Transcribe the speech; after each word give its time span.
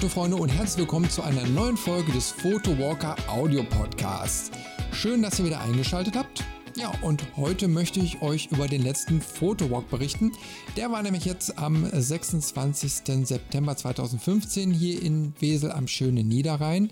Fotofreunde 0.00 0.38
und 0.38 0.48
herzlich 0.48 0.78
willkommen 0.78 1.10
zu 1.10 1.20
einer 1.20 1.46
neuen 1.48 1.76
Folge 1.76 2.10
des 2.12 2.30
Photowalker 2.30 3.16
Audio 3.28 3.62
Podcasts. 3.62 4.50
Schön, 4.92 5.20
dass 5.20 5.38
ihr 5.38 5.44
wieder 5.44 5.60
eingeschaltet 5.60 6.16
habt. 6.16 6.42
Ja, 6.74 6.90
und 7.02 7.22
heute 7.36 7.68
möchte 7.68 8.00
ich 8.00 8.22
euch 8.22 8.48
über 8.50 8.66
den 8.66 8.80
letzten 8.80 9.20
Photowalk 9.20 9.90
berichten. 9.90 10.32
Der 10.78 10.90
war 10.90 11.02
nämlich 11.02 11.26
jetzt 11.26 11.58
am 11.58 11.86
26. 11.92 13.26
September 13.26 13.76
2015 13.76 14.70
hier 14.70 15.02
in 15.02 15.34
Wesel 15.38 15.70
am 15.70 15.86
schönen 15.86 16.26
Niederrhein. 16.26 16.90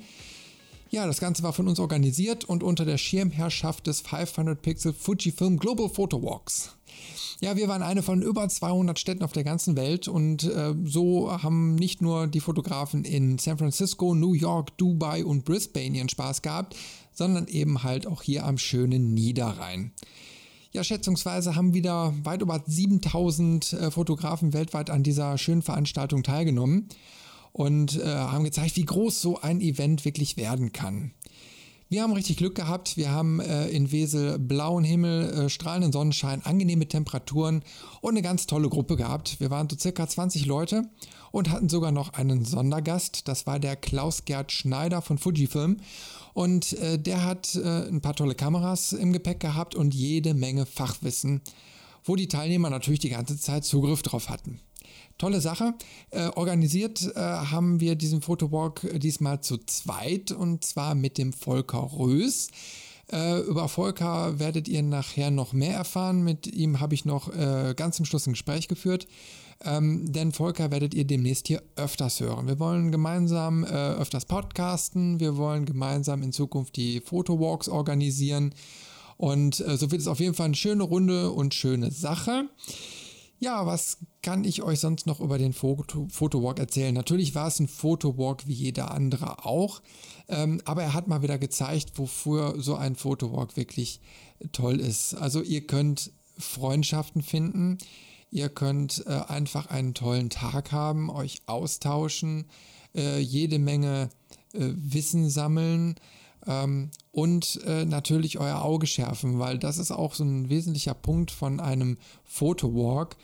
Ja, 0.90 1.06
das 1.06 1.18
Ganze 1.18 1.42
war 1.42 1.54
von 1.54 1.66
uns 1.66 1.80
organisiert 1.80 2.44
und 2.44 2.62
unter 2.62 2.84
der 2.84 2.98
Schirmherrschaft 2.98 3.86
des 3.86 4.02
500 4.02 4.60
Pixel 4.60 4.92
Fujifilm 4.92 5.58
Global 5.58 5.88
Photo 5.88 6.22
Walks. 6.22 6.77
Ja, 7.41 7.55
wir 7.55 7.69
waren 7.69 7.83
eine 7.83 8.02
von 8.02 8.20
über 8.20 8.48
200 8.48 8.98
Städten 8.98 9.23
auf 9.23 9.30
der 9.30 9.45
ganzen 9.45 9.77
Welt 9.77 10.09
und 10.09 10.42
äh, 10.42 10.74
so 10.84 11.30
haben 11.30 11.77
nicht 11.77 12.02
nur 12.02 12.27
die 12.27 12.41
Fotografen 12.41 13.05
in 13.05 13.38
San 13.38 13.59
Francisco, 13.59 14.12
New 14.14 14.33
York, 14.33 14.77
Dubai 14.77 15.24
und 15.24 15.45
Brisbane 15.45 15.97
ihren 15.97 16.09
Spaß 16.09 16.42
gehabt, 16.42 16.74
sondern 17.12 17.47
eben 17.47 17.84
halt 17.84 18.09
auch 18.09 18.23
hier 18.23 18.45
am 18.45 18.59
schönen 18.59 19.14
Niederrhein. 19.14 19.92
Ja, 20.73 20.83
schätzungsweise 20.83 21.55
haben 21.55 21.74
wieder 21.74 22.12
weit 22.24 22.42
über 22.42 22.61
7000 22.66 23.73
äh, 23.73 23.91
Fotografen 23.92 24.52
weltweit 24.52 24.91
an 24.91 25.05
dieser 25.05 25.39
schönen 25.39 25.62
Veranstaltung 25.62 26.25
teilgenommen 26.25 26.89
und 27.52 28.00
äh, 28.00 28.05
haben 28.05 28.45
gezeigt, 28.45 28.77
wie 28.77 28.84
groß 28.84 29.20
so 29.20 29.41
ein 29.41 29.61
Event 29.61 30.05
wirklich 30.05 30.36
werden 30.36 30.73
kann. 30.73 31.12
Wir 31.91 32.03
haben 32.03 32.12
richtig 32.12 32.36
Glück 32.36 32.55
gehabt. 32.55 32.98
Wir 32.98 33.12
haben 33.12 33.41
äh, 33.41 33.69
in 33.69 33.91
Wesel 33.91 34.39
blauen 34.39 34.84
Himmel, 34.84 35.31
äh, 35.31 35.48
strahlenden 35.48 35.91
Sonnenschein, 35.91 36.45
angenehme 36.45 36.86
Temperaturen 36.86 37.62
und 38.03 38.11
eine 38.11 38.20
ganz 38.20 38.47
tolle 38.47 38.69
Gruppe 38.69 38.97
gehabt. 38.97 39.41
Wir 39.41 39.50
waren 39.50 39.70
so 39.70 39.77
circa 39.78 40.06
20 40.06 40.45
Leute 40.45 40.83
und 41.30 41.48
hatten 41.50 41.70
sogar 41.70 41.91
noch 41.91 42.12
einen 42.12 42.45
Sondergast. 42.45 43.27
Das 43.27 43.47
war 43.47 43.58
der 43.58 43.75
Klaus-Gerd 43.75 44.53
Schneider 44.53 45.00
von 45.00 45.17
Fujifilm. 45.17 45.78
Und 46.34 46.75
äh, 46.75 46.98
der 46.98 47.25
hat 47.25 47.55
äh, 47.55 47.89
ein 47.89 48.02
paar 48.02 48.14
tolle 48.14 48.34
Kameras 48.34 48.92
im 48.92 49.14
Gepäck 49.14 49.41
gehabt 49.41 49.75
und 49.75 49.95
jede 49.95 50.34
Menge 50.34 50.67
Fachwissen, 50.67 51.41
wo 52.05 52.17
die 52.17 52.28
Teilnehmer 52.28 52.69
natürlich 52.69 53.00
die 53.00 53.08
ganze 53.08 53.39
Zeit 53.39 53.64
Zugriff 53.64 54.02
drauf 54.02 54.28
hatten. 54.28 54.61
Tolle 55.19 55.41
Sache. 55.41 55.74
Äh, 56.11 56.28
organisiert 56.28 57.02
äh, 57.14 57.19
haben 57.19 57.80
wir 57.80 57.97
diesen 57.97 58.22
Fotowalk 58.22 58.84
äh, 58.84 58.98
diesmal 59.00 59.41
zu 59.41 59.58
zweit 59.58 60.30
und 60.30 60.64
zwar 60.64 60.94
mit 60.94 61.19
dem 61.19 61.33
Volker 61.33 61.91
Rös. 61.98 62.48
Äh, 63.11 63.41
über 63.41 63.69
Volker 63.69 64.39
werdet 64.39 64.69
ihr 64.69 64.83
nachher 64.83 65.33
noch 65.33 65.52
mehr 65.52 65.74
erfahren. 65.74 66.22
Mit 66.22 66.46
ihm 66.46 66.78
habe 66.78 66.94
ich 66.94 67.05
noch 67.05 67.34
äh, 67.34 67.74
ganz 67.77 67.96
zum 67.96 68.05
Schluss 68.05 68.28
ein 68.28 68.34
Gespräch 68.34 68.69
geführt. 68.69 69.08
Ähm, 69.64 70.12
denn 70.12 70.30
Volker 70.30 70.70
werdet 70.70 70.94
ihr 70.94 71.05
demnächst 71.05 71.48
hier 71.48 71.64
öfters 71.74 72.20
hören. 72.20 72.46
Wir 72.46 72.61
wollen 72.61 72.92
gemeinsam 72.92 73.64
äh, 73.64 73.66
öfters 73.66 74.24
podcasten. 74.24 75.19
Wir 75.19 75.36
wollen 75.36 75.64
gemeinsam 75.64 76.22
in 76.22 76.33
Zukunft 76.33 76.77
die 76.77 77.00
Fotowalks 77.00 77.69
organisieren. 77.69 78.55
Und 79.16 79.56
so 79.56 79.91
wird 79.91 80.00
es 80.00 80.06
auf 80.06 80.20
jeden 80.20 80.34
Fall 80.34 80.46
eine 80.46 80.55
schöne 80.55 80.84
Runde 80.84 81.33
und 81.33 81.52
schöne 81.52 81.91
Sache. 81.91 82.48
Ja, 83.41 83.67
was 83.67 83.98
kann 84.22 84.42
ich 84.42 84.62
euch 84.62 84.81
sonst 84.81 85.06
noch 85.06 85.20
über 85.20 85.39
den 85.39 85.53
Foto 85.53 86.08
erzählen? 86.56 86.92
Natürlich 86.92 87.36
war 87.36 87.46
es 87.46 87.61
ein 87.61 87.68
Fotowalk 87.68 88.48
wie 88.48 88.52
jeder 88.52 88.90
andere 88.90 89.45
auch, 89.45 89.80
ähm, 90.29 90.61
aber 90.64 90.83
er 90.83 90.92
hat 90.92 91.07
mal 91.07 91.23
wieder 91.23 91.39
gezeigt, 91.39 91.92
wofür 91.98 92.57
so 92.58 92.74
ein 92.74 92.96
Fotowalk 92.96 93.57
wirklich 93.57 94.01
toll 94.51 94.80
ist. 94.80 95.14
Also 95.14 95.40
ihr 95.40 95.67
könnt 95.67 96.11
Freundschaften 96.36 97.23
finden, 97.23 97.79
ihr 98.33 98.48
könnt 98.48 99.05
äh, 99.07 99.11
einfach 99.11 99.67
einen 99.67 99.95
tollen 99.95 100.30
Tag 100.30 100.73
haben, 100.73 101.08
euch 101.08 101.42
austauschen, 101.46 102.46
äh, 102.96 103.20
jede 103.20 103.61
Menge 103.61 104.11
äh, 104.52 104.61
Wissen 104.74 105.30
sammeln 105.30 105.95
ähm, 106.46 106.90
und 107.10 107.60
äh, 107.66 107.84
natürlich 107.84 108.38
euer 108.38 108.62
Auge 108.62 108.86
schärfen, 108.86 109.38
weil 109.38 109.58
das 109.58 109.78
ist 109.78 109.90
auch 109.90 110.14
so 110.14 110.24
ein 110.24 110.48
wesentlicher 110.48 110.94
Punkt 110.94 111.30
von 111.30 111.60
einem 111.60 111.98
Photowalk. 112.24 113.16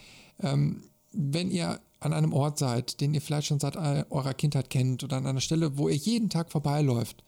Ähm, 0.42 0.82
wenn 1.12 1.50
ihr 1.50 1.80
an 2.00 2.12
einem 2.12 2.32
Ort 2.32 2.58
seid, 2.58 3.00
den 3.00 3.14
ihr 3.14 3.22
vielleicht 3.22 3.46
schon 3.46 3.60
seit 3.60 3.76
eurer 3.76 4.34
Kindheit 4.34 4.68
kennt 4.68 5.04
oder 5.04 5.16
an 5.16 5.26
einer 5.26 5.40
Stelle, 5.40 5.78
wo 5.78 5.88
ihr 5.88 5.96
jeden 5.96 6.28
Tag 6.28 6.50
vorbeiläuft, 6.50 7.24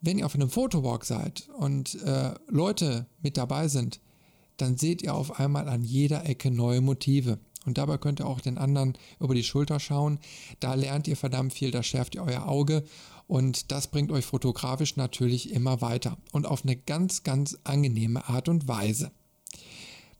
wenn 0.00 0.18
ihr 0.18 0.26
auf 0.26 0.34
einem 0.34 0.50
Photowalk 0.50 1.04
seid 1.04 1.48
und 1.58 2.02
äh, 2.02 2.34
Leute 2.48 3.06
mit 3.22 3.36
dabei 3.36 3.68
sind, 3.68 4.00
dann 4.56 4.76
seht 4.76 5.02
ihr 5.02 5.14
auf 5.14 5.38
einmal 5.38 5.68
an 5.68 5.82
jeder 5.82 6.26
Ecke 6.26 6.50
neue 6.50 6.80
Motive. 6.80 7.38
Und 7.66 7.76
dabei 7.76 7.98
könnt 7.98 8.20
ihr 8.20 8.26
auch 8.26 8.40
den 8.40 8.58
anderen 8.58 8.96
über 9.20 9.34
die 9.34 9.44
Schulter 9.44 9.78
schauen. 9.80 10.18
Da 10.60 10.74
lernt 10.74 11.06
ihr 11.08 11.16
verdammt 11.16 11.52
viel, 11.52 11.70
da 11.70 11.82
schärft 11.82 12.14
ihr 12.14 12.22
euer 12.22 12.48
Auge 12.48 12.84
und 13.30 13.70
das 13.70 13.86
bringt 13.86 14.10
euch 14.10 14.26
fotografisch 14.26 14.96
natürlich 14.96 15.52
immer 15.52 15.80
weiter 15.80 16.18
und 16.32 16.46
auf 16.46 16.64
eine 16.64 16.74
ganz, 16.74 17.22
ganz 17.22 17.56
angenehme 17.62 18.28
Art 18.28 18.48
und 18.48 18.66
Weise. 18.66 19.12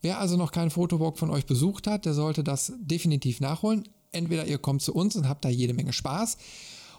Wer 0.01 0.21
also 0.21 0.37
noch 0.37 0.53
keinen 0.53 0.71
Fotowalk 0.71 1.19
von 1.19 1.29
euch 1.29 1.45
besucht 1.45 1.89
hat, 1.89 2.05
der 2.05 2.15
sollte 2.15 2.45
das 2.45 2.73
definitiv 2.79 3.41
nachholen. 3.41 3.89
Entweder 4.13 4.47
ihr 4.47 4.59
kommt 4.59 4.83
zu 4.83 4.95
uns 4.95 5.17
und 5.17 5.29
habt 5.29 5.45
da 5.45 5.49
jede 5.49 5.75
Menge 5.75 5.93
Spaß 5.93 6.39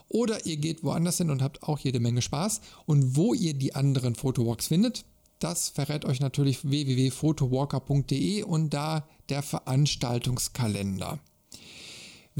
oder 0.09 0.45
ihr 0.45 0.57
geht 0.57 0.83
woanders 0.83 1.17
hin 1.17 1.29
und 1.29 1.41
habt 1.41 1.63
auch 1.63 1.79
jede 1.79 2.01
Menge 2.01 2.21
Spaß. 2.21 2.59
Und 2.85 3.15
wo 3.15 3.33
ihr 3.33 3.53
die 3.53 3.73
anderen 3.73 4.15
Fotowalks 4.15 4.67
findet, 4.67 5.05
das 5.39 5.69
verrät 5.69 6.03
euch 6.03 6.19
natürlich 6.19 6.69
www.photowalker.de 6.69 8.43
und 8.43 8.73
da 8.73 9.07
der 9.29 9.43
Veranstaltungskalender. 9.43 11.19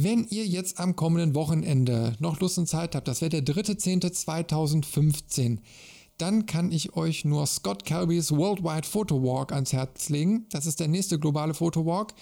Wenn 0.03 0.25
ihr 0.29 0.47
jetzt 0.47 0.79
am 0.79 0.95
kommenden 0.95 1.35
Wochenende 1.35 2.15
noch 2.17 2.39
Lust 2.39 2.57
und 2.57 2.65
Zeit 2.65 2.95
habt, 2.95 3.07
das 3.07 3.21
wäre 3.21 3.29
der 3.29 3.43
3.10.2015, 3.43 5.59
dann 6.17 6.47
kann 6.47 6.71
ich 6.71 6.95
euch 6.95 7.23
nur 7.23 7.45
Scott 7.45 7.85
Kelbys 7.85 8.31
Worldwide 8.31 8.87
Photo 8.87 9.21
Walk 9.21 9.51
ans 9.51 9.73
Herz 9.73 10.09
legen. 10.09 10.47
Das 10.49 10.65
ist 10.65 10.79
der 10.79 10.87
nächste 10.87 11.19
globale 11.19 11.53
Photo 11.53 11.85
Walk. 11.85 12.15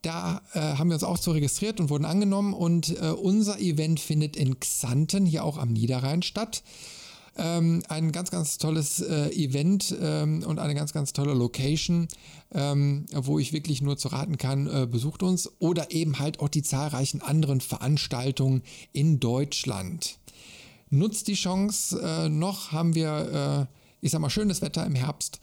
Da 0.00 0.40
äh, 0.54 0.60
haben 0.60 0.88
wir 0.88 0.94
uns 0.94 1.04
auch 1.04 1.18
zu 1.18 1.32
registriert 1.32 1.80
und 1.80 1.90
wurden 1.90 2.06
angenommen 2.06 2.54
und 2.54 2.98
äh, 2.98 3.10
unser 3.10 3.60
Event 3.60 4.00
findet 4.00 4.34
in 4.34 4.58
Xanten, 4.58 5.26
hier 5.26 5.44
auch 5.44 5.58
am 5.58 5.74
Niederrhein 5.74 6.22
statt. 6.22 6.62
Ähm, 7.38 7.82
ein 7.88 8.10
ganz, 8.10 8.30
ganz 8.30 8.58
tolles 8.58 9.00
äh, 9.00 9.28
Event 9.30 9.96
ähm, 10.00 10.42
und 10.44 10.58
eine 10.58 10.74
ganz, 10.74 10.92
ganz 10.92 11.12
tolle 11.12 11.34
Location, 11.34 12.08
ähm, 12.52 13.06
wo 13.14 13.38
ich 13.38 13.52
wirklich 13.52 13.80
nur 13.80 13.96
zu 13.96 14.08
raten 14.08 14.38
kann, 14.38 14.66
äh, 14.66 14.86
besucht 14.90 15.22
uns 15.22 15.48
oder 15.60 15.92
eben 15.92 16.18
halt 16.18 16.40
auch 16.40 16.48
die 16.48 16.62
zahlreichen 16.62 17.22
anderen 17.22 17.60
Veranstaltungen 17.60 18.62
in 18.92 19.20
Deutschland. 19.20 20.18
Nutzt 20.90 21.28
die 21.28 21.34
Chance, 21.34 22.00
äh, 22.02 22.28
noch 22.28 22.72
haben 22.72 22.96
wir, 22.96 23.68
äh, 23.70 23.74
ich 24.04 24.10
sag 24.10 24.20
mal, 24.20 24.30
schönes 24.30 24.60
Wetter 24.60 24.84
im 24.84 24.96
Herbst 24.96 25.38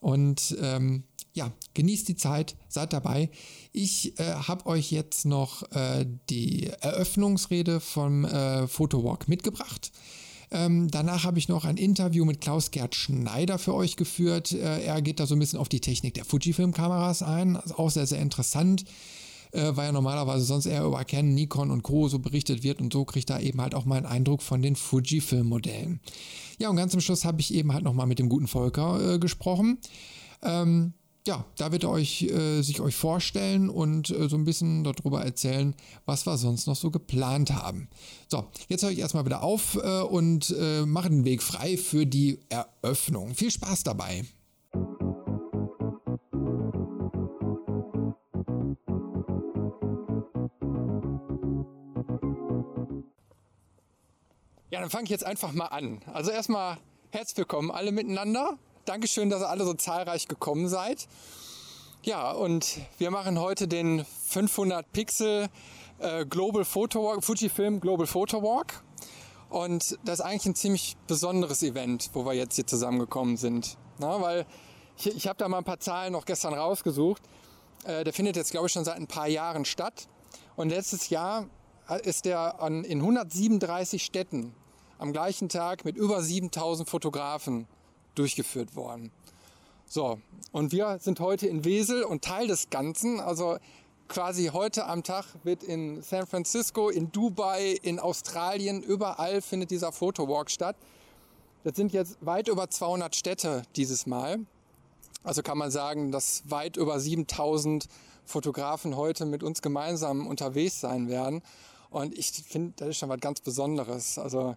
und 0.00 0.56
ähm, 0.60 1.02
ja, 1.32 1.52
genießt 1.74 2.08
die 2.08 2.16
Zeit, 2.16 2.56
seid 2.68 2.92
dabei. 2.92 3.30
Ich 3.72 4.18
äh, 4.18 4.34
habe 4.34 4.66
euch 4.66 4.90
jetzt 4.90 5.24
noch 5.24 5.62
äh, 5.72 6.06
die 6.28 6.68
Eröffnungsrede 6.80 7.80
vom 7.80 8.24
äh, 8.24 8.66
Photowalk 8.66 9.28
mitgebracht. 9.28 9.92
Ähm, 10.52 10.90
danach 10.90 11.24
habe 11.24 11.38
ich 11.38 11.48
noch 11.48 11.64
ein 11.64 11.76
Interview 11.76 12.24
mit 12.24 12.40
Klaus-Gerd 12.40 12.94
Schneider 12.94 13.58
für 13.58 13.74
euch 13.74 13.96
geführt. 13.96 14.52
Äh, 14.52 14.82
er 14.82 15.00
geht 15.00 15.20
da 15.20 15.26
so 15.26 15.36
ein 15.36 15.38
bisschen 15.38 15.58
auf 15.58 15.68
die 15.68 15.80
Technik 15.80 16.14
der 16.14 16.24
Fujifilm-Kameras 16.24 17.22
ein. 17.22 17.56
Also 17.56 17.76
auch 17.76 17.90
sehr, 17.90 18.06
sehr 18.06 18.20
interessant. 18.20 18.84
Äh, 19.52 19.76
weil 19.76 19.86
ja 19.86 19.92
normalerweise 19.92 20.44
sonst 20.44 20.66
eher 20.66 20.84
über 20.84 21.04
Canon, 21.04 21.34
Nikon 21.34 21.70
und 21.70 21.82
Co. 21.82 22.08
so 22.08 22.20
berichtet 22.20 22.62
wird 22.62 22.80
und 22.80 22.92
so 22.92 23.04
kriegt 23.04 23.30
er 23.30 23.40
eben 23.40 23.60
halt 23.60 23.74
auch 23.74 23.84
mal 23.84 23.96
einen 23.96 24.06
Eindruck 24.06 24.42
von 24.42 24.62
den 24.62 24.76
Fujifilm-Modellen. 24.76 26.00
Ja, 26.58 26.68
und 26.68 26.76
ganz 26.76 26.92
zum 26.92 27.00
Schluss 27.00 27.24
habe 27.24 27.40
ich 27.40 27.52
eben 27.54 27.72
halt 27.72 27.82
nochmal 27.82 28.06
mit 28.06 28.18
dem 28.18 28.28
guten 28.28 28.46
Volker 28.46 29.14
äh, 29.14 29.18
gesprochen. 29.18 29.78
Ähm, 30.42 30.92
ja, 31.26 31.44
da 31.56 31.70
wird 31.72 31.84
er 31.84 31.90
euch, 31.90 32.22
äh, 32.22 32.62
sich 32.62 32.80
euch 32.80 32.96
vorstellen 32.96 33.68
und 33.68 34.10
äh, 34.10 34.28
so 34.28 34.36
ein 34.36 34.44
bisschen 34.44 34.84
darüber 34.84 35.22
erzählen, 35.22 35.74
was 36.06 36.26
wir 36.26 36.36
sonst 36.38 36.66
noch 36.66 36.76
so 36.76 36.90
geplant 36.90 37.52
haben. 37.52 37.88
So, 38.28 38.46
jetzt 38.68 38.82
höre 38.82 38.90
ich 38.90 38.98
erstmal 38.98 39.26
wieder 39.26 39.42
auf 39.42 39.76
äh, 39.76 40.00
und 40.00 40.54
äh, 40.58 40.86
mache 40.86 41.10
den 41.10 41.24
Weg 41.24 41.42
frei 41.42 41.76
für 41.76 42.06
die 42.06 42.40
Eröffnung. 42.48 43.34
Viel 43.34 43.50
Spaß 43.50 43.82
dabei! 43.84 44.24
Ja, 54.70 54.80
dann 54.80 54.90
fange 54.90 55.04
ich 55.04 55.10
jetzt 55.10 55.26
einfach 55.26 55.52
mal 55.52 55.66
an. 55.66 56.00
Also 56.12 56.30
erstmal 56.30 56.78
herzlich 57.10 57.38
willkommen 57.38 57.70
alle 57.70 57.92
miteinander. 57.92 58.56
Dankeschön, 58.90 59.30
dass 59.30 59.40
ihr 59.40 59.48
alle 59.48 59.64
so 59.64 59.72
zahlreich 59.72 60.26
gekommen 60.26 60.66
seid. 60.66 61.06
Ja, 62.02 62.32
und 62.32 62.80
wir 62.98 63.12
machen 63.12 63.38
heute 63.38 63.68
den 63.68 64.04
500 64.04 64.90
Pixel 64.90 65.48
äh, 66.00 66.26
Global 66.26 66.64
Photo 66.64 67.04
Walk, 67.04 67.22
Fujifilm 67.22 67.78
Global 67.78 68.08
Photo 68.08 68.42
Walk. 68.42 68.82
Und 69.48 69.96
das 70.04 70.18
ist 70.18 70.24
eigentlich 70.24 70.46
ein 70.46 70.54
ziemlich 70.56 70.96
besonderes 71.06 71.62
Event, 71.62 72.10
wo 72.14 72.24
wir 72.24 72.32
jetzt 72.32 72.56
hier 72.56 72.66
zusammengekommen 72.66 73.36
sind. 73.36 73.78
Na, 74.00 74.20
weil 74.20 74.44
ich, 74.98 75.06
ich 75.06 75.28
habe 75.28 75.38
da 75.38 75.48
mal 75.48 75.58
ein 75.58 75.64
paar 75.64 75.78
Zahlen 75.78 76.12
noch 76.12 76.24
gestern 76.24 76.54
rausgesucht. 76.54 77.22
Äh, 77.84 78.02
der 78.02 78.12
findet 78.12 78.34
jetzt, 78.34 78.50
glaube 78.50 78.66
ich, 78.66 78.72
schon 78.72 78.84
seit 78.84 78.96
ein 78.96 79.06
paar 79.06 79.28
Jahren 79.28 79.64
statt. 79.66 80.08
Und 80.56 80.70
letztes 80.70 81.10
Jahr 81.10 81.46
ist 82.02 82.24
der 82.24 82.60
an, 82.60 82.82
in 82.82 82.98
137 82.98 84.04
Städten 84.04 84.52
am 84.98 85.12
gleichen 85.12 85.48
Tag 85.48 85.84
mit 85.84 85.96
über 85.96 86.20
7000 86.20 86.90
Fotografen 86.90 87.68
durchgeführt 88.14 88.76
worden. 88.76 89.10
So, 89.86 90.18
und 90.52 90.72
wir 90.72 90.98
sind 91.00 91.20
heute 91.20 91.48
in 91.48 91.64
Wesel 91.64 92.04
und 92.04 92.22
Teil 92.22 92.46
des 92.46 92.70
Ganzen. 92.70 93.18
Also 93.20 93.58
quasi 94.08 94.50
heute 94.52 94.86
am 94.86 95.02
Tag 95.02 95.24
wird 95.44 95.62
in 95.62 96.02
San 96.02 96.26
Francisco, 96.26 96.90
in 96.90 97.12
Dubai, 97.12 97.78
in 97.82 97.98
Australien, 97.98 98.82
überall 98.82 99.40
findet 99.40 99.70
dieser 99.70 99.92
Fotowalk 99.92 100.50
statt. 100.50 100.76
Das 101.64 101.76
sind 101.76 101.92
jetzt 101.92 102.16
weit 102.20 102.48
über 102.48 102.70
200 102.70 103.14
Städte 103.14 103.62
dieses 103.76 104.06
Mal. 104.06 104.38
Also 105.22 105.42
kann 105.42 105.58
man 105.58 105.70
sagen, 105.70 106.10
dass 106.12 106.42
weit 106.46 106.76
über 106.76 106.98
7000 106.98 107.86
Fotografen 108.24 108.96
heute 108.96 109.26
mit 109.26 109.42
uns 109.42 109.60
gemeinsam 109.60 110.26
unterwegs 110.26 110.80
sein 110.80 111.08
werden. 111.08 111.42
Und 111.90 112.16
ich 112.16 112.30
finde, 112.30 112.72
das 112.76 112.88
ist 112.90 112.98
schon 112.98 113.08
was 113.08 113.20
ganz 113.20 113.40
Besonderes. 113.40 114.18
Also 114.18 114.56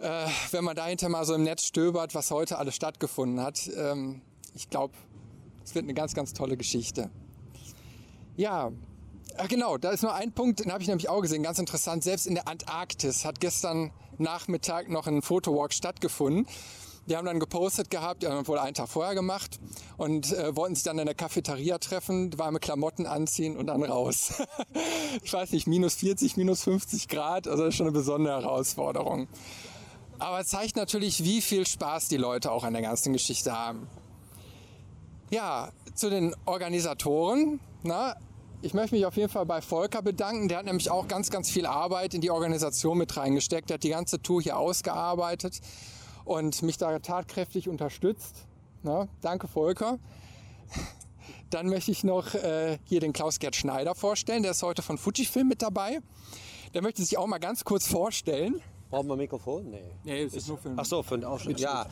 äh, 0.00 0.26
wenn 0.50 0.64
man 0.64 0.76
dahinter 0.76 1.08
mal 1.08 1.24
so 1.24 1.34
im 1.34 1.42
Netz 1.42 1.64
stöbert, 1.64 2.14
was 2.14 2.30
heute 2.30 2.58
alles 2.58 2.74
stattgefunden 2.74 3.40
hat, 3.40 3.70
ähm, 3.76 4.22
ich 4.54 4.70
glaube, 4.70 4.94
es 5.64 5.74
wird 5.74 5.84
eine 5.84 5.94
ganz, 5.94 6.14
ganz 6.14 6.32
tolle 6.32 6.56
Geschichte. 6.56 7.10
Ja, 8.36 8.72
Ach 9.36 9.48
genau, 9.48 9.78
da 9.78 9.90
ist 9.90 10.02
nur 10.02 10.12
ein 10.12 10.32
Punkt, 10.32 10.60
den 10.60 10.72
habe 10.72 10.82
ich 10.82 10.88
nämlich 10.88 11.08
auch 11.08 11.20
gesehen, 11.20 11.42
ganz 11.42 11.58
interessant. 11.58 12.02
Selbst 12.02 12.26
in 12.26 12.34
der 12.34 12.48
Antarktis 12.48 13.24
hat 13.24 13.40
gestern 13.40 13.92
Nachmittag 14.18 14.88
noch 14.88 15.06
ein 15.06 15.22
Fotowalk 15.22 15.72
stattgefunden. 15.72 16.46
Die 17.06 17.16
haben 17.16 17.24
dann 17.24 17.40
gepostet 17.40 17.90
gehabt, 17.90 18.22
die 18.22 18.26
haben 18.26 18.46
wohl 18.46 18.58
einen 18.58 18.74
Tag 18.74 18.88
vorher 18.88 19.14
gemacht 19.14 19.58
und 19.96 20.32
äh, 20.32 20.54
wollten 20.54 20.74
sich 20.74 20.84
dann 20.84 20.98
in 20.98 21.06
der 21.06 21.14
Cafeteria 21.14 21.78
treffen, 21.78 22.38
warme 22.38 22.60
Klamotten 22.60 23.06
anziehen 23.06 23.56
und 23.56 23.68
dann 23.68 23.82
raus. 23.82 24.34
ich 25.22 25.32
weiß 25.32 25.52
nicht, 25.52 25.66
minus 25.66 25.94
40, 25.94 26.36
minus 26.36 26.62
50 26.64 27.08
Grad, 27.08 27.48
also 27.48 27.64
das 27.64 27.70
ist 27.70 27.76
schon 27.76 27.86
eine 27.86 27.94
besondere 27.94 28.42
Herausforderung. 28.42 29.28
Aber 30.20 30.40
es 30.40 30.48
zeigt 30.48 30.76
natürlich, 30.76 31.24
wie 31.24 31.40
viel 31.40 31.66
Spaß 31.66 32.08
die 32.08 32.18
Leute 32.18 32.52
auch 32.52 32.62
an 32.62 32.74
der 32.74 32.82
ganzen 32.82 33.14
Geschichte 33.14 33.52
haben. 33.52 33.88
Ja, 35.30 35.70
zu 35.94 36.10
den 36.10 36.36
Organisatoren. 36.44 37.58
Na, 37.82 38.14
ich 38.60 38.74
möchte 38.74 38.94
mich 38.94 39.06
auf 39.06 39.16
jeden 39.16 39.30
Fall 39.30 39.46
bei 39.46 39.62
Volker 39.62 40.02
bedanken. 40.02 40.48
Der 40.48 40.58
hat 40.58 40.66
nämlich 40.66 40.90
auch 40.90 41.08
ganz, 41.08 41.30
ganz 41.30 41.50
viel 41.50 41.64
Arbeit 41.64 42.12
in 42.12 42.20
die 42.20 42.30
Organisation 42.30 42.98
mit 42.98 43.16
reingesteckt. 43.16 43.70
Der 43.70 43.76
hat 43.76 43.82
die 43.82 43.88
ganze 43.88 44.20
Tour 44.20 44.42
hier 44.42 44.58
ausgearbeitet 44.58 45.58
und 46.26 46.60
mich 46.62 46.76
da 46.76 46.98
tatkräftig 46.98 47.70
unterstützt. 47.70 48.44
Na, 48.82 49.08
danke, 49.22 49.48
Volker. 49.48 49.98
Dann 51.48 51.68
möchte 51.68 51.92
ich 51.92 52.04
noch 52.04 52.34
äh, 52.34 52.78
hier 52.84 53.00
den 53.00 53.14
Klaus-Gerd 53.14 53.56
Schneider 53.56 53.94
vorstellen. 53.94 54.42
Der 54.42 54.52
ist 54.52 54.62
heute 54.62 54.82
von 54.82 54.98
Fujifilm 54.98 55.48
mit 55.48 55.62
dabei. 55.62 56.00
Der 56.74 56.82
möchte 56.82 57.02
sich 57.02 57.16
auch 57.16 57.26
mal 57.26 57.38
ganz 57.38 57.64
kurz 57.64 57.86
vorstellen. 57.86 58.60
Brauchen 58.90 59.06
wir 59.06 59.14
ein 59.14 59.18
Mikrofon? 59.18 59.70
Nee. 59.70 59.92
Nee, 60.02 60.22
es 60.22 60.34
ist 60.34 60.48
nur 60.48 60.58
für 60.58 60.72
Ach 60.76 60.84
so, 60.84 61.00
für 61.04 61.16
den 61.16 61.24
Ausschnitt. 61.24 61.60
Ja, 61.60 61.86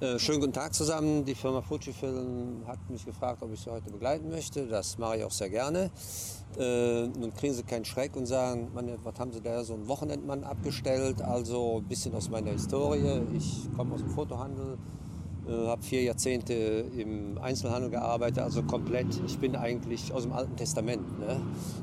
äh, 0.00 0.18
schönen 0.18 0.40
guten 0.40 0.52
Tag 0.52 0.74
zusammen. 0.74 1.24
Die 1.24 1.36
Firma 1.36 1.62
Fujifilm 1.62 2.64
hat 2.66 2.78
mich 2.90 3.06
gefragt, 3.06 3.40
ob 3.42 3.52
ich 3.52 3.60
sie 3.60 3.70
heute 3.70 3.88
begleiten 3.88 4.28
möchte. 4.30 4.66
Das 4.66 4.98
mache 4.98 5.18
ich 5.18 5.24
auch 5.24 5.30
sehr 5.30 5.48
gerne. 5.48 5.92
Äh, 6.58 7.06
nun 7.06 7.32
kriegen 7.34 7.54
sie 7.54 7.62
keinen 7.62 7.84
Schreck 7.84 8.16
und 8.16 8.26
sagen, 8.26 8.68
Mann, 8.74 8.90
was 9.04 9.20
haben 9.20 9.32
sie 9.32 9.40
da 9.40 9.62
so 9.62 9.74
einen 9.74 9.86
Wochenendmann 9.86 10.42
abgestellt? 10.42 11.22
Also 11.22 11.78
ein 11.78 11.84
bisschen 11.84 12.16
aus 12.16 12.28
meiner 12.28 12.50
Historie. 12.50 13.22
Ich 13.32 13.68
komme 13.76 13.94
aus 13.94 14.00
dem 14.00 14.10
Fotohandel, 14.10 14.76
äh, 15.48 15.66
habe 15.66 15.82
vier 15.82 16.02
Jahrzehnte 16.02 16.54
im 16.96 17.38
Einzelhandel 17.38 17.90
gearbeitet, 17.90 18.38
also 18.40 18.62
komplett. 18.62 19.06
Ich 19.26 19.38
bin 19.38 19.56
eigentlich 19.56 20.12
aus 20.12 20.22
dem 20.24 20.32
Alten 20.32 20.56
Testament, 20.56 21.18
ne? 21.18 21.40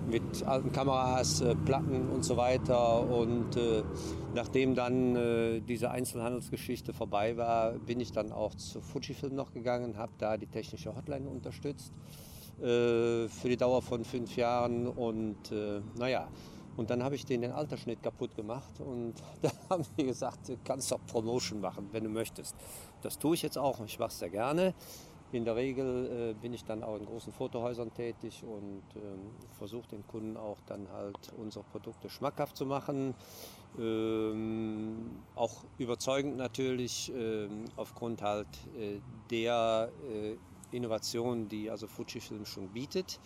mit 0.09 0.44
alten 0.45 0.71
Kameras, 0.71 1.42
äh, 1.42 1.56
Platten 1.56 2.09
und 2.09 2.24
so 2.24 2.38
weiter. 2.38 3.09
Und 3.09 3.56
äh, 3.56 3.83
nachdem 4.36 4.75
dann 4.75 5.15
äh, 5.15 5.62
diese 5.62 5.92
Einzelhandelsgeschichte 5.92 6.94
vorbei 6.94 7.38
war, 7.38 7.74
bin 7.74 8.00
ich 8.00 8.12
dann 8.12 8.31
auch 8.31 8.56
zu 8.56 8.81
Fujifilm 8.81 9.36
noch 9.36 9.51
gegangen, 9.54 9.98
habe 9.98 10.12
da 10.18 10.38
die 10.38 10.48
technische 10.48 10.95
Hotline 10.95 11.27
unterstützt 11.27 11.92
äh, 12.59 13.27
für 13.27 13.50
die 13.50 13.57
Dauer 13.57 13.81
von 13.81 14.04
fünf 14.04 14.36
Jahren. 14.36 14.88
Und 14.88 15.51
äh, 15.51 15.81
naja, 15.98 16.27
und 16.77 16.92
dann 16.92 17.04
habe 17.04 17.15
ich 17.15 17.25
den 17.25 17.42
den 17.42 17.51
Altersschnitt 17.51 18.04
kaputt 18.04 18.36
gemacht 18.36 18.80
und 18.80 19.15
da 19.42 19.51
haben 19.69 19.83
die 19.98 20.06
gesagt, 20.06 20.48
du 20.48 20.57
kannst 20.63 20.92
doch 20.92 21.00
Promotion 21.07 21.59
machen, 21.59 21.89
wenn 21.92 22.04
du 22.04 22.09
möchtest. 22.09 22.56
Das 23.07 23.19
tue 23.19 23.36
ich 23.36 23.42
jetzt 23.42 23.57
auch 23.57 23.80
und 23.80 23.86
ich 23.86 24.00
mache 24.00 24.09
es 24.09 24.19
sehr 24.19 24.30
gerne. 24.30 24.74
In 25.31 25.45
der 25.45 25.56
Regel 25.56 26.31
äh, 26.31 26.33
bin 26.33 26.54
ich 26.54 26.65
dann 26.65 26.83
auch 26.83 26.98
in 26.98 27.06
großen 27.06 27.31
Fotohäusern 27.31 27.94
tätig 27.94 28.44
und 28.44 28.83
ähm, 28.98 29.31
versuche 29.57 29.88
den 29.88 30.06
Kunden 30.07 30.36
auch 30.36 30.57
dann 30.65 30.92
halt 30.92 31.31
unsere 31.38 31.63
Produkte 31.63 32.09
schmackhaft 32.09 32.57
zu 32.57 32.65
machen. 32.65 33.15
Ähm, 33.80 35.24
auch 35.36 35.63
überzeugend 35.77 36.36
natürlich 36.36 37.09
ähm, 37.15 37.63
aufgrund 37.77 38.21
halt 38.24 38.50
äh, 38.77 39.00
der 39.31 39.89
äh, 40.12 40.36
Innovationen, 40.75 41.48
die 41.48 41.71
also 41.71 41.88
Fujifilm 41.88 42.45
schon 42.45 42.68
bietet 42.68 43.21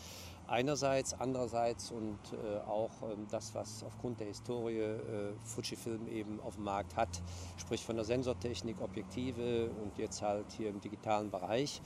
einerseits, 0.51 1.13
andererseits 1.13 1.91
und 1.91 2.19
äh, 2.33 2.59
auch 2.67 2.91
ähm, 3.03 3.25
das, 3.31 3.55
was 3.55 3.83
aufgrund 3.83 4.19
der 4.19 4.27
Historie 4.27 4.79
äh, 4.79 4.99
Fujifilm 5.43 6.07
eben 6.07 6.39
auf 6.41 6.55
dem 6.55 6.65
Markt 6.65 6.95
hat, 6.95 7.09
sprich 7.57 7.83
von 7.83 7.95
der 7.95 8.05
Sensortechnik, 8.05 8.81
Objektive 8.81 9.69
und 9.81 9.97
jetzt 9.97 10.21
halt 10.21 10.51
hier 10.51 10.69
im 10.69 10.81
digitalen 10.81 11.31
Bereich, 11.31 11.81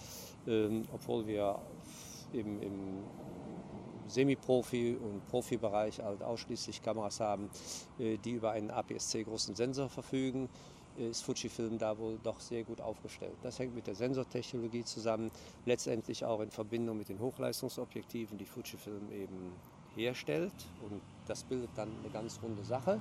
ähm, 0.47 0.83
obwohl 0.91 1.27
wir 1.27 1.59
eben 2.33 2.61
im 2.61 3.03
Semi-Profi- 4.07 4.97
und 4.97 5.25
Profibereich 5.27 5.99
halt 5.99 6.21
ausschließlich 6.21 6.81
Kameras 6.81 7.19
haben, 7.19 7.49
äh, 7.99 8.17
die 8.17 8.31
über 8.31 8.51
einen 8.51 8.71
APS-C 8.71 9.23
großen 9.23 9.55
Sensor 9.55 9.89
verfügen 9.89 10.49
ist 10.97 11.23
Fujifilm 11.23 11.77
da 11.77 11.97
wohl 11.97 12.17
doch 12.23 12.39
sehr 12.39 12.63
gut 12.63 12.81
aufgestellt. 12.81 13.35
Das 13.41 13.59
hängt 13.59 13.75
mit 13.75 13.87
der 13.87 13.95
Sensortechnologie 13.95 14.83
zusammen, 14.83 15.31
letztendlich 15.65 16.23
auch 16.25 16.41
in 16.41 16.51
Verbindung 16.51 16.97
mit 16.97 17.09
den 17.09 17.19
Hochleistungsobjektiven, 17.19 18.37
die 18.37 18.45
Fujifilm 18.45 19.11
eben 19.11 19.53
herstellt. 19.95 20.53
Und 20.89 21.01
das 21.27 21.43
bildet 21.43 21.71
dann 21.75 21.89
eine 22.03 22.11
ganz 22.11 22.39
runde 22.41 22.63
Sache. 22.63 22.99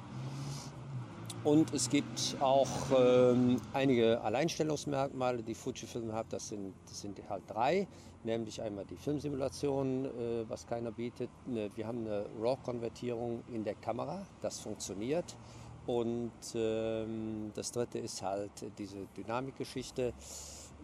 Und 1.44 1.74
es 1.74 1.90
gibt 1.90 2.36
auch 2.40 2.68
ähm, 2.98 3.60
einige 3.74 4.18
Alleinstellungsmerkmale, 4.22 5.42
die 5.42 5.54
Fujifilm 5.54 6.12
hat. 6.14 6.26
Das 6.30 6.48
sind, 6.48 6.72
das 6.86 7.02
sind 7.02 7.20
halt 7.28 7.42
drei, 7.46 7.86
nämlich 8.22 8.62
einmal 8.62 8.86
die 8.86 8.96
Filmsimulation, 8.96 10.06
äh, 10.06 10.48
was 10.48 10.66
keiner 10.66 10.90
bietet. 10.90 11.28
Wir 11.44 11.86
haben 11.86 12.06
eine 12.06 12.24
RAW-Konvertierung 12.40 13.42
in 13.52 13.62
der 13.62 13.74
Kamera, 13.74 14.26
das 14.40 14.60
funktioniert. 14.60 15.36
Und 15.86 16.32
ähm, 16.54 17.52
das 17.54 17.72
dritte 17.72 17.98
ist 17.98 18.22
halt 18.22 18.52
diese 18.78 19.06
Dynamikgeschichte. 19.16 20.14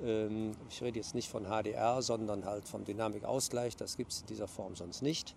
Ähm, 0.03 0.53
ich 0.69 0.83
rede 0.83 0.99
jetzt 0.99 1.15
nicht 1.15 1.29
von 1.29 1.45
HDR, 1.45 2.03
sondern 2.03 2.45
halt 2.45 2.69
vom 2.69 2.85
Dynamikausgleich. 2.85 3.77
Das 3.77 3.97
gibt 3.97 4.13
es 4.13 4.21
in 4.21 4.27
dieser 4.27 4.49
Form 4.49 4.77
sonst 4.77 5.03
nicht. 5.03 5.35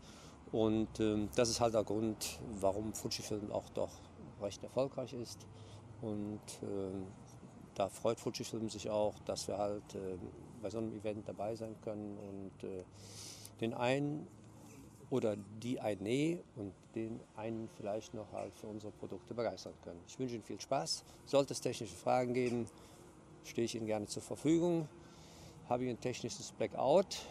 Und 0.51 0.99
ähm, 0.99 1.29
das 1.35 1.49
ist 1.49 1.61
halt 1.61 1.73
der 1.73 1.83
Grund, 1.83 2.39
warum 2.59 2.93
Fujifilm 2.93 3.51
auch 3.51 3.69
doch 3.69 3.91
recht 4.41 4.61
erfolgreich 4.63 5.13
ist. 5.13 5.39
Und 6.01 6.41
ähm, 6.61 7.07
da 7.75 7.89
freut 7.89 8.19
Fujifilm 8.19 8.69
sich 8.69 8.89
auch, 8.89 9.15
dass 9.25 9.47
wir 9.47 9.57
halt 9.57 9.95
äh, 9.95 10.17
bei 10.61 10.69
so 10.69 10.77
einem 10.77 10.93
Event 10.93 11.27
dabei 11.27 11.55
sein 11.55 11.75
können 11.81 12.17
und 12.17 12.69
äh, 12.69 12.83
den 13.61 13.73
einen 13.73 14.27
oder 15.13 15.35
die 15.61 15.79
eine 15.79 16.39
und 16.55 16.73
den 16.95 17.19
einen 17.35 17.69
vielleicht 17.77 18.15
noch 18.15 18.31
halt 18.31 18.51
für 18.55 18.65
unsere 18.65 18.91
Produkte 18.93 19.35
begeistern 19.35 19.75
können. 19.83 19.99
Ich 20.07 20.17
wünsche 20.17 20.33
Ihnen 20.33 20.43
viel 20.43 20.59
Spaß. 20.59 21.03
Sollte 21.27 21.53
es 21.53 21.61
technische 21.61 21.95
Fragen 21.95 22.33
geben, 22.33 22.67
stehe 23.43 23.65
ich 23.65 23.75
Ihnen 23.75 23.85
gerne 23.85 24.07
zur 24.07 24.23
Verfügung. 24.23 24.89
Habe 25.69 25.83
ich 25.83 25.91
ein 25.91 25.99
technisches 25.99 26.51
Blackout 26.51 27.27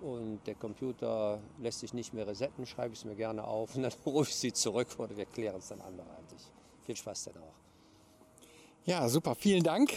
und 0.00 0.40
der 0.46 0.54
Computer 0.54 1.38
lässt 1.58 1.80
sich 1.80 1.92
nicht 1.92 2.14
mehr 2.14 2.26
resetten, 2.26 2.64
schreibe 2.64 2.94
ich 2.94 3.00
es 3.00 3.04
mir 3.04 3.14
gerne 3.14 3.44
auf 3.44 3.76
und 3.76 3.82
dann 3.82 3.92
rufe 4.06 4.30
ich 4.30 4.36
Sie 4.36 4.54
zurück 4.54 4.88
oder 4.96 5.14
wir 5.14 5.26
klären 5.26 5.58
es 5.58 5.68
dann 5.68 5.82
anderweitig. 5.82 6.38
Viel 6.86 6.96
Spaß 6.96 7.24
dann 7.24 7.42
auch. 7.42 7.54
Ja, 8.86 9.06
super, 9.06 9.34
vielen 9.34 9.62
Dank. 9.62 9.92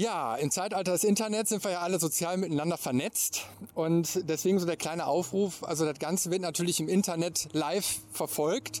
Ja, 0.00 0.34
im 0.36 0.50
Zeitalter 0.50 0.92
des 0.92 1.04
Internets 1.04 1.50
sind 1.50 1.62
wir 1.62 1.72
ja 1.72 1.80
alle 1.80 2.00
sozial 2.00 2.38
miteinander 2.38 2.78
vernetzt 2.78 3.44
und 3.74 4.26
deswegen 4.30 4.58
so 4.58 4.64
der 4.64 4.78
kleine 4.78 5.04
Aufruf, 5.04 5.62
also 5.62 5.84
das 5.84 5.98
Ganze 5.98 6.30
wird 6.30 6.40
natürlich 6.40 6.80
im 6.80 6.88
Internet 6.88 7.50
live 7.52 7.98
verfolgt. 8.10 8.80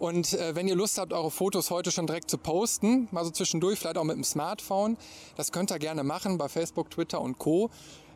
Und 0.00 0.32
äh, 0.32 0.56
wenn 0.56 0.66
ihr 0.66 0.74
Lust 0.74 0.98
habt, 0.98 1.12
eure 1.12 1.30
Fotos 1.30 1.70
heute 1.70 1.92
schon 1.92 2.08
direkt 2.08 2.28
zu 2.28 2.38
posten, 2.38 3.06
mal 3.12 3.24
so 3.24 3.30
zwischendurch, 3.30 3.78
vielleicht 3.78 3.98
auch 3.98 4.02
mit 4.02 4.16
dem 4.16 4.24
Smartphone, 4.24 4.96
das 5.36 5.52
könnt 5.52 5.70
ihr 5.70 5.78
gerne 5.78 6.02
machen 6.02 6.38
bei 6.38 6.48
Facebook, 6.48 6.90
Twitter 6.90 7.20
und 7.20 7.38
Co. 7.38 7.70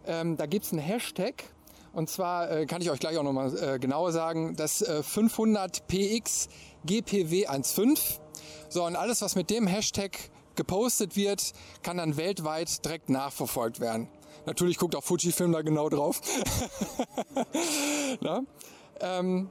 Ähm, 0.05 0.37
da 0.37 0.47
gibt's 0.47 0.73
einen 0.73 0.81
Hashtag 0.81 1.45
und 1.93 2.11
zwar 2.11 2.51
äh, 2.51 2.67
kann 2.67 2.83
ich 2.83 2.91
euch 2.91 2.99
gleich 2.99 3.19
auch 3.19 3.23
nochmal 3.23 3.57
äh, 3.57 3.79
genauer 3.79 4.11
sagen, 4.11 4.57
das 4.57 4.83
äh, 4.83 5.05
500px 5.09 6.49
GPW15. 6.89 8.19
So, 8.69 8.85
und 8.85 8.97
alles, 8.97 9.23
was 9.23 9.37
mit 9.37 9.49
dem 9.49 9.69
Hashtag 9.69 10.19
gepostet 10.57 11.17
wird, 11.17 11.53
kann 11.83 11.97
dann 11.97 12.17
weltweit 12.17 12.85
direkt 12.85 13.11
nachverfolgt 13.11 13.81
werden. 13.81 14.09
Natürlich 14.47 14.79
guckt 14.79 14.97
auch 14.97 15.05
Fujifilm 15.05 15.53
da 15.53 15.63
genau 15.63 15.89
drauf. 15.89 16.21
ähm, 19.01 19.51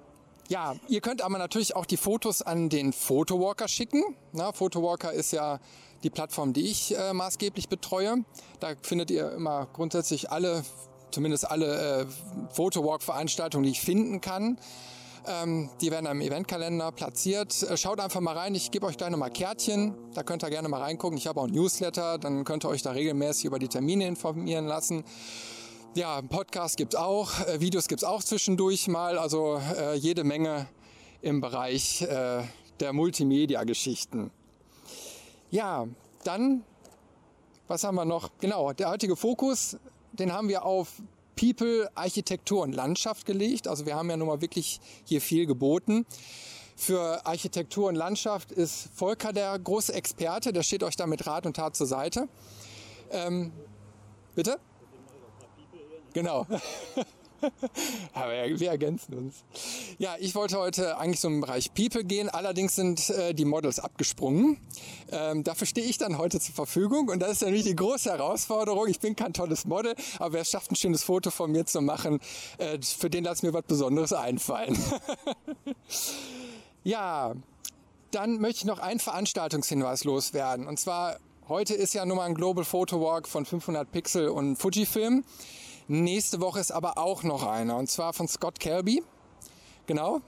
ja, 0.50 0.76
ihr 0.90 1.00
könnt 1.00 1.22
aber 1.22 1.38
natürlich 1.38 1.76
auch 1.76 1.86
die 1.86 1.98
Fotos 1.98 2.42
an 2.42 2.68
den 2.68 2.92
Photowalker 2.92 3.70
schicken. 3.70 4.04
Na, 4.34 4.52
Photowalker 4.52 5.14
ist 5.14 5.32
ja 5.32 5.60
die 6.04 6.10
Plattform, 6.10 6.52
die 6.52 6.68
ich 6.68 6.98
äh, 6.98 7.14
maßgeblich 7.14 7.70
betreue. 7.70 8.26
Da 8.60 8.74
findet 8.82 9.12
ihr 9.12 9.32
immer 9.32 9.68
grundsätzlich 9.72 10.30
alle, 10.30 10.64
zumindest 11.12 11.50
alle 11.50 12.02
äh, 12.02 12.06
Photowalk-Veranstaltungen, 12.54 13.64
die 13.64 13.72
ich 13.72 13.82
finden 13.82 14.20
kann. 14.20 14.58
Ähm, 15.28 15.70
die 15.82 15.92
werden 15.92 16.08
im 16.08 16.22
Eventkalender 16.22 16.92
platziert. 16.92 17.64
Äh, 17.64 17.78
schaut 17.78 18.00
einfach 18.00 18.22
mal 18.22 18.36
rein. 18.36 18.56
Ich 18.56 18.72
gebe 18.72 18.86
euch 18.88 18.98
gleich 18.98 19.12
nochmal 19.12 19.32
Kärtchen. 19.32 19.94
Da 20.14 20.24
könnt 20.24 20.44
ihr 20.44 20.50
gerne 20.50 20.68
mal 20.68 20.82
reingucken. 20.82 21.18
Ich 21.18 21.28
habe 21.28 21.40
auch 21.40 21.46
ein 21.46 21.52
Newsletter. 21.52 22.18
Dann 22.18 22.44
könnt 22.44 22.66
ihr 22.66 22.70
euch 22.70 22.82
da 22.82 22.92
regelmäßig 22.92 23.46
über 23.46 23.60
die 23.60 23.68
Termine 23.68 24.08
informieren 24.08 24.66
lassen. 24.66 25.04
Ja, 25.94 26.22
Podcast 26.22 26.78
gibt's 26.78 26.96
auch. 26.96 27.40
Äh, 27.48 27.60
Videos 27.60 27.88
gibt's 27.88 28.04
auch 28.04 28.24
zwischendurch 28.24 28.88
mal. 28.88 29.20
Also 29.20 29.62
äh, 29.78 29.96
jede 29.96 30.24
Menge 30.24 30.68
im 31.22 31.40
Bereich 31.40 32.02
äh, 32.02 32.44
der 32.80 32.94
Multimedia-Geschichten. 32.94 34.32
Ja, 35.52 35.86
dann, 36.24 36.64
was 37.68 37.84
haben 37.84 37.96
wir 37.96 38.06
noch? 38.06 38.30
Genau, 38.40 38.74
der 38.74 38.90
heutige 38.90 39.16
Fokus, 39.16 39.78
den 40.14 40.34
haben 40.34 40.48
wir 40.48 40.66
auf 40.66 41.02
People, 41.42 41.90
Architektur 41.96 42.62
und 42.62 42.74
Landschaft 42.74 43.26
gelegt. 43.26 43.68
Also 43.68 43.88
wir 43.88 43.96
haben 43.96 44.12
ja 44.12 44.16
nun 44.16 44.28
mal 44.28 44.42
wirklich 44.42 44.80
hier 45.06 45.22
viel 45.22 45.48
geboten. 45.48 46.06
Für 46.76 47.26
Architektur 47.26 47.88
und 47.90 47.96
Landschaft 47.96 48.52
ist 48.52 48.90
Volker 48.94 49.34
der 49.34 49.58
große 49.58 49.92
Experte, 49.92 50.54
der 50.54 50.62
steht 50.62 50.84
euch 50.84 50.96
da 50.96 51.08
mit 51.08 51.26
Rat 51.26 51.48
und 51.48 51.56
Tat 51.56 51.76
zur 51.76 51.88
Seite. 51.88 52.28
Ähm, 53.10 53.52
bitte? 54.36 54.60
Genau. 56.14 56.46
Aber 58.14 58.32
wir 58.32 58.70
ergänzen 58.70 59.14
uns. 59.16 59.44
Ja, 59.98 60.16
ich 60.20 60.36
wollte 60.36 60.58
heute 60.58 60.98
eigentlich 60.98 61.20
so 61.20 61.28
im 61.28 61.42
Bereich 61.42 61.74
People 61.74 62.04
gehen. 62.04 62.30
Allerdings 62.30 62.76
sind 62.76 63.10
äh, 63.10 63.34
die 63.34 63.46
Models 63.46 63.80
abgesprungen. 63.80 64.58
Ähm, 65.12 65.44
dafür 65.44 65.68
stehe 65.68 65.88
ich 65.88 65.98
dann 65.98 66.18
heute 66.18 66.40
zur 66.40 66.56
Verfügung. 66.56 67.10
Und 67.10 67.20
das 67.20 67.32
ist 67.32 67.42
natürlich 67.42 67.64
die 67.64 67.76
große 67.76 68.10
Herausforderung. 68.10 68.88
Ich 68.88 69.00
bin 69.00 69.16
kein 69.16 69.34
tolles 69.34 69.66
Model, 69.66 69.96
aber 70.20 70.34
wer 70.34 70.42
es 70.42 70.50
schafft, 70.50 70.72
ein 70.72 70.76
schönes 70.76 71.04
Foto 71.04 71.32
von 71.32 71.52
mir 71.52 71.66
zu 71.66 71.82
machen, 71.82 72.20
äh, 72.58 72.80
für 72.82 73.10
den 73.10 73.24
lasse 73.24 73.46
mir 73.46 73.54
was 73.54 73.64
Besonderes 73.64 74.14
einfallen. 74.14 74.78
ja, 76.84 77.34
dann 78.12 78.40
möchte 78.40 78.60
ich 78.60 78.66
noch 78.66 78.80
einen 78.80 79.00
Veranstaltungshinweis 79.00 80.04
loswerden. 80.04 80.68
Und 80.68 80.80
zwar, 80.80 81.18
heute 81.48 81.74
ist 81.74 81.94
ja 81.94 82.06
nun 82.06 82.18
mal 82.18 82.26
ein 82.26 82.36
Global 82.36 82.66
Photo 82.66 83.02
Walk 83.02 83.28
von 83.28 83.46
500 83.46 83.92
Pixel 83.92 84.30
und 84.30 84.58
Fujifilm. 84.58 85.24
Nächste 85.92 86.40
Woche 86.40 86.62
ist 86.62 86.72
aber 86.72 86.98
auch 86.98 87.24
noch 87.24 87.46
einer 87.46 87.76
und 87.76 87.90
zwar 87.90 88.14
von 88.14 88.26
Scott 88.26 88.62
Kelby. 88.62 89.04
Genau. 89.88 90.22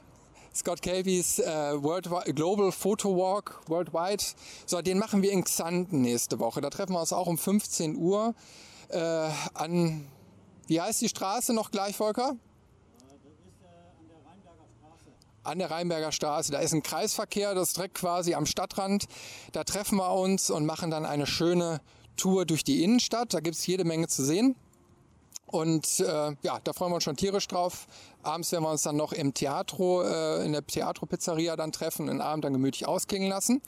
Scott 0.53 0.81
Kelbys 0.81 1.39
äh, 1.39 1.81
Worldwide, 1.81 2.33
Global 2.33 2.73
Photo 2.73 3.15
Walk 3.15 3.61
Worldwide. 3.67 4.21
So, 4.65 4.81
den 4.81 4.99
machen 4.99 5.21
wir 5.21 5.31
in 5.31 5.45
Xanten 5.45 6.01
nächste 6.01 6.39
Woche. 6.39 6.59
Da 6.59 6.69
treffen 6.69 6.91
wir 6.91 6.99
uns 6.99 7.13
auch 7.13 7.27
um 7.27 7.37
15 7.37 7.95
Uhr 7.95 8.35
äh, 8.89 9.29
an, 9.53 10.05
wie 10.67 10.81
heißt 10.81 10.99
die 10.99 11.07
Straße 11.07 11.53
noch 11.53 11.71
gleich, 11.71 11.95
Volker? 11.95 12.35
an 15.45 15.59
der 15.59 15.71
Rheinberger 15.71 16.11
Straße. 16.11 16.51
Da 16.51 16.59
ist 16.59 16.73
ein 16.73 16.83
Kreisverkehr, 16.83 17.55
das 17.55 17.69
ist 17.69 17.77
direkt 17.77 17.95
quasi 17.95 18.33
am 18.33 18.45
Stadtrand. 18.45 19.05
Da 19.53 19.63
treffen 19.63 19.97
wir 19.97 20.11
uns 20.11 20.49
und 20.49 20.65
machen 20.65 20.91
dann 20.91 21.05
eine 21.05 21.25
schöne 21.25 21.79
Tour 22.17 22.45
durch 22.45 22.65
die 22.65 22.83
Innenstadt. 22.83 23.33
Da 23.33 23.39
gibt 23.39 23.55
es 23.55 23.65
jede 23.65 23.85
Menge 23.85 24.09
zu 24.09 24.25
sehen. 24.25 24.57
Und 25.53 25.99
äh, 25.99 26.35
ja, 26.41 26.59
da 26.63 26.73
freuen 26.73 26.91
wir 26.91 26.95
uns 26.95 27.03
schon 27.03 27.15
tierisch 27.15 27.47
drauf. 27.47 27.85
Abends 28.23 28.51
werden 28.51 28.63
wir 28.63 28.71
uns 28.71 28.81
dann 28.81 28.97
noch 28.97 29.13
im 29.13 29.35
Theatro, 29.35 30.01
äh, 30.01 30.43
in 30.43 30.51
der 30.51 30.65
Theatro-Pizzeria 30.65 31.55
dann 31.55 31.71
treffen, 31.71 32.07
den 32.07 32.21
Abend 32.21 32.43
dann 32.43 32.53
gemütlich 32.53 32.87
ausklingen 32.87 33.29
lassen. 33.29 33.61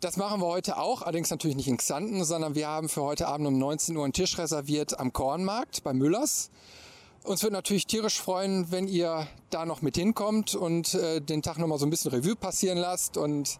Das 0.00 0.16
machen 0.16 0.40
wir 0.40 0.46
heute 0.46 0.78
auch, 0.78 1.02
allerdings 1.02 1.28
natürlich 1.28 1.58
nicht 1.58 1.68
in 1.68 1.76
Xanten, 1.76 2.24
sondern 2.24 2.54
wir 2.54 2.68
haben 2.68 2.88
für 2.88 3.02
heute 3.02 3.28
Abend 3.28 3.46
um 3.46 3.58
19 3.58 3.94
Uhr 3.94 4.04
einen 4.04 4.14
Tisch 4.14 4.38
reserviert 4.38 4.98
am 4.98 5.12
Kornmarkt 5.12 5.84
bei 5.84 5.92
Müllers. 5.92 6.50
Uns 7.22 7.42
wird 7.42 7.52
natürlich 7.52 7.86
tierisch 7.86 8.18
freuen, 8.18 8.70
wenn 8.70 8.88
ihr 8.88 9.26
da 9.50 9.66
noch 9.66 9.82
mit 9.82 9.96
hinkommt 9.96 10.54
und 10.54 10.94
äh, 10.94 11.20
den 11.20 11.42
Tag 11.42 11.58
nochmal 11.58 11.78
so 11.78 11.84
ein 11.84 11.90
bisschen 11.90 12.12
Revue 12.12 12.34
passieren 12.34 12.78
lasst 12.78 13.18
und 13.18 13.58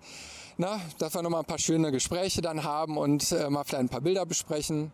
na, 0.56 0.80
dass 0.96 1.12
wir 1.12 1.20
nochmal 1.20 1.40
ein 1.40 1.46
paar 1.46 1.58
schöne 1.58 1.92
Gespräche 1.92 2.40
dann 2.40 2.64
haben 2.64 2.96
und 2.96 3.32
äh, 3.32 3.50
mal 3.50 3.64
vielleicht 3.64 3.80
ein 3.80 3.88
paar 3.90 4.00
Bilder 4.00 4.24
besprechen. 4.24 4.92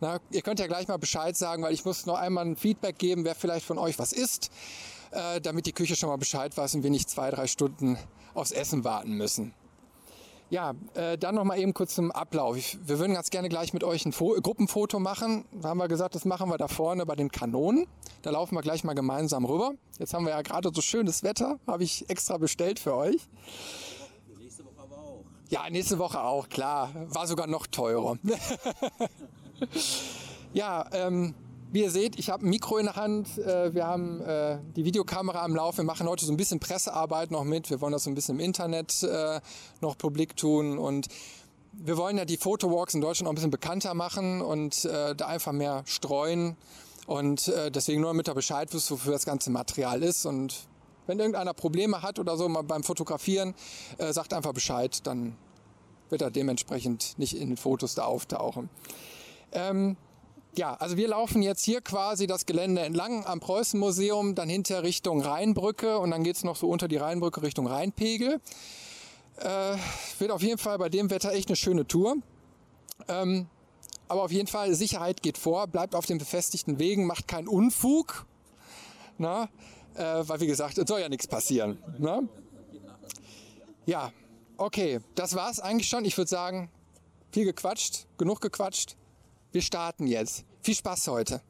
Na, 0.00 0.20
ihr 0.30 0.42
könnt 0.42 0.60
ja 0.60 0.66
gleich 0.66 0.88
mal 0.88 0.98
Bescheid 0.98 1.36
sagen, 1.36 1.62
weil 1.62 1.72
ich 1.72 1.84
muss 1.84 2.04
noch 2.06 2.18
einmal 2.18 2.44
ein 2.44 2.56
Feedback 2.56 2.98
geben, 2.98 3.24
wer 3.24 3.34
vielleicht 3.34 3.64
von 3.64 3.78
euch 3.78 3.98
was 3.98 4.12
isst, 4.12 4.50
äh, 5.10 5.40
damit 5.40 5.66
die 5.66 5.72
Küche 5.72 5.96
schon 5.96 6.10
mal 6.10 6.16
Bescheid 6.16 6.56
weiß 6.56 6.74
und 6.74 6.82
wir 6.82 6.90
nicht 6.90 7.08
zwei, 7.08 7.30
drei 7.30 7.46
Stunden 7.46 7.98
aufs 8.34 8.52
Essen 8.52 8.84
warten 8.84 9.12
müssen. 9.12 9.54
Ja, 10.48 10.74
äh, 10.94 11.18
dann 11.18 11.34
noch 11.34 11.44
mal 11.44 11.58
eben 11.58 11.74
kurz 11.74 11.96
zum 11.96 12.12
Ablauf. 12.12 12.56
Ich, 12.56 12.78
wir 12.86 13.00
würden 13.00 13.14
ganz 13.14 13.30
gerne 13.30 13.48
gleich 13.48 13.72
mit 13.72 13.82
euch 13.82 14.06
ein 14.06 14.12
Fo 14.12 14.36
Gruppenfoto 14.40 15.00
machen. 15.00 15.44
Da 15.50 15.70
haben 15.70 15.78
wir 15.78 15.88
gesagt, 15.88 16.14
das 16.14 16.24
machen 16.24 16.48
wir 16.50 16.58
da 16.58 16.68
vorne 16.68 17.04
bei 17.04 17.16
den 17.16 17.32
Kanonen. 17.32 17.86
Da 18.22 18.30
laufen 18.30 18.54
wir 18.54 18.62
gleich 18.62 18.84
mal 18.84 18.94
gemeinsam 18.94 19.44
rüber. 19.44 19.72
Jetzt 19.98 20.14
haben 20.14 20.24
wir 20.24 20.30
ja 20.30 20.42
gerade 20.42 20.70
so 20.72 20.80
schönes 20.82 21.24
Wetter, 21.24 21.58
habe 21.66 21.82
ich 21.82 22.08
extra 22.08 22.38
bestellt 22.38 22.78
für 22.78 22.94
euch. 22.94 23.28
Nächste 24.38 24.64
Woche 24.64 24.80
aber 24.80 24.98
auch. 24.98 25.24
Ja, 25.48 25.68
nächste 25.68 25.98
Woche 25.98 26.20
auch, 26.20 26.48
klar. 26.48 26.90
War 27.08 27.26
sogar 27.26 27.48
noch 27.48 27.66
teurer. 27.66 28.16
ja, 30.52 30.86
ähm, 30.92 31.34
wie 31.72 31.82
ihr 31.82 31.90
seht, 31.90 32.18
ich 32.18 32.30
habe 32.30 32.46
ein 32.46 32.50
Mikro 32.50 32.78
in 32.78 32.86
der 32.86 32.96
Hand. 32.96 33.38
Äh, 33.38 33.74
wir 33.74 33.86
haben 33.86 34.20
äh, 34.20 34.58
die 34.76 34.84
Videokamera 34.84 35.42
am 35.42 35.54
Lauf. 35.54 35.76
Wir 35.76 35.84
machen 35.84 36.08
heute 36.08 36.24
so 36.24 36.32
ein 36.32 36.36
bisschen 36.36 36.60
Pressearbeit 36.60 37.30
noch 37.30 37.44
mit. 37.44 37.70
Wir 37.70 37.80
wollen 37.80 37.92
das 37.92 38.04
so 38.04 38.10
ein 38.10 38.14
bisschen 38.14 38.36
im 38.36 38.40
Internet 38.40 39.02
äh, 39.02 39.40
noch 39.80 39.98
publik 39.98 40.36
tun 40.36 40.78
und 40.78 41.08
wir 41.78 41.96
wollen 41.96 42.16
ja 42.16 42.24
die 42.24 42.36
Fotowalks 42.36 42.94
in 42.94 43.00
Deutschland 43.00 43.28
auch 43.28 43.32
ein 43.32 43.34
bisschen 43.34 43.50
bekannter 43.50 43.94
machen 43.94 44.40
und 44.40 44.84
äh, 44.86 45.14
da 45.14 45.26
einfach 45.26 45.52
mehr 45.52 45.82
streuen. 45.84 46.56
Und 47.06 47.48
äh, 47.48 47.70
deswegen 47.70 48.00
nur 48.00 48.10
damit 48.10 48.28
ihr 48.28 48.34
Bescheid 48.34 48.72
wisst, 48.72 48.90
wofür 48.90 49.12
das 49.12 49.26
ganze 49.26 49.50
Material 49.50 50.02
ist. 50.02 50.26
Und 50.26 50.66
wenn 51.06 51.18
irgendeiner 51.18 51.54
Probleme 51.54 52.02
hat 52.02 52.18
oder 52.18 52.36
so 52.36 52.48
mal 52.48 52.62
beim 52.62 52.82
Fotografieren, 52.82 53.54
äh, 53.98 54.12
sagt 54.12 54.32
einfach 54.32 54.52
Bescheid, 54.52 55.06
dann 55.06 55.36
wird 56.08 56.22
er 56.22 56.30
dementsprechend 56.30 57.18
nicht 57.18 57.36
in 57.36 57.48
den 57.48 57.56
Fotos 57.56 57.94
da 57.94 58.04
auftauchen. 58.04 58.70
Ähm, 59.52 59.96
ja, 60.56 60.74
also 60.74 60.96
wir 60.96 61.08
laufen 61.08 61.42
jetzt 61.42 61.64
hier 61.64 61.80
quasi 61.80 62.26
das 62.26 62.46
Gelände 62.46 62.82
entlang 62.82 63.26
am 63.26 63.40
Preußenmuseum, 63.40 64.34
dann 64.34 64.48
hinter 64.48 64.82
Richtung 64.82 65.20
Rheinbrücke 65.20 65.98
und 65.98 66.10
dann 66.10 66.24
geht's 66.24 66.44
noch 66.44 66.56
so 66.56 66.68
unter 66.68 66.88
die 66.88 66.96
Rheinbrücke 66.96 67.42
Richtung 67.42 67.66
Rheinpegel. 67.66 68.40
Äh, 69.36 69.76
wird 70.18 70.30
auf 70.30 70.42
jeden 70.42 70.58
Fall 70.58 70.78
bei 70.78 70.88
dem 70.88 71.10
Wetter 71.10 71.32
echt 71.32 71.48
eine 71.48 71.56
schöne 71.56 71.86
Tour. 71.86 72.16
Ähm, 73.08 73.46
aber 74.08 74.22
auf 74.22 74.32
jeden 74.32 74.46
Fall, 74.46 74.74
Sicherheit 74.74 75.22
geht 75.22 75.36
vor, 75.36 75.66
bleibt 75.66 75.94
auf 75.94 76.06
den 76.06 76.18
befestigten 76.18 76.78
Wegen, 76.78 77.06
macht 77.06 77.28
keinen 77.28 77.48
Unfug. 77.48 78.24
Na? 79.18 79.48
Äh, 79.94 80.22
weil 80.26 80.40
wie 80.40 80.46
gesagt, 80.46 80.78
es 80.78 80.88
soll 80.88 81.00
ja 81.00 81.08
nichts 81.08 81.26
passieren. 81.26 81.78
Na? 81.98 82.22
Ja, 83.84 84.12
okay, 84.56 85.00
das 85.14 85.34
war's 85.34 85.60
eigentlich 85.60 85.88
schon. 85.88 86.04
Ich 86.04 86.16
würde 86.16 86.28
sagen, 86.28 86.70
viel 87.30 87.44
gequatscht, 87.44 88.06
genug 88.16 88.40
gequatscht. 88.40 88.96
Wir 89.56 89.62
starten 89.62 90.06
jetzt. 90.06 90.44
Viel 90.60 90.74
Spaß 90.74 91.08
heute. 91.08 91.40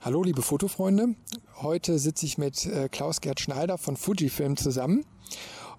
Hallo 0.00 0.24
liebe 0.24 0.42
Fotofreunde, 0.42 1.14
heute 1.62 2.00
sitze 2.00 2.26
ich 2.26 2.36
mit 2.36 2.66
äh, 2.66 2.88
Klaus-Gerd 2.88 3.38
Schneider 3.38 3.78
von 3.78 3.96
Fujifilm 3.96 4.56
zusammen 4.56 5.06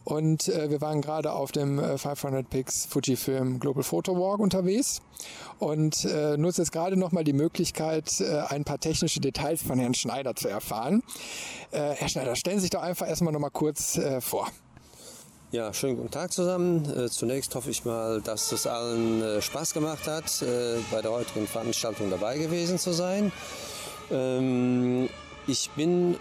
und 0.05 0.47
äh, 0.47 0.69
wir 0.69 0.81
waren 0.81 1.01
gerade 1.01 1.33
auf 1.33 1.51
dem 1.51 1.79
äh, 1.79 1.97
500 1.97 2.49
Pix 2.49 2.85
Fujifilm 2.85 3.59
Global 3.59 3.83
Photo 3.83 4.15
Walk 4.15 4.39
unterwegs 4.39 5.01
und 5.59 6.05
äh, 6.05 6.37
nutze 6.37 6.61
jetzt 6.61 6.71
gerade 6.71 6.95
nochmal 6.95 7.23
die 7.23 7.33
Möglichkeit, 7.33 8.21
äh, 8.21 8.41
ein 8.47 8.63
paar 8.63 8.79
technische 8.79 9.19
Details 9.19 9.61
von 9.61 9.79
Herrn 9.79 9.95
Schneider 9.95 10.35
zu 10.35 10.47
erfahren. 10.47 11.03
Äh, 11.71 11.93
Herr 11.95 12.07
Schneider, 12.07 12.35
stellen 12.35 12.57
Sie 12.57 12.63
sich 12.63 12.69
doch 12.69 12.83
einfach 12.83 13.07
erstmal 13.07 13.33
nochmal 13.33 13.51
kurz 13.51 13.97
äh, 13.97 14.21
vor. 14.21 14.47
Ja, 15.51 15.73
schönen 15.73 15.95
guten 15.95 16.11
Tag 16.11 16.33
zusammen. 16.33 16.85
Äh, 16.85 17.09
zunächst 17.09 17.55
hoffe 17.55 17.71
ich 17.71 17.85
mal, 17.85 18.21
dass 18.21 18.51
es 18.51 18.67
allen 18.67 19.21
äh, 19.21 19.41
Spaß 19.41 19.73
gemacht 19.73 20.05
hat, 20.07 20.41
äh, 20.41 20.77
bei 20.91 21.01
der 21.01 21.11
heutigen 21.11 21.47
Veranstaltung 21.47 22.09
dabei 22.09 22.37
gewesen 22.37 22.77
zu 22.77 22.93
sein. 22.93 23.31
Ähm, 24.11 25.09
ich 25.47 25.69
bin 25.71 26.17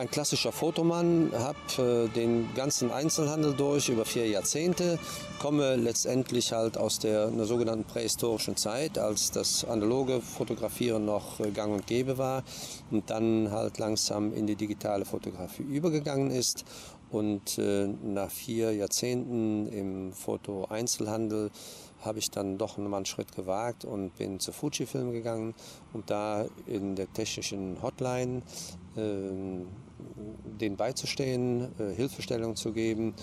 ein 0.00 0.10
klassischer 0.10 0.50
Fotomann, 0.50 1.30
habe 1.34 1.58
äh, 1.78 2.08
den 2.08 2.52
ganzen 2.54 2.90
Einzelhandel 2.90 3.54
durch 3.54 3.90
über 3.90 4.06
vier 4.06 4.26
Jahrzehnte, 4.26 4.98
komme 5.38 5.76
letztendlich 5.76 6.52
halt 6.52 6.78
aus 6.78 6.98
der 6.98 7.28
einer 7.28 7.44
sogenannten 7.44 7.84
prähistorischen 7.84 8.56
Zeit, 8.56 8.98
als 8.98 9.30
das 9.30 9.64
analoge 9.64 10.22
Fotografieren 10.22 11.04
noch 11.04 11.38
äh, 11.40 11.50
gang 11.50 11.74
und 11.74 11.86
gäbe 11.86 12.16
war 12.16 12.42
und 12.90 13.10
dann 13.10 13.50
halt 13.50 13.78
langsam 13.78 14.32
in 14.32 14.46
die 14.46 14.56
digitale 14.56 15.04
Fotografie 15.04 15.62
übergegangen 15.62 16.30
ist. 16.30 16.64
Und 17.10 17.58
äh, 17.58 17.88
nach 18.02 18.30
vier 18.30 18.72
Jahrzehnten 18.72 19.66
im 19.66 20.12
Foto-Einzelhandel 20.12 21.50
habe 22.02 22.20
ich 22.20 22.30
dann 22.30 22.56
doch 22.56 22.78
nochmal 22.78 22.98
einen 22.98 23.06
Schritt 23.06 23.34
gewagt 23.34 23.84
und 23.84 24.16
bin 24.16 24.40
zu 24.40 24.52
Fujifilm 24.52 25.12
gegangen 25.12 25.54
und 25.92 26.08
da 26.08 26.46
in 26.66 26.96
der 26.96 27.12
technischen 27.12 27.82
Hotline 27.82 28.42
äh, 28.96 29.00
denen 30.60 30.76
beizustehen, 30.76 31.68
äh, 31.78 31.94
Hilfestellung 31.94 32.56
zu 32.56 32.72
geben. 32.72 33.14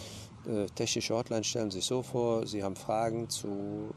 Äh, 0.48 0.68
technische 0.68 1.14
Hotline 1.14 1.44
stellen 1.44 1.72
sich 1.72 1.86
so 1.86 2.02
vor, 2.02 2.48
Sie 2.48 2.64
haben 2.64 2.76
Fragen 2.76 3.30
zu 3.30 3.48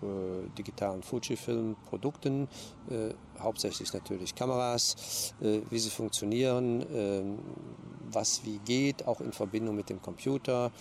äh, 0.02 0.48
digitalen 0.58 1.02
Fujifilm-Produkten, 1.02 2.48
äh, 2.90 3.14
hauptsächlich 3.38 3.92
natürlich 3.92 4.34
Kameras, 4.34 5.32
äh, 5.40 5.60
wie 5.70 5.78
sie 5.78 5.90
funktionieren, 5.90 6.84
ähm, 6.92 7.38
was 8.10 8.44
wie 8.44 8.58
geht, 8.64 9.06
auch 9.06 9.20
in 9.20 9.32
Verbindung 9.32 9.76
mit 9.76 9.88
dem 9.88 10.02
Computer. 10.02 10.72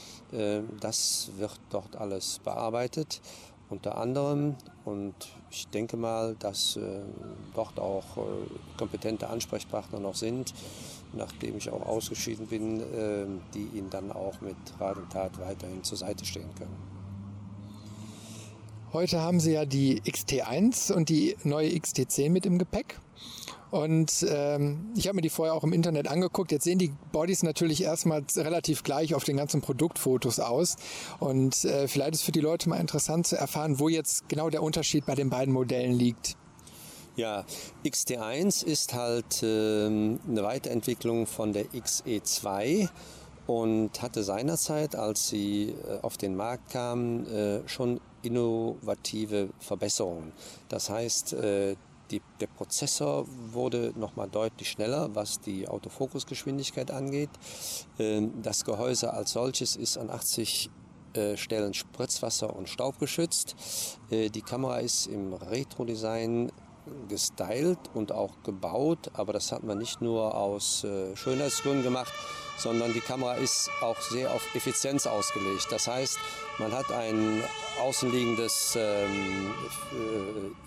das 0.80 1.30
wird 1.38 1.60
dort 1.70 1.96
alles 1.96 2.40
bearbeitet 2.40 3.22
unter 3.70 3.98
anderem. 3.98 4.56
Und 4.86 5.14
ich 5.52 5.68
denke 5.70 5.98
mal, 5.98 6.36
dass 6.40 6.76
äh, 6.76 7.02
dort 7.54 7.80
auch 7.80 8.18
äh, 8.18 8.22
kompetente 8.78 9.30
Ansprechpartner 9.30 10.00
noch 10.00 10.16
sind, 10.16 10.54
nachdem 11.14 11.58
ich 11.58 11.70
auch 11.70 11.86
ausgeschieden 11.86 12.48
bin, 12.48 12.80
äh, 12.82 13.26
die 13.54 13.78
Ihnen 13.78 13.90
dann 13.90 14.12
auch 14.12 14.42
mit 14.42 14.58
Rat 14.80 14.98
und 14.98 15.10
Tat 15.12 15.40
weiterhin 15.40 15.84
zur 15.84 15.98
Seite 15.98 16.26
stehen 16.26 16.50
können. 16.58 16.76
Heute 18.92 19.22
haben 19.22 19.40
Sie 19.40 19.52
ja 19.52 19.66
die 19.66 20.02
XT1 20.02 20.92
und 20.92 21.10
die 21.10 21.36
neue 21.44 21.70
XT10 21.70 22.32
mit 22.32 22.46
im 22.46 22.58
Gepäck. 22.58 23.00
Und 23.72 24.26
ähm, 24.28 24.92
ich 24.96 25.08
habe 25.08 25.18
mir 25.18 25.22
die 25.22 25.30
vorher 25.30 25.54
auch 25.54 25.64
im 25.64 25.74
Internet 25.74 26.08
angeguckt. 26.08 26.52
Jetzt 26.52 26.64
sehen 26.64 26.80
die 26.80 26.92
Bodies 27.12 27.44
natürlich 27.44 27.84
erstmal 27.84 28.24
relativ 28.36 28.82
gleich 28.82 29.14
auf 29.14 29.24
den 29.24 29.38
ganzen 29.38 29.62
Produktfotos 29.62 30.40
aus. 30.40 30.78
Und 31.20 31.66
äh, 31.66 31.88
vielleicht 31.88 32.16
ist 32.16 32.24
für 32.24 32.32
die 32.32 32.40
Leute 32.40 32.68
mal 32.68 32.78
interessant 32.78 33.28
zu 33.28 33.38
erfahren, 33.38 33.80
wo 33.80 33.88
jetzt 33.88 34.28
genau 34.28 34.50
der 34.50 34.64
Unterschied 34.64 35.06
bei 35.06 35.14
den 35.14 35.30
beiden 35.30 35.54
Modellen 35.54 35.94
liegt. 35.94 36.36
Ja, 37.20 37.44
XT1 37.84 38.64
ist 38.64 38.94
halt 38.94 39.44
äh, 39.44 39.88
eine 39.88 40.42
Weiterentwicklung 40.42 41.28
von 41.28 41.52
der 41.52 41.66
XE2 41.66 42.88
und 43.46 44.02
hatte 44.02 44.24
seinerzeit, 44.24 44.96
als 44.96 45.28
sie 45.28 45.72
äh, 45.72 46.00
auf 46.02 46.16
den 46.16 46.38
Markt 46.38 46.72
kam, 46.72 47.26
äh, 47.26 47.68
schon 47.68 48.00
innovative 48.22 49.50
Verbesserungen. 49.60 50.32
Das 50.70 50.90
heißt, 50.90 51.34
äh, 51.34 51.76
die, 52.10 52.22
der 52.40 52.48
Prozessor 52.48 53.26
wurde 53.52 53.92
nochmal 53.98 54.30
deutlich 54.30 54.70
schneller, 54.70 55.14
was 55.14 55.42
die 55.42 55.68
Autofokusgeschwindigkeit 55.68 56.90
angeht. 56.90 57.32
Ähm, 58.00 58.42
das 58.42 58.64
Gehäuse 58.64 59.12
als 59.12 59.32
solches 59.32 59.76
ist 59.76 59.98
an 59.98 60.10
80 60.10 60.70
äh, 61.16 61.36
Stellen 61.36 61.74
Spritzwasser- 61.74 62.56
und 62.56 62.70
Staubgeschützt. 62.70 63.58
Äh, 64.10 64.30
die 64.30 64.42
Kamera 64.42 64.78
ist 64.78 65.08
im 65.08 65.34
Retro-Design 65.34 66.50
gestylt 67.08 67.80
und 67.94 68.12
auch 68.12 68.44
gebaut, 68.44 69.12
aber 69.14 69.34
das 69.34 69.52
hat 69.52 69.64
man 69.64 69.78
nicht 69.78 70.02
nur 70.02 70.36
aus 70.36 70.84
äh, 70.84 71.16
Schönheitsgründen 71.16 71.84
gemacht, 71.84 72.14
sondern 72.60 72.94
die 72.94 73.00
Kamera 73.00 73.36
ist 73.36 73.70
auch 73.82 74.00
sehr 74.02 74.34
auf 74.34 74.44
Effizienz 74.54 75.08
ausgelegt. 75.08 75.68
Das 75.72 75.88
heißt, 75.88 76.20
man 76.60 76.72
hat 76.72 76.92
ein 76.92 77.42
außenliegendes 77.82 78.78
ähm, 78.78 79.54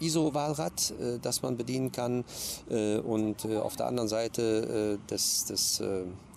äh, 0.01 0.05
ISO-Wahlrad, 0.05 0.91
äh, 0.91 1.19
das 1.21 1.43
man 1.43 1.57
bedienen 1.57 1.93
kann. 1.93 2.25
Äh, 2.71 2.99
und 2.99 3.45
äh, 3.45 3.59
auf 3.59 3.77
der 3.77 3.87
anderen 3.87 4.09
Seite 4.09 4.99
äh, 5.03 5.11
des, 5.11 5.45
des, 5.45 5.83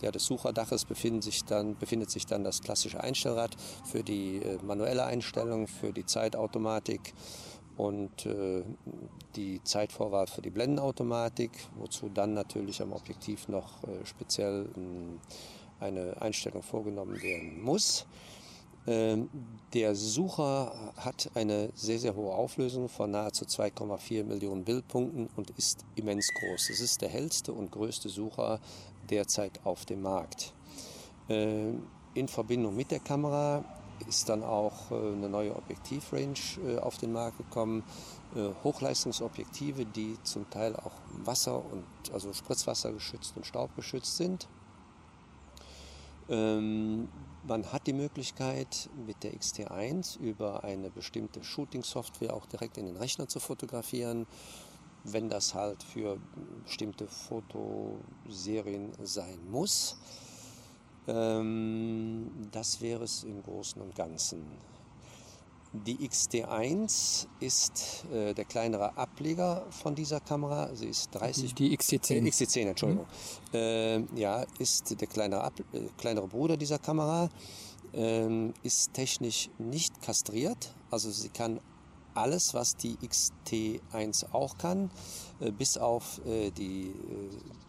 ja, 0.02 0.12
des 0.12 0.26
Sucherdaches 0.26 0.86
befindet 0.86 1.24
sich, 1.24 1.44
dann, 1.46 1.78
befindet 1.78 2.12
sich 2.12 2.26
dann 2.26 2.44
das 2.44 2.62
klassische 2.62 3.02
Einstellrad 3.02 3.56
für 3.90 4.04
die 4.04 4.42
manuelle 4.64 5.06
Einstellung, 5.06 5.68
für 5.68 5.94
die 5.94 6.06
Zeitautomatik 6.06 7.14
und 7.78 8.26
äh, 8.26 8.64
die 9.36 9.62
Zeitvorwahl 9.64 10.28
für 10.28 10.42
die 10.42 10.50
Blendenautomatik, 10.50 11.52
wozu 11.76 12.10
dann 12.10 12.34
natürlich 12.34 12.82
am 12.82 12.94
Objektiv 12.94 13.48
noch 13.48 13.84
äh, 13.84 14.06
speziell 14.06 14.66
äh, 14.66 15.84
eine 15.84 16.22
Einstellung 16.22 16.64
vorgenommen 16.64 17.22
werden 17.22 17.62
muss. 17.62 18.06
Ähm, 18.88 19.30
der 19.74 19.96
Sucher 19.96 20.94
hat 20.96 21.30
eine 21.34 21.70
sehr, 21.74 22.00
sehr 22.00 22.16
hohe 22.16 22.34
Auflösung 22.34 22.88
von 22.88 23.12
nahezu 23.12 23.46
2,4 23.46 24.24
Millionen 24.24 24.64
Bildpunkten 24.64 25.28
und 25.36 25.50
ist 25.52 25.84
immens 25.96 26.32
groß. 26.34 26.70
Es 26.70 26.80
ist 26.80 27.02
der 27.02 27.10
hellste 27.10 27.52
und 27.52 27.72
größte 27.72 28.10
Sucher 28.10 28.60
derzeit 29.10 29.60
auf 29.66 29.86
dem 29.86 30.02
Markt. 30.02 30.54
Ähm, 31.30 31.84
in 32.14 32.28
Verbindung 32.28 32.76
mit 32.76 32.92
der 32.92 33.00
Kamera 33.00 33.66
ist 34.08 34.30
dann 34.30 34.44
auch 34.44 34.92
äh, 34.92 34.96
eine 34.96 35.30
neue 35.30 35.56
Objektivrange 35.56 36.36
äh, 36.66 36.78
auf 36.80 36.98
den 36.98 37.14
Markt 37.14 37.38
gekommen. 37.38 37.84
Äh, 38.36 38.50
Hochleistungsobjektive, 38.64 39.86
die 39.86 40.18
zum 40.24 40.50
Teil 40.50 40.76
auch 40.76 40.94
Wasser 41.24 41.64
und 41.72 41.86
also 42.14 42.34
Spritzwasser 42.34 42.92
geschützt 42.92 43.34
und 43.36 43.46
staubgeschützt 43.46 44.18
sind. 44.18 44.48
Ähm, 46.30 47.08
man 47.48 47.72
hat 47.72 47.86
die 47.86 47.94
Möglichkeit 47.94 48.90
mit 49.06 49.24
der 49.24 49.34
XT1 49.34 50.20
über 50.20 50.64
eine 50.64 50.90
bestimmte 50.90 51.44
Shooting-Software 51.44 52.34
auch 52.34 52.48
direkt 52.48 52.78
in 52.78 52.88
den 52.88 52.98
Rechner 52.98 53.28
zu 53.28 53.40
fotografieren, 53.40 54.26
wenn 55.04 55.30
das 55.30 55.54
halt 55.54 55.84
für 55.84 56.18
bestimmte 56.64 57.08
Fotoserien 57.08 58.92
sein 59.04 59.40
muss. 59.50 59.98
Ähm, 61.08 62.30
das 62.52 62.82
wäre 62.82 63.04
es 63.04 63.24
im 63.24 63.44
Großen 63.44 63.82
und 63.82 63.96
Ganzen. 63.96 64.44
Die 65.86 65.98
XT1 66.08 67.28
ist 67.40 68.06
äh, 68.12 68.34
der 68.34 68.46
kleinere 68.46 68.98
Ableger 68.98 69.66
von 69.70 69.94
dieser 69.94 70.22
Kamera. 70.22 70.74
Sie 70.74 70.88
ist 70.88 71.10
30. 71.12 71.54
Die, 71.54 71.70
die 71.70 71.78
XT10. 71.78 72.14
Äh, 72.14 72.30
XT10, 72.30 72.68
Entschuldigung. 72.68 73.06
Mhm. 73.52 73.58
Äh, 73.58 74.00
ja, 74.16 74.46
ist 74.58 75.00
der 75.00 75.08
kleinere, 75.08 75.44
Ab 75.44 75.54
äh, 75.74 75.82
kleinere 75.98 76.28
Bruder 76.28 76.56
dieser 76.56 76.80
Kamera. 76.80 77.30
Ähm, 77.94 78.54
ist 78.64 78.94
technisch 78.94 79.50
nicht 79.58 80.02
kastriert. 80.02 80.74
Also 80.92 81.12
sie 81.12 81.30
kann 81.30 81.60
alles, 82.14 82.54
was 82.54 82.76
die 82.78 82.98
XT1 82.98 84.32
auch 84.32 84.58
kann, 84.58 84.90
äh, 85.40 85.52
bis 85.52 85.78
auf 85.78 86.22
äh, 86.26 86.52
die, 86.52 86.94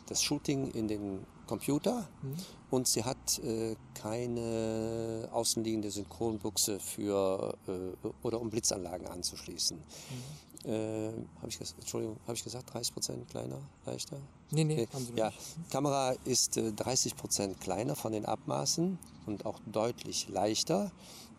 das 0.06 0.22
Shooting 0.22 0.70
in 0.70 0.88
den 0.88 1.26
Computer 1.46 2.08
mhm. 2.22 2.36
und 2.70 2.88
sie 2.88 3.04
hat 3.04 3.15
äh, 3.44 3.76
keine 3.94 5.28
außenliegende 5.32 5.90
Synchronbuchse 5.90 6.78
für 6.80 7.54
äh, 7.66 8.08
oder 8.22 8.40
um 8.40 8.50
Blitzanlagen 8.50 9.06
anzuschließen. 9.06 9.76
Mhm. 9.76 10.70
Äh, 10.70 11.12
habe 11.38 11.48
ich, 11.48 11.60
Entschuldigung, 11.60 12.16
habe 12.24 12.34
ich 12.34 12.42
gesagt, 12.42 12.72
30 12.74 12.92
Prozent 12.92 13.28
kleiner, 13.28 13.60
leichter? 13.84 14.16
Nee, 14.50 14.64
nee, 14.64 14.88
nee. 14.92 15.18
ja, 15.18 15.32
Kamera 15.70 16.14
ist 16.24 16.56
30 16.56 17.12
äh, 17.12 17.14
Prozent 17.14 17.60
kleiner 17.60 17.94
von 17.94 18.12
den 18.12 18.24
Abmaßen 18.24 18.98
und 19.26 19.46
auch 19.46 19.60
deutlich 19.66 20.28
leichter, 20.28 20.90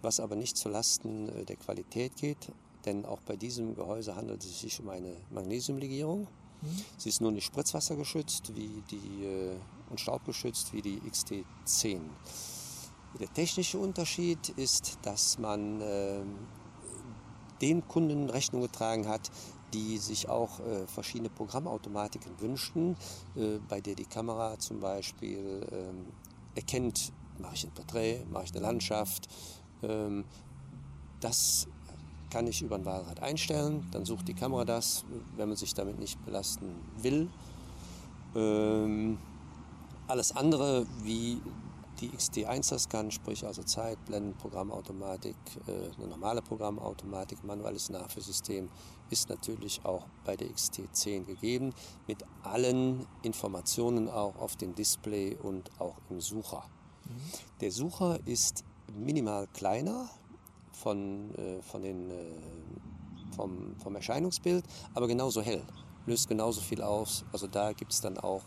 was 0.01 0.19
aber 0.19 0.35
nicht 0.35 0.55
zulasten 0.55 1.29
äh, 1.29 1.45
der 1.45 1.57
Qualität 1.57 2.15
geht, 2.15 2.51
denn 2.85 3.05
auch 3.05 3.19
bei 3.21 3.35
diesem 3.35 3.75
Gehäuse 3.75 4.15
handelt 4.15 4.43
es 4.45 4.61
sich 4.61 4.79
um 4.79 4.89
eine 4.89 5.13
Magnesiumlegierung. 5.31 6.21
Mhm. 6.61 6.85
Sie 6.97 7.09
ist 7.09 7.19
nur 7.19 7.31
nicht 7.31 7.45
spritzwassergeschützt 7.45 8.55
wie 8.55 8.81
die 8.89 9.57
und 9.89 9.99
staubgeschützt 9.99 10.73
wie 10.73 10.81
die 10.81 10.99
XT10. 11.01 11.99
Der 13.19 13.33
technische 13.33 13.79
Unterschied 13.79 14.49
ist, 14.49 14.99
dass 15.01 15.39
man 15.39 15.81
äh, 15.81 16.21
den 17.61 17.87
Kunden 17.87 18.29
Rechnung 18.29 18.61
getragen 18.61 19.07
hat, 19.07 19.31
die 19.73 19.97
sich 19.97 20.29
auch 20.29 20.59
äh, 20.59 20.87
verschiedene 20.87 21.29
Programmautomatiken 21.29 22.39
wünschten, 22.39 22.95
äh, 23.35 23.59
bei 23.67 23.81
der 23.81 23.95
die 23.95 24.05
Kamera 24.05 24.59
zum 24.59 24.79
Beispiel 24.79 25.65
ähm, 25.71 26.05
erkennt, 26.55 27.11
mache 27.39 27.55
ich 27.55 27.65
ein 27.65 27.71
Porträt, 27.71 28.23
mache 28.29 28.45
ich 28.45 28.51
eine 28.51 28.61
Landschaft. 28.61 29.27
Ähm, 29.83 30.25
das 31.19 31.67
kann 32.29 32.47
ich 32.47 32.61
über 32.61 32.75
ein 32.75 32.85
Wahlrad 32.85 33.21
einstellen, 33.21 33.87
dann 33.91 34.05
sucht 34.05 34.27
die 34.27 34.33
Kamera 34.33 34.65
das, 34.65 35.05
wenn 35.35 35.47
man 35.47 35.57
sich 35.57 35.73
damit 35.73 35.99
nicht 35.99 36.23
belasten 36.25 36.75
will. 37.01 37.29
Ähm, 38.35 39.17
alles 40.07 40.35
andere 40.35 40.85
wie 41.03 41.41
die 41.99 42.09
XT1 42.09 42.69
das 42.69 42.89
kann, 42.89 43.11
sprich 43.11 43.45
also 43.45 43.63
Zeit, 43.63 44.03
Blenden, 44.05 44.35
Programmautomatik, 44.37 45.35
äh, 45.67 45.95
eine 45.97 46.07
normale 46.07 46.41
Programmautomatik, 46.41 47.43
manuelles 47.43 47.89
Nachführsystem, 47.89 48.69
ist 49.09 49.29
natürlich 49.29 49.83
auch 49.83 50.05
bei 50.23 50.35
der 50.35 50.47
XT10 50.49 51.25
gegeben, 51.25 51.73
mit 52.07 52.23
allen 52.43 53.05
Informationen 53.23 54.09
auch 54.09 54.35
auf 54.37 54.55
dem 54.55 54.75
Display 54.75 55.35
und 55.41 55.71
auch 55.79 55.95
im 56.09 56.21
Sucher. 56.21 56.63
Mhm. 57.05 57.59
Der 57.61 57.71
Sucher 57.71 58.19
ist 58.25 58.63
minimal 58.93 59.47
kleiner 59.47 60.09
von, 60.71 61.33
äh, 61.35 61.61
von 61.61 61.81
den, 61.81 62.11
äh, 62.11 62.33
vom, 63.35 63.75
vom 63.77 63.95
Erscheinungsbild, 63.95 64.63
aber 64.93 65.07
genauso 65.07 65.41
hell, 65.41 65.63
löst 66.05 66.29
genauso 66.29 66.61
viel 66.61 66.81
aus. 66.81 67.25
Also 67.33 67.47
da 67.47 67.73
gibt 67.73 67.91
es 67.91 68.01
dann 68.01 68.17
auch 68.17 68.43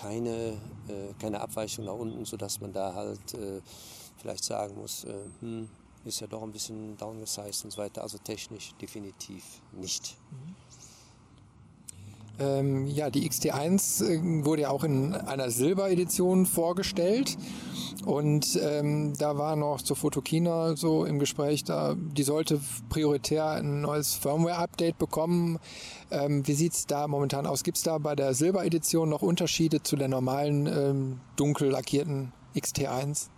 keine, 0.00 0.56
äh, 0.88 1.12
keine 1.20 1.40
Abweichung 1.40 1.84
nach 1.84 1.94
unten, 1.94 2.24
sodass 2.24 2.60
man 2.60 2.72
da 2.72 2.94
halt 2.94 3.34
äh, 3.34 3.60
vielleicht 4.18 4.44
sagen 4.44 4.74
muss, 4.76 5.04
äh, 5.04 5.14
hm, 5.40 5.68
ist 6.04 6.20
ja 6.20 6.26
doch 6.26 6.42
ein 6.42 6.52
bisschen 6.52 6.96
downgesized 6.96 7.64
und 7.64 7.70
so 7.70 7.78
weiter. 7.78 8.02
Also 8.02 8.18
technisch 8.18 8.72
definitiv 8.80 9.44
nicht. 9.72 10.16
Mhm. 10.30 10.69
Ähm, 12.40 12.86
ja, 12.86 13.10
die 13.10 13.28
XT1 13.28 14.04
äh, 14.04 14.44
wurde 14.44 14.62
ja 14.62 14.70
auch 14.70 14.84
in 14.84 15.14
einer 15.14 15.50
Silberedition 15.50 16.46
vorgestellt. 16.46 17.36
Und 18.04 18.58
ähm, 18.62 19.12
da 19.18 19.36
war 19.36 19.56
noch 19.56 19.82
zur 19.82 19.96
Fotokina 19.96 20.74
so 20.74 21.04
im 21.04 21.18
Gespräch, 21.18 21.64
da, 21.64 21.94
die 21.96 22.22
sollte 22.22 22.60
prioritär 22.88 23.50
ein 23.50 23.82
neues 23.82 24.14
Firmware-Update 24.14 24.98
bekommen. 24.98 25.58
Ähm, 26.10 26.46
wie 26.46 26.54
sieht 26.54 26.72
es 26.72 26.86
da 26.86 27.06
momentan 27.08 27.46
aus? 27.46 27.62
Gibt 27.62 27.76
es 27.76 27.82
da 27.82 27.98
bei 27.98 28.16
der 28.16 28.32
Silberedition 28.32 29.10
noch 29.10 29.20
Unterschiede 29.20 29.82
zu 29.82 29.96
der 29.96 30.08
normalen 30.08 30.66
ähm, 30.66 31.20
dunkel 31.36 31.70
lackierten 31.70 32.32
XT1? 32.56 33.28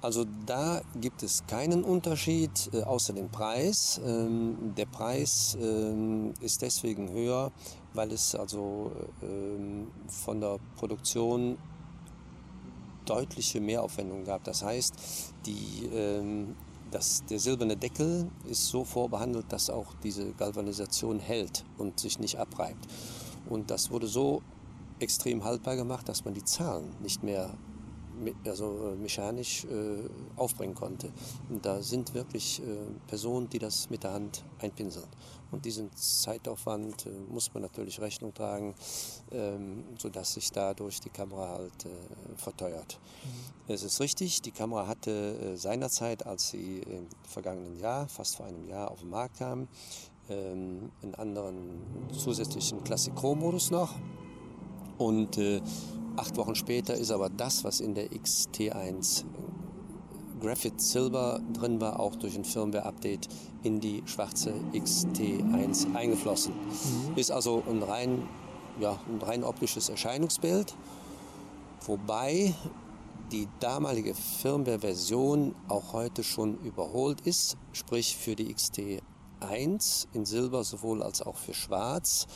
Also 0.00 0.24
da 0.46 0.80
gibt 1.00 1.24
es 1.24 1.44
keinen 1.46 1.82
Unterschied 1.82 2.70
äh, 2.72 2.82
außer 2.82 3.12
dem 3.14 3.30
Preis. 3.30 4.00
Ähm, 4.04 4.74
der 4.76 4.86
Preis 4.86 5.58
ähm, 5.60 6.34
ist 6.40 6.62
deswegen 6.62 7.10
höher, 7.10 7.50
weil 7.98 8.12
es 8.12 8.36
also 8.36 8.92
ähm, 9.24 9.88
von 10.06 10.40
der 10.40 10.60
Produktion 10.76 11.58
deutliche 13.04 13.60
Mehraufwendungen 13.60 14.24
gab. 14.24 14.44
Das 14.44 14.62
heißt, 14.62 14.94
die, 15.44 15.86
ähm, 15.92 16.54
das, 16.92 17.24
der 17.28 17.40
silberne 17.40 17.76
Deckel 17.76 18.30
ist 18.48 18.68
so 18.68 18.84
vorbehandelt, 18.84 19.46
dass 19.48 19.68
auch 19.68 19.94
diese 20.04 20.32
Galvanisation 20.34 21.18
hält 21.18 21.64
und 21.76 21.98
sich 21.98 22.20
nicht 22.20 22.38
abreibt. 22.38 22.86
Und 23.48 23.68
das 23.68 23.90
wurde 23.90 24.06
so 24.06 24.42
extrem 25.00 25.42
haltbar 25.42 25.74
gemacht, 25.74 26.08
dass 26.08 26.24
man 26.24 26.34
die 26.34 26.44
Zahlen 26.44 26.94
nicht 27.02 27.24
mehr 27.24 27.50
also 28.46 28.92
äh, 28.92 28.96
mechanisch 28.96 29.64
äh, 29.64 30.08
aufbringen 30.36 30.74
konnte. 30.74 31.10
Und 31.48 31.64
da 31.64 31.82
sind 31.82 32.14
wirklich 32.14 32.60
äh, 32.60 32.64
Personen, 33.06 33.48
die 33.48 33.58
das 33.58 33.90
mit 33.90 34.04
der 34.04 34.12
Hand 34.12 34.44
einpinseln. 34.60 35.06
Und 35.50 35.64
diesen 35.64 35.94
Zeitaufwand 35.94 37.06
äh, 37.06 37.10
muss 37.30 37.52
man 37.54 37.62
natürlich 37.62 38.00
Rechnung 38.00 38.34
tragen, 38.34 38.74
ähm, 39.32 39.84
sodass 39.98 40.34
sich 40.34 40.50
dadurch 40.52 41.00
die 41.00 41.10
Kamera 41.10 41.48
halt 41.48 41.86
äh, 41.86 42.36
verteuert. 42.36 42.98
Mhm. 43.24 43.72
Es 43.74 43.82
ist 43.82 44.00
richtig, 44.00 44.42
die 44.42 44.50
Kamera 44.50 44.86
hatte 44.86 45.10
äh, 45.10 45.56
seinerzeit, 45.56 46.26
als 46.26 46.50
sie 46.50 46.78
im 46.80 47.06
vergangenen 47.22 47.78
Jahr, 47.78 48.08
fast 48.08 48.36
vor 48.36 48.46
einem 48.46 48.66
Jahr 48.66 48.90
auf 48.90 49.00
den 49.00 49.10
Markt 49.10 49.38
kam, 49.38 49.68
ähm, 50.28 50.90
einen 51.02 51.14
anderen 51.14 51.82
zusätzlichen 52.12 52.84
Classic-Chrom-Modus 52.84 53.70
noch. 53.70 53.94
Und 54.98 55.38
äh, 55.38 55.60
acht 56.16 56.36
Wochen 56.36 56.54
später 56.54 56.94
ist 56.94 57.10
aber 57.10 57.30
das, 57.30 57.64
was 57.64 57.80
in 57.80 57.94
der 57.94 58.10
XT1 58.10 59.24
Graphite 60.38 60.80
Silver 60.80 61.40
drin 61.52 61.80
war, 61.80 62.00
auch 62.00 62.16
durch 62.16 62.36
ein 62.36 62.44
Firmware-Update 62.44 63.28
in 63.62 63.80
die 63.80 64.02
schwarze 64.06 64.52
XT1 64.72 65.94
eingeflossen. 65.94 66.54
Mhm. 66.54 67.16
Ist 67.16 67.30
also 67.30 67.62
ein 67.68 67.82
rein, 67.82 68.28
ja, 68.80 68.98
ein 69.08 69.20
rein 69.20 69.44
optisches 69.44 69.88
Erscheinungsbild, 69.88 70.74
wobei 71.86 72.54
die 73.32 73.48
damalige 73.60 74.14
Firmware-Version 74.14 75.54
auch 75.68 75.92
heute 75.92 76.24
schon 76.24 76.58
überholt 76.60 77.20
ist, 77.22 77.56
sprich 77.72 78.16
für 78.16 78.34
die 78.34 78.54
XT1 78.54 80.06
in 80.12 80.24
Silber 80.24 80.64
sowohl 80.64 81.02
als 81.02 81.20
auch 81.20 81.36
für 81.36 81.52
Schwarz, 81.54 82.26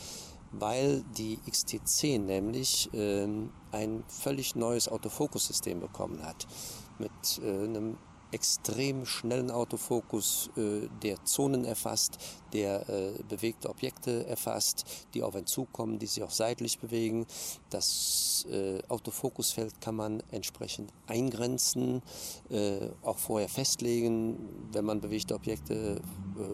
weil 0.51 1.03
die 1.17 1.39
XT10 1.49 2.19
nämlich 2.19 2.93
äh, 2.93 3.27
ein 3.71 4.03
völlig 4.07 4.55
neues 4.55 4.87
Autofokussystem 4.87 5.79
bekommen 5.79 6.23
hat 6.23 6.45
mit 6.99 7.11
äh, 7.43 7.63
einem 7.63 7.97
extrem 8.31 9.05
schnellen 9.05 9.51
Autofokus, 9.51 10.49
äh, 10.57 10.87
der 11.03 11.23
Zonen 11.23 11.65
erfasst, 11.65 12.17
der 12.51 12.89
äh, 12.89 13.11
bewegte 13.29 13.69
Objekte 13.69 14.25
erfasst, 14.25 14.85
die 15.13 15.21
auf 15.21 15.35
einen 15.35 15.45
zukommen, 15.45 15.99
die 15.99 16.07
sich 16.07 16.23
auch 16.23 16.31
seitlich 16.31 16.79
bewegen. 16.79 17.25
Das 17.69 18.45
Autofokusfeld 18.89 19.79
kann 19.79 19.95
man 19.95 20.21
entsprechend 20.31 20.91
eingrenzen, 21.07 22.01
auch 23.03 23.17
vorher 23.17 23.47
festlegen, 23.47 24.37
wenn 24.73 24.83
man 24.83 24.99
bewegte 24.99 25.33
Objekte 25.33 26.01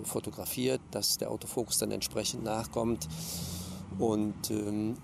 fotografiert, 0.04 0.82
dass 0.92 1.18
der 1.18 1.32
Autofokus 1.32 1.80
dann 1.80 1.90
entsprechend 1.90 2.44
nachkommt. 2.44 3.08
Und 3.98 4.52
ähm, 4.52 4.98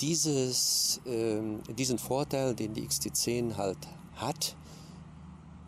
dieses, 0.00 1.00
ähm, 1.06 1.60
diesen 1.68 1.98
Vorteil, 1.98 2.54
den 2.54 2.74
die 2.74 2.86
XT10 2.86 3.56
halt 3.56 3.78
hat, 4.14 4.56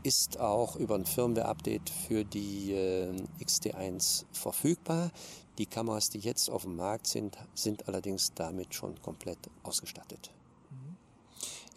ist 0.05 0.38
auch 0.38 0.77
über 0.77 0.95
ein 0.95 1.07
Firmware-Update 1.07 1.90
für 1.90 2.25
die 2.25 2.73
äh, 2.73 3.12
XT1 3.43 4.27
verfügbar. 4.33 5.11
Die 5.59 5.67
Kameras, 5.67 6.11
die 6.11 6.19
jetzt 6.19 6.51
auf 6.51 6.62
dem 6.62 6.77
Markt 6.77 7.07
sind, 7.07 7.37
sind 7.55 7.88
allerdings 7.88 8.33
damit 8.35 8.75
schon 8.75 9.01
komplett 9.03 9.38
ausgestattet. 9.62 10.31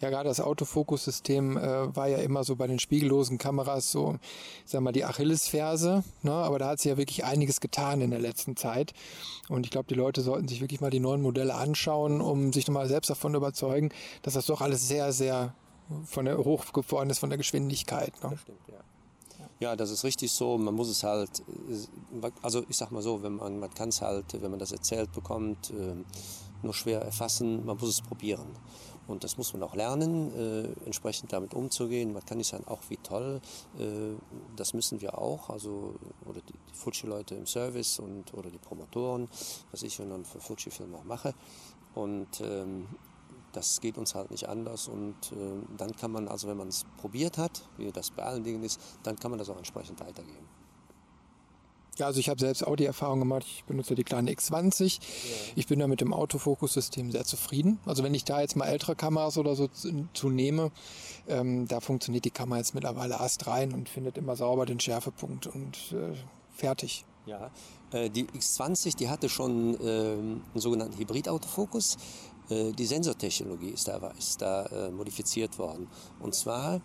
Ja, 0.00 0.10
gerade 0.10 0.28
das 0.28 0.40
Autofokussystem 0.40 1.56
äh, 1.56 1.96
war 1.96 2.06
ja 2.06 2.18
immer 2.18 2.44
so 2.44 2.54
bei 2.54 2.68
den 2.68 2.78
spiegellosen 2.78 3.36
Kameras 3.36 3.90
so, 3.90 4.18
ich 4.64 4.70
sag 4.70 4.80
mal, 4.80 4.92
die 4.92 5.04
Achillesferse. 5.04 6.04
Ne? 6.22 6.32
Aber 6.32 6.60
da 6.60 6.68
hat 6.68 6.78
sich 6.78 6.90
ja 6.90 6.96
wirklich 6.96 7.24
einiges 7.24 7.60
getan 7.60 8.00
in 8.00 8.10
der 8.10 8.20
letzten 8.20 8.56
Zeit. 8.56 8.92
Und 9.48 9.66
ich 9.66 9.72
glaube, 9.72 9.88
die 9.88 9.94
Leute 9.94 10.20
sollten 10.20 10.46
sich 10.46 10.60
wirklich 10.60 10.80
mal 10.80 10.90
die 10.90 11.00
neuen 11.00 11.20
Modelle 11.20 11.54
anschauen, 11.54 12.20
um 12.20 12.52
sich 12.52 12.68
nochmal 12.68 12.86
selbst 12.86 13.10
davon 13.10 13.34
überzeugen, 13.34 13.90
dass 14.22 14.34
das 14.34 14.46
doch 14.46 14.60
alles 14.60 14.86
sehr, 14.86 15.12
sehr 15.12 15.54
von 16.04 16.24
der 16.24 16.38
hoch 16.38 16.72
geworden 16.72 17.10
ist 17.10 17.18
von 17.18 17.30
der 17.30 17.38
Geschwindigkeit. 17.38 18.12
Ne? 18.22 18.30
Das 18.30 18.40
stimmt, 18.40 18.68
ja. 18.68 18.78
Ja, 19.60 19.74
das 19.74 19.90
ist 19.90 20.04
richtig 20.04 20.30
so. 20.30 20.56
Man 20.56 20.74
muss 20.74 20.88
es 20.88 21.02
halt, 21.02 21.40
äh, 21.40 22.30
also 22.42 22.64
ich 22.68 22.76
sag 22.76 22.92
mal 22.92 23.02
so, 23.02 23.22
wenn 23.22 23.36
man, 23.36 23.58
man 23.58 23.72
kann 23.74 23.88
es 23.88 24.00
halt, 24.00 24.40
wenn 24.40 24.50
man 24.50 24.60
das 24.60 24.72
erzählt 24.72 25.12
bekommt, 25.12 25.70
äh, 25.70 25.94
nur 26.62 26.74
schwer 26.74 27.02
erfassen. 27.02 27.64
Man 27.64 27.76
muss 27.76 27.88
es 27.88 28.00
probieren. 28.00 28.46
Und 29.08 29.24
das 29.24 29.38
muss 29.38 29.54
man 29.54 29.62
auch 29.62 29.74
lernen, 29.74 30.32
äh, 30.36 30.84
entsprechend 30.84 31.32
damit 31.32 31.54
umzugehen. 31.54 32.12
Man 32.12 32.24
kann 32.24 32.36
nicht 32.38 32.48
sagen, 32.48 32.64
auch 32.68 32.82
wie 32.88 32.98
toll, 32.98 33.40
äh, 33.78 34.14
das 34.54 34.74
müssen 34.74 35.00
wir 35.00 35.18
auch, 35.18 35.48
also 35.48 35.94
oder 36.26 36.40
die, 36.42 36.52
die 36.52 36.74
Fuji-Leute 36.74 37.34
im 37.34 37.46
Service 37.46 37.98
und 38.00 38.34
oder 38.34 38.50
die 38.50 38.58
Promotoren, 38.58 39.28
was 39.70 39.82
ich 39.82 39.96
dann 39.96 40.24
für 40.26 40.40
Fuji-Film 40.40 40.94
auch 40.94 41.04
mache. 41.04 41.34
Und 41.94 42.42
ähm, 42.42 42.86
das 43.58 43.80
geht 43.80 43.98
uns 43.98 44.14
halt 44.14 44.30
nicht 44.30 44.48
anders 44.48 44.86
und 44.86 45.16
äh, 45.32 45.36
dann 45.76 45.94
kann 45.96 46.12
man, 46.12 46.28
also 46.28 46.46
wenn 46.46 46.56
man 46.56 46.68
es 46.68 46.84
probiert 46.96 47.38
hat, 47.38 47.62
wie 47.76 47.90
das 47.90 48.12
bei 48.12 48.22
allen 48.22 48.44
Dingen 48.44 48.62
ist, 48.62 48.80
dann 49.02 49.16
kann 49.16 49.32
man 49.32 49.38
das 49.38 49.50
auch 49.50 49.56
entsprechend 49.56 49.98
weitergeben. 49.98 50.46
Ja, 51.96 52.06
also 52.06 52.20
ich 52.20 52.28
habe 52.28 52.38
selbst 52.38 52.64
auch 52.64 52.76
die 52.76 52.84
Erfahrung 52.84 53.18
gemacht, 53.18 53.44
ich 53.44 53.64
benutze 53.64 53.96
die 53.96 54.04
kleine 54.04 54.30
X20. 54.30 55.00
Ja. 55.00 55.08
Ich 55.56 55.66
bin 55.66 55.80
da 55.80 55.88
mit 55.88 56.00
dem 56.00 56.12
Autofokussystem 56.12 57.10
sehr 57.10 57.24
zufrieden. 57.24 57.80
Also 57.84 58.04
wenn 58.04 58.14
ich 58.14 58.24
da 58.24 58.40
jetzt 58.40 58.54
mal 58.54 58.66
ältere 58.66 58.94
Kameras 58.94 59.36
oder 59.36 59.56
so 59.56 59.66
zu, 59.66 60.06
zu 60.12 60.30
nehme, 60.30 60.70
ähm, 61.26 61.66
da 61.66 61.80
funktioniert 61.80 62.24
die 62.24 62.30
Kamera 62.30 62.58
jetzt 62.58 62.74
mittlerweile 62.76 63.18
astrein 63.18 63.74
und 63.74 63.88
findet 63.88 64.16
immer 64.16 64.36
sauber 64.36 64.66
den 64.66 64.78
Schärfepunkt 64.78 65.48
und 65.48 65.92
äh, 65.92 66.14
fertig. 66.54 67.04
Ja, 67.26 67.50
äh, 67.90 68.08
die 68.08 68.24
X20, 68.24 68.96
die 68.96 69.08
hatte 69.08 69.28
schon 69.28 69.74
äh, 69.80 70.12
einen 70.12 70.42
sogenannten 70.54 70.98
Hybrid-Autofokus. 70.98 71.96
Äh, 72.50 72.72
die 72.72 72.86
Sensortechnologie 72.86 73.70
ist 73.70 73.88
da, 73.88 73.96
ist 74.18 74.40
da 74.42 74.66
äh, 74.66 74.90
modifiziert 74.90 75.58
worden. 75.58 75.88
Und 76.20 76.34
zwar 76.34 76.80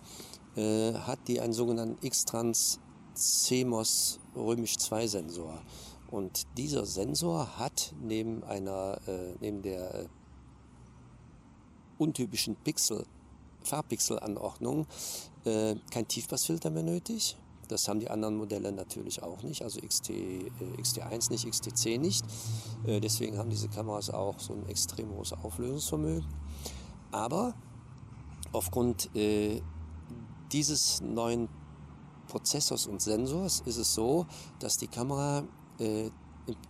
äh, 0.55 0.93
hat 0.93 1.19
die 1.27 1.39
einen 1.39 1.53
sogenannten 1.53 2.05
X-Trans 2.05 2.79
CMOS 3.13 4.19
Römisch-2 4.35 5.07
Sensor. 5.07 5.61
Und 6.09 6.45
dieser 6.57 6.85
Sensor 6.85 7.57
hat 7.57 7.93
neben 8.01 8.43
einer, 8.43 8.99
neben 9.39 9.63
der 9.63 10.07
untypischen 11.97 12.55
Pixel, 12.55 13.05
Farbpixelanordnung 13.63 14.85
äh, 15.45 15.75
kein 15.91 16.07
Tiefpassfilter 16.07 16.69
mehr 16.69 16.83
nötig. 16.83 17.37
Das 17.73 17.87
haben 17.87 17.99
die 17.99 18.09
anderen 18.09 18.37
Modelle 18.37 18.71
natürlich 18.71 19.23
auch 19.23 19.41
nicht, 19.41 19.63
also 19.63 19.81
XT, 19.81 20.11
äh, 20.11 20.51
XT1 20.79 21.31
nicht, 21.31 21.47
XT10 21.47 21.97
nicht. 21.97 22.23
Äh, 22.85 22.99
deswegen 22.99 23.37
haben 23.39 23.49
diese 23.49 23.67
Kameras 23.67 24.11
auch 24.11 24.39
so 24.39 24.53
ein 24.53 24.69
extrem 24.69 25.09
hohes 25.09 25.33
Auflösungsvermögen. 25.33 26.27
Aber 27.11 27.55
aufgrund 28.51 29.13
äh, 29.15 29.59
dieses 30.51 31.01
neuen 31.01 31.49
Prozessors 32.27 32.85
und 32.85 33.01
Sensors 33.01 33.61
ist 33.65 33.77
es 33.77 33.93
so, 33.93 34.27
dass 34.59 34.77
die 34.77 34.87
Kamera 34.87 35.43
äh, 35.79 36.11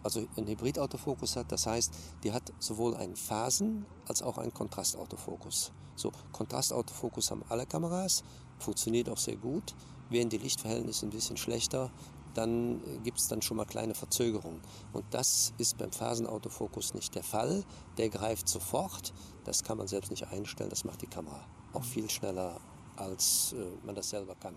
also 0.04 0.26
einen 0.38 0.48
Hybrid-Autofokus 0.48 1.36
hat. 1.36 1.52
Das 1.52 1.66
heißt, 1.66 1.94
die 2.24 2.32
hat 2.32 2.54
sowohl 2.60 2.96
einen 2.96 3.18
Phasen- 3.18 3.86
als 4.08 4.22
auch 4.22 4.38
einen 4.38 4.54
Kontrastautofokus. 4.54 5.74
So, 5.96 6.12
Kontrastautofokus 6.32 7.30
haben 7.32 7.44
alle 7.50 7.66
Kameras, 7.66 8.24
funktioniert 8.58 9.10
auch 9.10 9.18
sehr 9.18 9.36
gut. 9.36 9.76
Wären 10.10 10.30
die 10.30 10.38
Lichtverhältnisse 10.38 11.06
ein 11.06 11.10
bisschen 11.10 11.38
schlechter, 11.38 11.92
dann 12.34 12.82
äh, 12.82 12.98
gibt 13.04 13.20
es 13.20 13.28
dann 13.28 13.42
schon 13.42 13.58
mal 13.58 13.66
kleine 13.66 13.94
Verzögerungen. 13.94 14.62
Und 14.92 15.06
das 15.12 15.54
ist 15.58 15.78
beim 15.78 15.92
Phasenautofokus 15.92 16.94
nicht 16.94 17.16
der 17.16 17.24
Fall. 17.24 17.64
Der 17.98 18.10
greift 18.10 18.48
sofort. 18.48 19.14
Das 19.44 19.64
kann 19.64 19.78
man 19.78 19.88
selbst 19.88 20.12
nicht 20.12 20.28
einstellen. 20.28 20.70
Das 20.70 20.84
macht 20.84 21.02
die 21.02 21.08
Kamera 21.08 21.46
auch 21.74 21.84
viel 21.84 22.10
schneller, 22.10 22.60
als 22.96 23.54
äh, 23.54 23.86
man 23.86 23.96
das 23.96 24.10
selber 24.10 24.36
kann. 24.36 24.56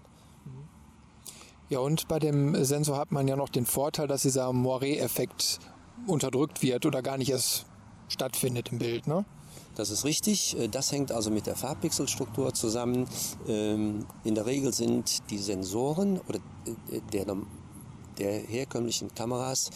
Ja, 1.68 1.80
und 1.80 2.06
bei 2.06 2.18
dem 2.18 2.64
Sensor 2.64 2.96
hat 2.96 3.10
man 3.10 3.26
ja 3.26 3.34
noch 3.34 3.48
den 3.48 3.66
Vorteil, 3.66 4.06
dass 4.06 4.22
dieser 4.22 4.50
Moiré-Effekt 4.50 5.58
unterdrückt 6.06 6.62
wird 6.62 6.86
oder 6.86 7.02
gar 7.02 7.18
nicht 7.18 7.30
erst 7.30 7.66
stattfindet 8.08 8.70
im 8.70 8.78
Bild. 8.78 9.08
Ne? 9.08 9.24
Das 9.76 9.90
ist 9.90 10.04
richtig. 10.04 10.58
Äh, 10.58 10.68
das 10.68 10.90
hängt 10.90 11.12
also 11.12 11.30
mit 11.30 11.46
der 11.46 11.54
Farbpixelstruktur 11.54 12.52
zusammen. 12.52 13.06
Ähm, 13.46 14.06
in 14.24 14.34
der 14.34 14.46
Regel 14.46 14.72
sind 14.72 15.30
die 15.30 15.38
Sensoren 15.38 16.18
oder 16.28 16.40
äh, 16.90 17.00
der, 17.12 17.36
der 18.18 18.32
herkömmlichen 18.32 19.14
Kameras 19.14 19.70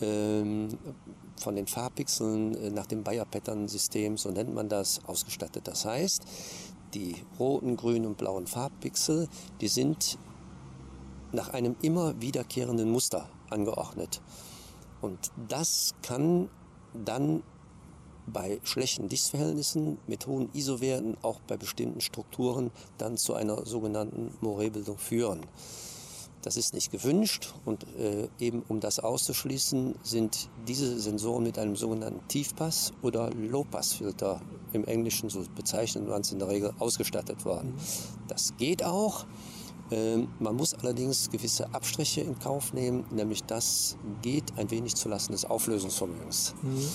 ähm, 0.00 0.68
von 1.40 1.56
den 1.56 1.66
Farbpixeln 1.66 2.54
äh, 2.54 2.70
nach 2.70 2.86
dem 2.86 3.02
Bayer-Pattern-System, 3.02 4.16
so 4.16 4.30
nennt 4.30 4.54
man 4.54 4.68
das, 4.68 5.00
ausgestattet. 5.06 5.66
Das 5.66 5.84
heißt, 5.84 6.22
die 6.94 7.16
roten, 7.38 7.76
grünen 7.76 8.06
und 8.06 8.16
blauen 8.16 8.46
Farbpixel, 8.46 9.28
die 9.60 9.68
sind 9.68 10.18
nach 11.32 11.48
einem 11.48 11.76
immer 11.82 12.20
wiederkehrenden 12.20 12.90
Muster 12.90 13.28
angeordnet. 13.50 14.20
Und 15.00 15.30
das 15.48 15.94
kann 16.02 16.48
dann 16.94 17.42
bei 18.26 18.60
schlechten 18.64 19.08
Lichtverhältnissen 19.08 19.98
mit 20.06 20.26
hohen 20.26 20.48
ISO-Werten 20.52 21.16
auch 21.22 21.40
bei 21.46 21.56
bestimmten 21.56 22.00
Strukturen 22.00 22.70
dann 22.98 23.16
zu 23.16 23.34
einer 23.34 23.64
sogenannten 23.66 24.32
Moiré-Bildung 24.40 24.98
führen. 24.98 25.40
Das 26.46 26.56
ist 26.56 26.74
nicht 26.74 26.92
gewünscht 26.92 27.54
und 27.64 27.84
äh, 27.98 28.28
eben 28.38 28.62
um 28.68 28.78
das 28.78 29.00
auszuschließen, 29.00 29.96
sind 30.04 30.48
diese 30.68 31.00
Sensoren 31.00 31.42
mit 31.42 31.58
einem 31.58 31.74
sogenannten 31.74 32.20
Tiefpass- 32.28 32.92
oder 33.02 33.30
Low-Pass-Filter 33.30 34.40
im 34.72 34.84
Englischen, 34.84 35.28
so 35.28 35.42
bezeichnet 35.56 36.06
man 36.06 36.20
es 36.20 36.30
in 36.30 36.38
der 36.38 36.48
Regel, 36.48 36.72
ausgestattet 36.78 37.44
worden. 37.44 37.74
Das 38.28 38.56
geht 38.58 38.84
auch. 38.84 39.26
Ähm, 39.90 40.28
man 40.38 40.54
muss 40.54 40.74
allerdings 40.74 41.30
gewisse 41.30 41.72
Abstriche 41.74 42.20
in 42.20 42.38
Kauf 42.38 42.72
nehmen, 42.72 43.04
nämlich 43.10 43.42
das 43.42 43.96
geht 44.22 44.56
ein 44.56 44.70
wenig 44.70 44.94
zulasten 44.94 45.32
des 45.32 45.44
Auflösungsvermögens. 45.44 46.54
Mhm. 46.62 46.88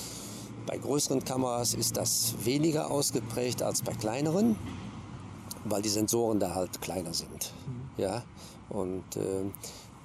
Bei 0.65 0.77
größeren 0.77 1.23
Kameras 1.23 1.73
ist 1.73 1.97
das 1.97 2.35
weniger 2.43 2.91
ausgeprägt 2.91 3.61
als 3.63 3.81
bei 3.81 3.93
kleineren, 3.93 4.55
weil 5.65 5.81
die 5.81 5.89
Sensoren 5.89 6.39
da 6.39 6.53
halt 6.55 6.81
kleiner 6.81 7.13
sind. 7.13 7.53
Mhm. 7.67 8.03
Ja? 8.03 8.23
Und 8.69 9.15
äh, 9.17 9.45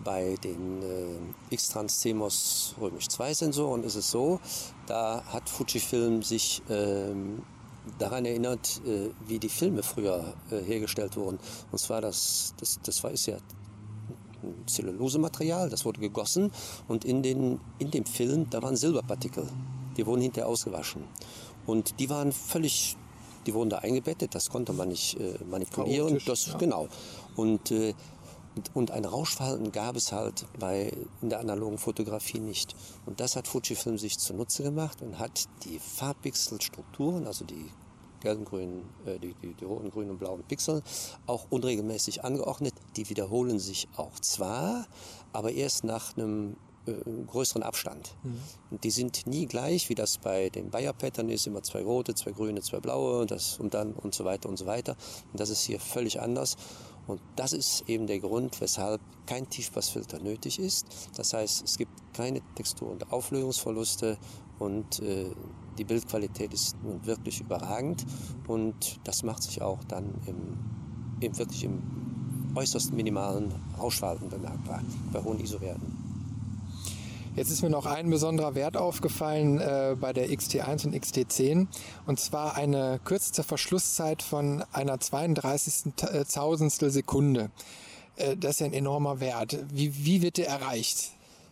bei 0.03 0.37
den 0.43 0.83
äh, 0.83 1.55
X-Trans 1.55 2.01
CMOS 2.01 2.75
Römisch 2.81 3.09
2 3.09 3.35
Sensoren 3.35 3.83
ist 3.85 3.97
es 3.97 4.11
so, 4.11 4.41
da 4.87 5.23
hat 5.27 5.49
Fujifilm 5.49 6.23
sich 6.23 6.63
äh, 6.69 7.15
daran 7.99 8.25
erinnert, 8.25 8.81
äh, 8.87 9.11
wie 9.27 9.39
die 9.39 9.49
Filme 9.49 9.83
früher 9.83 10.35
äh, 10.51 10.61
hergestellt 10.61 11.17
wurden. 11.17 11.39
Und 11.71 11.79
zwar 11.79 12.01
das, 12.01 12.55
das, 12.59 12.79
das 12.83 13.03
war 13.05 13.11
ist 13.11 13.27
ja 13.27 13.37
Zellulosematerial, 14.67 15.71
das 15.71 15.85
wurde 15.85 16.01
gegossen 16.01 16.53
und 16.89 17.05
in, 17.05 17.23
den, 17.23 17.61
in 17.79 17.91
dem 17.91 18.05
Film, 18.05 18.49
da 18.51 18.63
waren 18.63 18.77
Silberpartikel. 18.77 19.49
Die 19.97 20.07
wurden 20.07 20.23
hinterher 20.23 20.49
ausgewaschen. 20.49 21.05
Und 21.67 21.99
die 22.01 22.11
waren 22.11 22.33
völlig, 22.33 22.97
die 23.47 23.55
wurden 23.55 23.71
da 23.71 23.79
eingebettet, 23.79 24.35
das 24.35 24.51
konnte 24.51 24.73
man 24.73 24.89
nicht 24.89 25.19
äh, 25.19 25.39
manipulieren. 25.49 26.21
Das, 26.27 26.47
ja. 26.47 26.57
Genau. 26.59 26.89
Und 27.37 27.71
äh, 27.71 27.95
und 28.75 28.91
ein 28.91 29.05
Rauschverhalten 29.05 29.73
gab 29.73 29.97
es 29.97 30.13
halt 30.13 30.47
bei, 30.59 30.93
in 31.21 31.29
der 31.29 31.41
analogen 31.41 31.79
Fotografie 31.79 32.41
nicht. 32.41 32.75
Und 33.05 33.21
das 33.21 33.37
hat 33.37 33.49
Fujifilm 33.49 33.99
sich 33.99 34.19
zunutze 34.19 34.63
gemacht 34.63 35.03
und 35.03 35.19
hat 35.19 35.45
die 35.65 35.79
Farbpixelstrukturen, 35.79 37.27
also 37.27 37.45
die 37.45 37.71
gelben, 38.21 38.45
grünen, 38.45 38.89
äh, 39.05 39.19
die, 39.19 39.35
die, 39.35 39.55
die, 39.55 39.65
roten, 39.65 39.91
grünen 39.91 40.11
und 40.11 40.19
blauen 40.19 40.43
Pixel, 40.43 40.83
auch 41.27 41.47
unregelmäßig 41.51 42.25
angeordnet. 42.25 42.75
Die 42.97 43.09
wiederholen 43.11 43.59
sich 43.59 43.89
auch 43.97 44.19
zwar, 44.21 44.87
aber 45.33 45.53
erst 45.53 45.85
nach 45.85 46.17
einem 46.17 46.57
größeren 47.27 47.63
Abstand. 47.63 48.15
Mhm. 48.23 48.41
Und 48.71 48.85
die 48.85 48.91
sind 48.91 49.27
nie 49.27 49.47
gleich, 49.47 49.89
wie 49.89 49.95
das 49.95 50.19
bei 50.19 50.49
den 50.51 50.71
Bayer-Pattern 50.71 51.29
ist, 51.29 51.47
immer 51.47 51.63
zwei 51.63 51.83
rote, 51.83 52.15
zwei 52.15 52.33
grüne, 52.33 52.61
zwei 52.63 52.81
blaue 52.81 53.21
und, 53.21 53.31
das, 53.31 53.59
und 53.59 53.75
dann 53.75 53.93
und 53.93 54.15
so 54.15 54.25
weiter 54.25 54.49
und 54.49 54.57
so 54.57 54.67
weiter. 54.67 54.97
Und 55.33 55.41
das 55.41 55.51
ist 55.51 55.63
hier 55.63 55.81
völlig 55.81 56.21
anders. 56.21 56.57
Und 57.07 57.21
das 57.37 57.53
ist 57.53 57.89
eben 57.89 58.07
der 58.07 58.19
Grund, 58.19 58.61
weshalb 58.61 59.01
kein 59.27 59.49
Tiefpassfilter 59.49 60.19
nötig 60.19 60.59
ist. 60.59 60.87
Das 61.17 61.33
heißt, 61.33 61.63
es 61.65 61.79
gibt 61.79 61.93
keine 62.15 62.41
Textur- 62.55 62.91
und 62.91 63.13
Auflösungsverluste 63.13 64.19
und 64.59 65.01
äh, 65.01 65.27
die 65.79 65.85
Bildqualität 65.85 66.53
ist 66.53 66.77
nun 66.83 67.05
wirklich 67.05 67.41
überragend 67.41 68.05
und 68.49 68.99
das 69.05 69.23
macht 69.23 69.43
sich 69.43 69.61
auch 69.61 69.85
dann 69.85 70.15
im, 70.27 70.59
im 71.21 71.39
wirklich 71.39 71.65
im 71.65 71.83
äußerst 72.55 72.93
minimalen 72.93 73.53
Rauschverhalten 73.79 74.31
bemerkbar 74.31 74.83
bei 75.13 75.23
hohen 75.23 75.39
ISO-Werten. 75.39 76.06
Jetzt 77.37 77.51
ist 77.51 77.61
mir 77.61 77.69
noch 77.69 77.85
ein 77.85 78.09
besonderer 78.09 78.55
Wert 78.55 78.79
aufgefallen 78.79 79.61
äh, 79.61 79.95
bei 80.01 80.15
der 80.15 80.31
XT1 80.31 80.87
und 80.87 80.95
XT10 80.95 81.67
und 82.07 82.19
zwar 82.19 82.57
eine 82.57 82.99
kürzeste 83.05 83.43
Verschlusszeit 83.43 84.23
von 84.23 84.65
einer 84.73 84.99
32. 84.99 85.93
Tausendstel 86.33 86.91
Sekunde. 86.91 87.51
Äh, 88.17 88.39
das 88.39 88.53
ist 88.53 88.61
ja 88.61 88.67
ein 88.67 88.73
enormer 88.73 89.21
Wert. 89.21 89.59
Wie, 89.71 90.07
wie 90.07 90.23
wird 90.23 90.39
der 90.39 90.49
erreicht? 90.49 91.11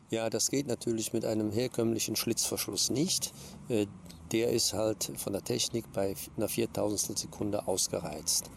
Ja, 0.09 0.31
das 0.31 0.51
geht 0.51 0.69
natürlich 0.69 1.13
mit 1.13 1.27
einem 1.27 1.53
herkömmlichen 1.53 2.17
Schlitzverschluss 2.17 2.89
nicht. 2.89 3.35
Äh, 3.69 3.85
der 4.33 4.53
ist 4.53 4.73
halt 4.73 5.13
von 5.17 5.35
der 5.35 5.45
Technik 5.45 5.93
bei 5.93 6.15
einer 6.39 6.49
Viertausendstel 6.49 7.19
Sekunde 7.19 7.69
ausgereizt. 7.69 8.51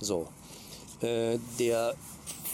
So. 0.00 0.28
Äh, 1.00 1.38
der 1.58 1.96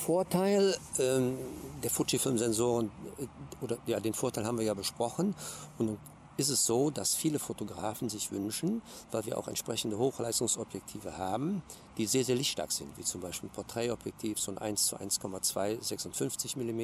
Vorteil 0.04 0.76
ähm, 0.98 1.38
der 1.82 1.90
Fujifilm-Sensoren, 1.90 2.90
äh, 3.18 3.64
oder 3.64 3.78
ja, 3.86 4.00
den 4.00 4.12
Vorteil 4.12 4.44
haben 4.44 4.58
wir 4.58 4.64
ja 4.64 4.74
besprochen. 4.74 5.34
Und 5.78 5.98
ist 6.36 6.50
es 6.50 6.66
so, 6.66 6.90
dass 6.90 7.14
viele 7.14 7.38
Fotografen 7.38 8.08
sich 8.08 8.32
wünschen, 8.32 8.82
weil 9.12 9.24
wir 9.24 9.38
auch 9.38 9.48
entsprechende 9.48 9.96
Hochleistungsobjektive 9.96 11.16
haben, 11.16 11.62
die 11.96 12.06
sehr, 12.06 12.24
sehr 12.24 12.34
lichtstark 12.34 12.72
sind, 12.72 12.98
wie 12.98 13.04
zum 13.04 13.20
Beispiel 13.20 13.48
ein 13.48 13.52
Porträtobjektiv, 13.52 14.38
so 14.40 14.50
ein 14.50 14.58
1 14.58 14.86
zu 14.86 14.96
1,2 14.96 15.82
56 15.82 16.56
mm, 16.56 16.80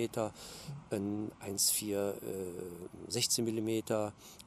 ein 0.91 1.33
1,4 1.45 1.95
äh, 1.95 2.15
16 3.09 3.45
mm, 3.45 3.69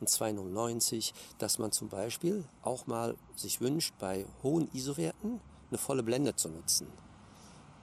ein 0.01 0.07
2,090, 0.07 1.13
dass 1.37 1.59
man 1.59 1.71
zum 1.71 1.89
Beispiel 1.89 2.45
auch 2.61 2.87
mal 2.87 3.15
sich 3.35 3.61
wünscht, 3.61 3.93
bei 3.99 4.25
hohen 4.41 4.69
ISO-Werten 4.73 5.41
eine 5.69 5.77
volle 5.77 6.03
Blende 6.03 6.35
zu 6.35 6.49
nutzen. 6.49 6.87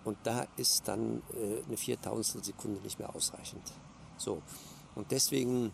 Und 0.04 0.18
da 0.24 0.46
ist 0.56 0.88
dann 0.88 1.22
äh, 1.34 1.62
eine 1.66 1.76
Viertausendstel 1.76 2.42
Sekunde 2.44 2.80
nicht 2.80 2.98
mehr 2.98 3.14
ausreichend. 3.14 3.62
So. 4.16 4.42
Und 4.94 5.10
deswegen 5.10 5.72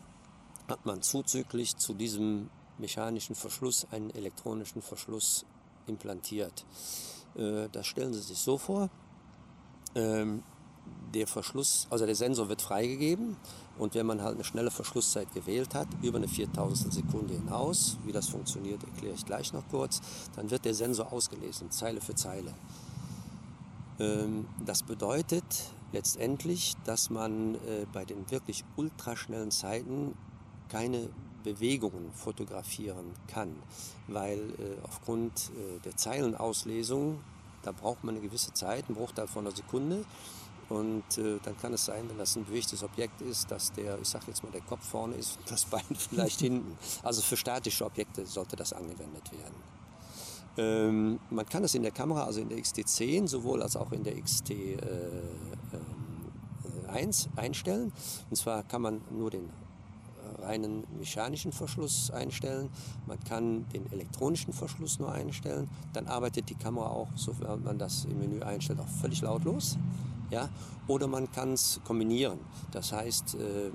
hat 0.68 0.84
man 0.84 1.02
zuzüglich 1.02 1.76
zu 1.76 1.94
diesem 1.94 2.50
mechanischen 2.78 3.34
Verschluss 3.34 3.86
einen 3.90 4.10
elektronischen 4.10 4.82
Verschluss 4.82 5.46
implantiert. 5.86 6.64
Äh, 7.36 7.68
das 7.70 7.86
stellen 7.86 8.12
Sie 8.12 8.20
sich 8.20 8.38
so 8.38 8.58
vor. 8.58 8.90
Ähm, 9.94 10.42
der 11.14 11.26
Verschluss, 11.26 11.86
also 11.90 12.06
der 12.06 12.14
Sensor 12.14 12.48
wird 12.48 12.62
freigegeben 12.62 13.36
und 13.78 13.94
wenn 13.94 14.06
man 14.06 14.22
halt 14.22 14.34
eine 14.34 14.44
schnelle 14.44 14.70
Verschlusszeit 14.70 15.32
gewählt 15.34 15.74
hat, 15.74 15.88
über 16.02 16.18
eine 16.18 16.28
Viertausendstel 16.28 16.92
Sekunde 16.92 17.34
hinaus, 17.34 17.96
wie 18.04 18.12
das 18.12 18.28
funktioniert, 18.28 18.82
erkläre 18.84 19.14
ich 19.14 19.24
gleich 19.24 19.52
noch 19.52 19.66
kurz, 19.68 20.00
dann 20.36 20.50
wird 20.50 20.64
der 20.64 20.74
Sensor 20.74 21.12
ausgelesen, 21.12 21.70
Zeile 21.70 22.00
für 22.00 22.14
Zeile. 22.14 22.54
Ähm, 23.98 24.46
das 24.64 24.82
bedeutet 24.82 25.44
letztendlich, 25.92 26.74
dass 26.84 27.10
man 27.10 27.54
äh, 27.54 27.86
bei 27.92 28.04
den 28.04 28.30
wirklich 28.30 28.64
ultraschnellen 28.76 29.50
Zeiten 29.50 30.14
keine 30.68 31.08
Bewegungen 31.42 32.12
fotografieren 32.12 33.12
kann, 33.28 33.54
weil 34.08 34.38
äh, 34.38 34.82
aufgrund 34.82 35.50
äh, 35.50 35.78
der 35.84 35.96
Zeilenauslesung, 35.96 37.20
da 37.62 37.72
braucht 37.72 38.02
man 38.02 38.16
eine 38.16 38.26
gewisse 38.26 38.52
Zeit, 38.52 38.88
ein 38.88 38.94
Bruchteil 38.94 39.28
von 39.28 39.46
einer 39.46 39.54
Sekunde. 39.54 40.04
Und 40.68 41.04
äh, 41.18 41.38
dann 41.44 41.56
kann 41.58 41.72
es 41.72 41.84
sein, 41.84 42.08
wenn 42.08 42.18
das 42.18 42.34
ein 42.34 42.44
bewegtes 42.44 42.82
Objekt 42.82 43.22
ist, 43.22 43.48
dass 43.52 43.72
der, 43.72 44.00
ich 44.00 44.08
sage 44.08 44.24
jetzt 44.26 44.42
mal, 44.42 44.50
der 44.50 44.62
Kopf 44.62 44.84
vorne 44.84 45.14
ist 45.14 45.36
und 45.38 45.48
das 45.48 45.64
Bein 45.64 45.84
vielleicht 45.94 46.40
hinten. 46.46 46.76
Also 47.04 47.22
für 47.22 47.36
statische 47.36 47.84
Objekte 47.84 48.26
sollte 48.26 48.56
das 48.56 48.72
angewendet 48.72 49.30
werden. 49.30 49.75
Ähm, 50.58 51.18
man 51.30 51.46
kann 51.46 51.64
es 51.64 51.74
in 51.74 51.82
der 51.82 51.92
Kamera, 51.92 52.24
also 52.24 52.40
in 52.40 52.48
der 52.48 52.58
XT10, 52.58 53.28
sowohl 53.28 53.62
als 53.62 53.76
auch 53.76 53.92
in 53.92 54.04
der 54.04 54.16
XT1 54.16 54.80
äh, 54.80 55.18
äh, 56.96 57.40
einstellen. 57.40 57.92
Und 58.30 58.36
zwar 58.36 58.62
kann 58.62 58.82
man 58.82 59.00
nur 59.10 59.30
den 59.30 59.48
reinen 60.42 60.84
mechanischen 60.98 61.52
Verschluss 61.52 62.10
einstellen. 62.10 62.70
Man 63.06 63.22
kann 63.24 63.66
den 63.72 63.90
elektronischen 63.92 64.52
Verschluss 64.52 64.98
nur 64.98 65.12
einstellen. 65.12 65.68
Dann 65.92 66.06
arbeitet 66.06 66.48
die 66.48 66.54
Kamera 66.54 66.88
auch, 66.88 67.08
sofern 67.14 67.62
man 67.64 67.78
das 67.78 68.04
im 68.04 68.18
Menü 68.18 68.42
einstellt, 68.42 68.80
auch 68.80 68.88
völlig 68.88 69.20
lautlos. 69.22 69.76
Ja? 70.30 70.48
Oder 70.86 71.06
man 71.06 71.30
kann 71.32 71.52
es 71.52 71.80
kombinieren. 71.84 72.38
Das 72.72 72.92
heißt, 72.92 73.34
äh, 73.34 73.70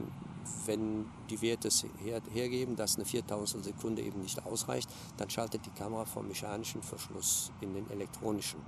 wenn 0.65 1.05
die 1.29 1.41
Werte 1.41 1.69
her, 2.03 2.21
hergeben, 2.31 2.75
dass 2.75 2.95
eine 2.95 3.05
Viertausendstel 3.05 3.63
Sekunde 3.63 4.01
eben 4.01 4.21
nicht 4.21 4.45
ausreicht, 4.45 4.89
dann 5.17 5.29
schaltet 5.29 5.65
die 5.65 5.71
Kamera 5.71 6.05
vom 6.05 6.27
mechanischen 6.27 6.81
Verschluss 6.81 7.51
in 7.61 7.73
den 7.73 7.89
elektronischen. 7.89 8.59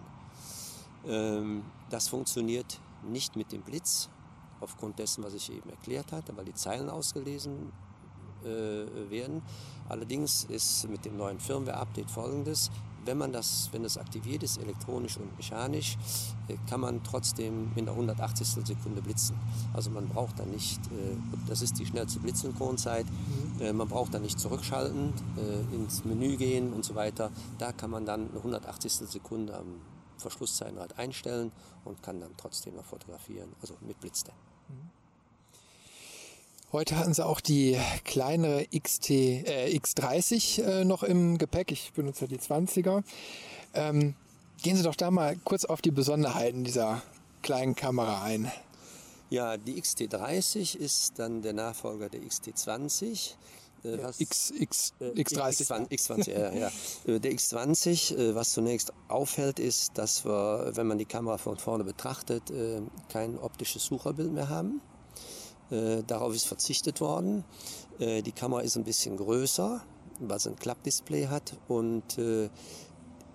Ähm, 1.06 1.64
das 1.90 2.08
funktioniert 2.08 2.80
nicht 3.04 3.36
mit 3.36 3.52
dem 3.52 3.62
Blitz, 3.62 4.10
aufgrund 4.62 4.98
dessen, 5.00 5.24
was 5.24 5.34
ich 5.34 5.52
eben 5.52 5.70
erklärt 5.70 6.12
hatte, 6.12 6.36
weil 6.38 6.46
die 6.46 6.54
Zeilen 6.54 6.90
ausgelesen 6.90 7.72
äh, 8.44 9.10
werden. 9.10 9.42
Allerdings 9.90 10.46
ist 10.46 10.88
mit 10.90 11.06
dem 11.06 11.18
neuen 11.18 11.40
Firmware-Update 11.40 12.10
folgendes. 12.10 12.72
Wenn 13.06 13.18
man 13.18 13.32
das, 13.32 13.70
wenn 13.72 13.84
das 13.84 13.98
aktiviert 13.98 14.44
ist, 14.44 14.58
elektronisch 14.58 15.18
und 15.18 15.36
mechanisch, 15.38 15.98
äh, 16.48 16.56
kann 16.70 16.80
man 16.80 17.04
trotzdem 17.04 17.72
in 17.76 17.86
der 17.86 17.94
180. 17.94 18.66
Sekunde 18.66 19.02
blitzen. 19.02 19.38
Also 19.74 19.90
man 19.90 20.08
braucht 20.08 20.40
da 20.40 20.46
nicht, 20.46 20.80
äh, 20.88 21.16
das 21.48 21.62
ist 21.62 21.80
die 21.80 21.86
schnellste 21.86 22.20
Blitzsynchronzeit, 22.20 23.06
mhm. 23.60 23.78
man 23.78 23.88
braucht 23.88 24.14
da 24.14 24.20
nicht 24.20 24.40
zurückschalten, 24.40 25.14
ins 25.72 26.04
Menü 26.06 26.38
gehen 26.38 26.74
und 26.74 26.84
so 26.84 26.96
weiter. 26.96 27.32
Da 27.58 27.72
kann 27.72 27.92
man 27.92 28.06
dann 28.06 28.30
eine 28.30 28.38
180. 28.38 28.94
Sekunde 28.94 29.56
am 29.56 29.82
Verschlusszeitenrad 30.18 30.98
einstellen 30.98 31.52
und 31.84 32.02
kann 32.02 32.20
dann 32.20 32.32
trotzdem 32.38 32.76
noch 32.76 32.86
fotografieren, 32.86 33.50
also 33.62 33.76
mit 33.82 34.00
Blitz 34.00 34.24
dann. 34.24 34.36
Mhm. 34.70 35.03
Heute 36.74 36.98
hatten 36.98 37.14
sie 37.14 37.24
auch 37.24 37.40
die 37.40 37.80
kleinere 38.04 38.66
XT, 38.66 39.12
äh, 39.12 39.78
X30 39.78 40.64
äh, 40.64 40.86
noch 40.86 41.04
im 41.04 41.38
Gepäck. 41.38 41.72
Ich 41.72 41.94
benutze 41.94 42.28
die 42.28 42.40
20er. 42.40 43.04
Ähm, 43.76 44.16
gehen 44.64 44.76
Sie 44.76 44.82
doch 44.82 44.96
da 44.96 45.12
mal 45.12 45.36
kurz 45.44 45.66
auf 45.66 45.84
die 45.84 45.92
Besonderheiten 45.92 46.64
dieser 46.64 47.04
kleinen 47.44 47.76
Kamera 47.76 48.24
ein. 48.24 48.52
Ja, 49.30 49.58
die 49.58 49.80
XT30 49.80 50.76
ist 50.76 51.20
dann 51.20 51.44
der 51.44 51.54
Nachfolger 51.54 52.10
der 52.10 52.22
XT20. 52.22 53.36
Äh, 53.84 54.02
was, 54.02 54.20
X, 54.20 54.50
X, 54.50 54.94
äh, 55.00 55.10
X30. 55.10 55.68
X20, 55.68 55.90
X20 55.92 56.32
ja, 56.32 56.54
ja. 56.56 56.72
Äh, 57.06 57.20
der 57.20 57.34
X20, 57.34 58.18
äh, 58.18 58.34
was 58.34 58.50
zunächst 58.50 58.92
auffällt, 59.10 59.60
ist, 59.60 59.96
dass 60.00 60.26
wir, 60.26 60.72
wenn 60.74 60.88
man 60.88 60.98
die 60.98 61.06
Kamera 61.06 61.38
von 61.38 61.60
vorne 61.60 61.84
betrachtet, 61.84 62.52
kein 63.10 63.38
optisches 63.38 63.86
Sucherbild 63.86 64.32
mehr 64.32 64.50
haben. 64.50 64.82
Äh, 65.74 66.04
darauf 66.06 66.36
ist 66.36 66.46
verzichtet 66.46 67.02
worden. 67.02 67.44
Äh, 67.98 68.22
die 68.22 68.32
Kamera 68.32 68.62
ist 68.62 68.76
ein 68.76 68.84
bisschen 68.84 69.18
größer, 69.18 69.82
weil 70.20 70.40
sie 70.40 70.50
ein 70.50 70.56
Klappdisplay 70.56 71.28
hat 71.28 71.58
und 71.68 72.18
äh, 72.20 72.50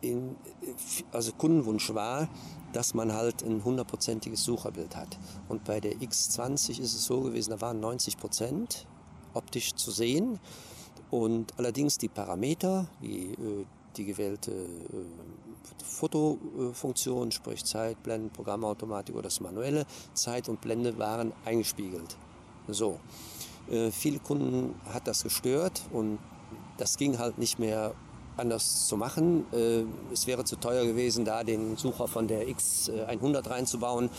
in, 0.01 0.37
also 1.11 1.33
Kundenwunsch 1.33 1.93
war, 1.93 2.29
dass 2.73 2.95
man 2.95 3.13
halt 3.13 3.43
ein 3.43 3.65
hundertprozentiges 3.65 4.45
Sucherbild 4.45 4.95
hat. 4.95 5.19
Und 5.49 5.65
bei 5.65 5.81
der 5.81 5.95
X20 5.95 6.81
ist 6.81 6.95
es 6.95 7.05
so 7.05 7.23
gewesen, 7.23 7.51
da 7.51 7.61
waren 7.61 7.81
90 7.81 8.17
Prozent 8.17 8.87
optisch 9.35 9.75
zu 9.75 9.91
sehen. 9.91 10.39
Und 11.11 11.59
allerdings 11.59 11.99
die 11.99 12.09
Parameter, 12.09 12.87
wie 13.01 13.33
äh, 13.33 13.65
die 13.97 14.05
gewählte 14.05 14.53
äh, 14.53 14.67
Fotofunktion, 15.83 17.33
sprich 17.33 17.65
Zeit, 17.65 18.01
Blenden, 18.05 18.31
Programmautomatik 18.31 19.15
oder 19.15 19.25
das 19.25 19.41
manuelle 19.41 19.87
Zeit 20.15 20.49
und 20.49 20.61
Blende 20.61 20.99
waren 20.99 21.33
eingespiegelt. 21.45 22.17
So. 22.69 23.01
Äh, 23.71 23.91
viele 23.91 24.19
Kunden 24.19 24.75
hat 24.93 25.07
das 25.07 25.23
gestört 25.23 25.83
und 25.93 26.19
das 26.77 26.97
ging 26.97 27.19
halt 27.19 27.39
nicht 27.39 27.59
mehr 27.59 27.95
anders 28.37 28.87
zu 28.87 28.97
machen. 28.97 29.45
Äh, 29.53 29.85
es 30.13 30.27
wäre 30.27 30.45
zu 30.45 30.57
teuer 30.57 30.85
gewesen, 30.85 31.25
da 31.25 31.45
den 31.45 31.77
Sucher 31.77 32.09
von 32.09 32.29
der 32.29 32.49
X100 32.49 33.51
reinzubauen. 33.51 34.11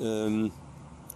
Ähm, 0.00 0.50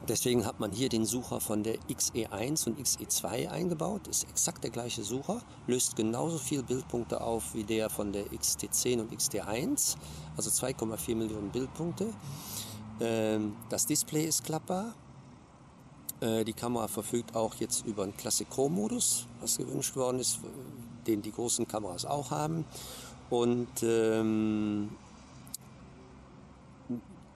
deswegen 0.09 0.47
hat 0.47 0.61
man 0.61 0.71
hier 0.71 0.89
den 0.89 1.05
Sucher 1.05 1.41
von 1.41 1.63
der 1.63 1.77
XE1 1.91 2.69
und 2.69 2.79
XE2 2.79 3.49
eingebaut. 3.49 4.07
Ist 4.07 4.25
exakt 4.25 4.65
der 4.65 4.71
gleiche 4.71 5.03
Sucher, 5.03 5.41
löst 5.67 5.97
genauso 5.97 6.39
viele 6.39 6.63
Bildpunkte 6.63 7.21
auf 7.21 7.55
wie 7.55 7.65
der 7.65 7.91
von 7.91 8.13
der 8.13 8.27
XT10 8.27 9.01
und 9.01 9.13
XT1, 9.13 9.97
also 10.37 10.51
2,4 10.51 11.17
Millionen 11.17 11.51
Bildpunkte. 11.51 12.13
Ähm, 13.01 13.57
das 13.69 13.87
Display 13.87 14.25
ist 14.25 14.45
klappbar, 14.45 14.87
äh, 14.87 15.06
die 16.23 16.53
Kamera 16.55 16.89
verfügt 16.89 17.37
auch 17.37 17.55
jetzt 17.57 17.85
über 17.85 18.03
einen 18.03 18.17
Classic 18.17 18.49
Chrome-Modus, 18.49 19.27
was 19.41 19.59
gewünscht 19.59 19.97
worden 19.97 20.19
ist, 20.19 20.41
den 21.07 21.21
die 21.21 21.33
großen 21.33 21.69
Kameras 21.69 22.07
auch 22.07 22.31
haben. 22.31 22.65
Und 23.29 23.69
ähm, 23.83 24.89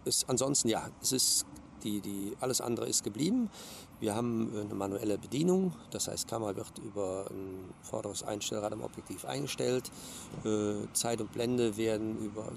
ist, 0.04 0.28
ansonsten, 0.28 0.68
ja, 0.68 0.88
es 1.02 1.12
ist 1.12 1.46
die, 1.82 2.00
die, 2.00 2.36
alles 2.40 2.60
andere 2.60 2.86
ist 2.88 3.04
geblieben. 3.04 3.50
Wir 4.00 4.14
haben 4.14 4.50
eine 4.54 4.74
manuelle 4.74 5.18
Bedienung, 5.18 5.74
das 5.90 6.08
heißt, 6.08 6.26
Kamera 6.26 6.56
wird 6.56 6.78
über 6.78 7.26
ein 7.30 7.74
vorderes 7.82 8.22
Einstellrad 8.22 8.72
am 8.72 8.82
Objektiv 8.82 9.24
eingestellt. 9.24 9.90
Äh, 10.44 10.90
Zeit 10.94 11.20
und 11.20 11.32
Blende 11.32 11.76
werden 11.76 12.16
über, 12.18 12.50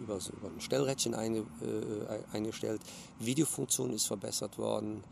über, 0.00 0.16
über 0.16 0.48
ein 0.54 0.60
Stellrädchen 0.60 1.14
einge, 1.14 1.40
äh, 1.62 2.34
eingestellt. 2.36 2.82
Videofunktion 3.20 3.92
ist 3.92 4.06
verbessert 4.06 4.58
worden. 4.58 5.02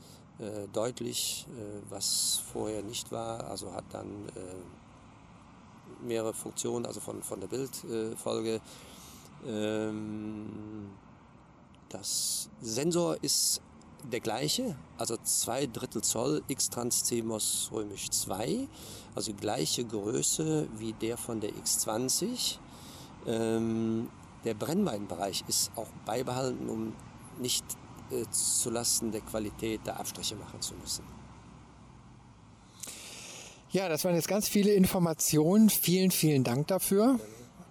Äh, 0.40 0.68
deutlich, 0.72 1.46
äh, 1.50 1.82
was 1.90 2.42
vorher 2.50 2.82
nicht 2.82 3.12
war. 3.12 3.44
Also 3.50 3.74
hat 3.74 3.84
dann 3.90 4.06
äh, 4.06 6.02
mehrere 6.02 6.32
Funktionen, 6.32 6.86
also 6.86 6.98
von, 6.98 7.22
von 7.22 7.40
der 7.40 7.48
Bildfolge. 7.48 8.62
Ähm, 9.46 10.88
das 11.90 12.48
Sensor 12.62 13.22
ist 13.22 13.60
der 14.10 14.20
gleiche, 14.20 14.76
also 14.96 15.18
2 15.22 15.66
Drittel 15.66 16.00
Zoll 16.00 16.42
X-Trans 16.48 17.04
CMOS 17.04 17.68
römisch 17.70 18.08
2, 18.08 18.66
also 19.14 19.34
gleiche 19.34 19.84
Größe 19.84 20.68
wie 20.78 20.94
der 20.94 21.18
von 21.18 21.40
der 21.40 21.50
X20. 21.50 22.56
Ähm, 23.26 24.08
der 24.44 24.54
Brennweitenbereich 24.54 25.44
ist 25.48 25.70
auch 25.76 25.88
beibehalten, 26.06 26.70
um 26.70 26.94
nicht 27.38 27.64
äh, 28.10 28.24
zulasten 28.30 29.12
der 29.12 29.20
Qualität 29.20 29.80
der 29.86 29.98
Abstriche 29.98 30.36
machen 30.36 30.60
zu 30.60 30.74
müssen. 30.74 31.04
Ja, 33.72 33.88
das 33.88 34.04
waren 34.04 34.16
jetzt 34.16 34.28
ganz 34.28 34.48
viele 34.48 34.72
Informationen. 34.72 35.70
Vielen, 35.70 36.10
vielen 36.10 36.42
Dank 36.42 36.66
dafür. 36.66 37.20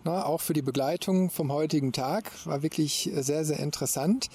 Na, 0.06 0.25
auch 0.25 0.39
für 0.39 0.54
die 0.54 0.62
Begleitung 0.62 1.30
vom 1.30 1.52
heutigen 1.52 1.91
Tag. 1.91 2.32
War 2.45 2.63
wirklich 2.63 3.12
sehr, 3.13 3.43
sehr 3.43 3.60
interessant. 3.60 4.30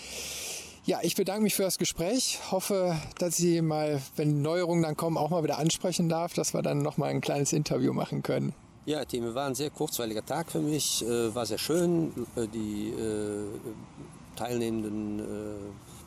Ja, 0.84 0.98
ich 1.00 1.14
bedanke 1.14 1.42
mich 1.42 1.54
für 1.54 1.62
das 1.62 1.78
Gespräch. 1.78 2.38
Hoffe, 2.50 2.94
dass 3.18 3.38
ich 3.38 3.62
mal, 3.62 4.02
wenn 4.16 4.42
Neuerungen 4.42 4.82
dann 4.82 4.98
kommen, 4.98 5.16
auch 5.16 5.30
mal 5.30 5.42
wieder 5.42 5.58
ansprechen 5.58 6.10
darf, 6.10 6.34
dass 6.34 6.52
wir 6.52 6.60
dann 6.60 6.82
noch 6.82 6.98
mal 6.98 7.06
ein 7.06 7.22
kleines 7.22 7.54
Interview 7.54 7.94
machen 7.94 8.22
können. 8.22 8.52
Ja, 8.84 9.02
Tim, 9.06 9.34
war 9.34 9.46
ein 9.46 9.54
sehr 9.54 9.70
kurzweiliger 9.70 10.26
Tag 10.26 10.52
für 10.52 10.60
mich. 10.60 11.02
Äh, 11.02 11.34
war 11.34 11.46
sehr 11.46 11.56
schön. 11.56 12.12
Äh, 12.36 12.46
die 12.48 12.90
äh, 12.90 13.46
teilnehmenden 14.36 15.22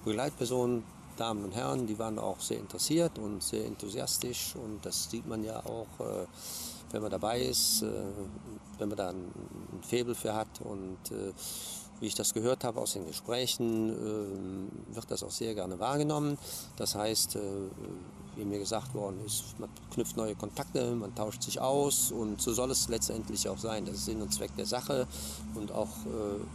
Begleitpersonen, 0.07 0.83
Damen 1.17 1.43
und 1.43 1.53
Herren, 1.53 1.85
die 1.85 1.99
waren 1.99 2.17
auch 2.17 2.39
sehr 2.39 2.59
interessiert 2.59 3.19
und 3.19 3.43
sehr 3.43 3.65
enthusiastisch 3.65 4.55
und 4.55 4.85
das 4.85 5.09
sieht 5.09 5.27
man 5.27 5.43
ja 5.43 5.59
auch, 5.65 5.87
äh, 5.99 6.25
wenn 6.91 7.01
man 7.01 7.11
dabei 7.11 7.41
ist, 7.41 7.81
äh, 7.81 7.89
wenn 8.77 8.87
man 8.87 8.97
da 8.97 9.09
ein 9.09 9.33
Faible 9.81 10.15
für 10.15 10.33
hat 10.33 10.61
und 10.63 10.97
äh, 11.11 11.33
wie 11.99 12.05
ich 12.05 12.15
das 12.15 12.33
gehört 12.33 12.63
habe 12.63 12.79
aus 12.79 12.93
den 12.93 13.07
Gesprächen, 13.07 14.69
wird 14.93 15.09
das 15.09 15.23
auch 15.23 15.31
sehr 15.31 15.55
gerne 15.55 15.79
wahrgenommen. 15.79 16.37
Das 16.75 16.93
heißt, 16.93 17.39
wie 18.35 18.45
mir 18.45 18.59
gesagt 18.59 18.93
worden 18.93 19.19
ist, 19.25 19.59
man 19.59 19.67
knüpft 19.95 20.15
neue 20.15 20.35
Kontakte, 20.35 20.93
man 20.93 21.15
tauscht 21.15 21.41
sich 21.41 21.59
aus 21.59 22.11
und 22.11 22.39
so 22.39 22.53
soll 22.53 22.69
es 22.69 22.87
letztendlich 22.87 23.49
auch 23.49 23.57
sein. 23.57 23.85
Das 23.85 23.95
ist 23.95 24.05
Sinn 24.05 24.21
und 24.21 24.31
Zweck 24.31 24.55
der 24.57 24.67
Sache 24.67 25.07
und 25.55 25.71
auch 25.71 25.89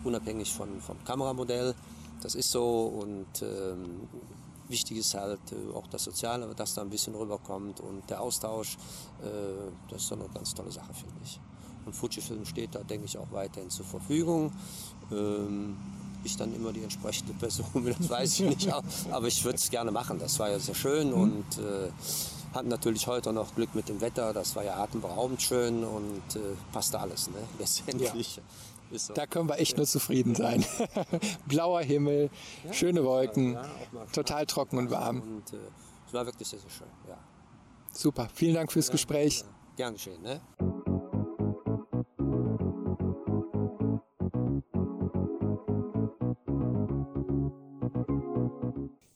unabhängig 0.05 0.53
von, 0.53 0.81
vom 0.81 1.03
Kameramodell. 1.03 1.75
Das 2.23 2.35
ist 2.35 2.51
so 2.51 2.85
und 2.87 3.43
ähm, 3.43 4.09
wichtig 4.69 4.99
ist 4.99 5.15
halt 5.15 5.41
äh, 5.53 5.77
auch 5.77 5.87
das 5.89 6.05
Soziale, 6.05 6.55
dass 6.55 6.75
da 6.75 6.83
ein 6.83 6.91
bisschen 6.91 7.15
rüberkommt 7.15 7.81
und 7.81 8.09
der 8.09 8.21
Austausch, 8.21 8.77
äh, 9.23 9.71
das 9.91 10.03
ist 10.03 10.09
so 10.09 10.15
eine 10.15 10.29
ganz 10.33 10.55
tolle 10.55 10.71
Sache, 10.71 10.95
finde 10.95 11.17
ich. 11.25 11.41
Und 11.85 11.95
Fujifilm 11.95 12.45
steht 12.47 12.75
da, 12.75 12.83
denke 12.83 13.07
ich, 13.07 13.19
auch 13.19 13.31
weiterhin 13.33 13.71
zur 13.71 13.85
Verfügung. 13.85 14.53
Ähm, 15.11 15.77
ich 16.25 16.37
dann 16.37 16.55
immer 16.55 16.73
die 16.73 16.83
entsprechende 16.83 17.33
Person, 17.41 17.67
das 17.99 18.09
weiß 18.09 18.41
ich 18.41 18.47
nicht, 18.49 18.73
aber 19.11 19.27
ich 19.27 19.45
würde 19.45 19.57
es 19.57 19.69
gerne 19.71 19.91
machen. 19.91 20.19
Das 20.19 20.39
war 20.39 20.51
ja 20.51 20.59
sehr 20.59 20.75
schön 20.75 21.09
mhm. 21.09 21.21
und 21.21 21.59
äh, 21.59 21.91
hatten 22.55 22.69
natürlich 22.69 23.07
heute 23.07 23.33
noch 23.33 23.55
Glück 23.55 23.75
mit 23.75 23.89
dem 23.89 24.01
Wetter. 24.01 24.33
Das 24.33 24.55
war 24.55 24.65
ja 24.65 24.77
atemberaubend 24.77 25.43
schön 25.43 25.85
und 25.85 26.37
äh, 26.37 26.41
passte 26.73 27.01
alles, 27.01 27.29
ne? 27.29 27.37
letztendlich. 27.59 28.37
Ja. 28.37 28.43
So. 28.95 29.15
Da 29.15 29.27
können 29.27 29.49
wir 29.49 29.59
echt 29.59 29.77
nur 29.77 29.87
zufrieden 29.87 30.35
sein. 30.35 30.65
Blauer 31.47 31.83
Himmel, 31.83 32.31
ja, 32.65 32.73
schöne 32.73 33.05
Wolken, 33.05 33.55
ja, 33.55 33.65
total 34.13 34.47
trocken 34.47 34.79
und 34.79 34.91
warm. 34.91 35.21
Und 35.21 35.53
äh, 35.53 35.57
es 36.07 36.13
war 36.13 36.27
wirklich 36.27 36.49
sehr, 36.49 36.59
sehr 36.59 36.71
schön. 36.71 36.87
Ja. 37.09 37.19
Super, 37.93 38.29
vielen 38.35 38.55
Dank 38.55 38.71
fürs 38.71 38.91
Gespräch. 38.91 39.45
Gern 39.77 39.95
geschehen. 39.95 40.21
Ne? 40.23 40.41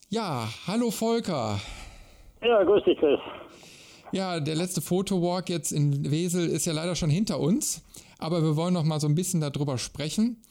Ja, 0.09 0.49
hallo 0.67 0.91
Volker. 0.91 1.61
Ja, 2.41 2.63
grüß 2.65 2.85
dich, 2.85 2.99
Chris. 2.99 3.21
Ja, 4.13 4.41
der 4.41 4.55
letzte 4.55 4.81
Fotowalk 4.81 5.51
jetzt 5.51 5.73
in 5.73 6.11
Wesel 6.11 6.49
ist 6.49 6.65
ja 6.65 6.73
leider 6.73 6.95
schon 6.95 7.11
hinter 7.11 7.39
uns, 7.39 7.83
aber 8.19 8.43
wir 8.43 8.57
wollen 8.57 8.75
noch 8.75 8.85
mal 8.85 9.01
so 9.01 9.07
ein 9.07 9.15
bisschen 9.15 9.41
darüber 9.41 9.79
sprechen 9.79 10.43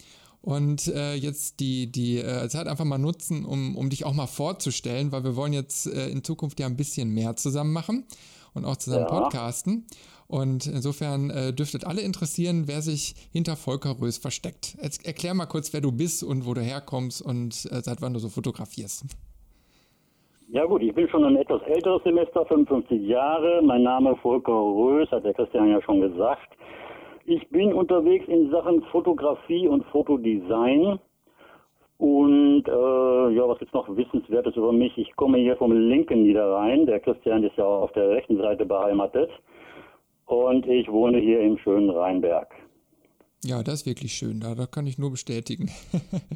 und 0.42 0.88
äh, 0.88 1.16
jetzt 1.16 1.60
die, 1.60 1.92
die 1.92 2.20
äh, 2.20 2.48
Zeit 2.50 2.68
einfach 2.68 2.86
mal 2.86 3.00
nutzen, 3.00 3.46
um, 3.46 3.76
um 3.76 3.90
dich 3.90 4.06
auch 4.06 4.14
mal 4.14 4.28
vorzustellen, 4.28 5.12
weil 5.12 5.24
wir 5.24 5.36
wollen 5.36 5.54
jetzt 5.54 5.88
äh, 5.88 6.08
in 6.10 6.24
Zukunft 6.24 6.60
ja 6.60 6.68
ein 6.68 6.78
bisschen 6.78 7.10
mehr 7.10 7.36
zusammen 7.36 7.74
machen 7.74 8.06
und 8.54 8.64
auch 8.66 8.78
zusammen 8.78 9.08
ja. 9.10 9.22
podcasten. 9.22 9.88
Und 10.28 10.66
insofern 10.66 11.30
äh, 11.30 11.54
dürftet 11.54 11.86
alle 11.86 12.02
interessieren, 12.02 12.64
wer 12.68 12.82
sich 12.82 13.16
hinter 13.32 13.56
Volker 13.56 13.96
Rös 14.02 14.18
versteckt. 14.18 14.76
Jetzt 14.82 15.06
erklär 15.06 15.34
mal 15.34 15.46
kurz, 15.46 15.72
wer 15.74 15.82
du 15.82 15.92
bist 15.92 16.24
und 16.24 16.48
wo 16.48 16.54
du 16.54 16.62
herkommst 16.62 17.22
und 17.22 17.68
äh, 17.72 17.82
seit 17.82 18.02
wann 18.02 18.14
du 18.14 18.20
so 18.20 18.30
fotografierst. 18.30 19.06
Ja 20.50 20.66
gut, 20.66 20.84
ich 20.84 20.94
bin 20.94 21.10
schon 21.10 21.24
ein 21.24 21.36
etwas 21.38 21.62
älteres 21.64 22.04
Semester, 22.04 22.46
55 22.46 23.02
Jahre. 23.02 23.62
Mein 23.64 23.82
Name 23.84 24.12
ist 24.12 24.20
Volker 24.20 24.52
Rös, 24.52 25.10
hat 25.12 25.26
der 25.26 25.34
Christian 25.34 25.70
ja 25.70 25.82
schon 25.82 26.02
gesagt. 26.02 26.50
Ich 27.28 27.50
bin 27.50 27.74
unterwegs 27.74 28.28
in 28.28 28.52
Sachen 28.52 28.84
Fotografie 28.92 29.68
und 29.68 29.84
Fotodesign. 29.86 31.00
Und 31.98 32.68
äh, 32.68 33.30
ja, 33.36 33.48
was 33.48 33.60
jetzt 33.62 33.74
noch 33.74 33.88
Wissenswertes 33.96 34.56
über 34.56 34.72
mich? 34.72 34.96
Ich 34.98 35.16
komme 35.16 35.40
hier 35.40 35.58
vom 35.58 35.72
linken 35.72 36.22
Niederrhein. 36.22 36.86
Der 36.86 37.00
Christian 37.00 37.44
ist 37.44 37.58
ja 37.58 37.66
auf 37.66 37.92
der 37.94 38.10
rechten 38.10 38.38
Seite 38.38 38.66
beheimatet. 38.66 39.32
Und 40.26 40.68
ich 40.68 40.88
wohne 40.88 41.18
hier 41.18 41.42
im 41.42 41.58
schönen 41.58 41.90
Rheinberg. 41.90 42.54
Ja, 43.44 43.64
das 43.64 43.82
ist 43.82 43.86
wirklich 43.88 44.14
schön. 44.14 44.40
Da, 44.40 44.54
da 44.54 44.68
kann 44.68 44.86
ich 44.86 45.00
nur 45.00 45.10
bestätigen. 45.10 45.72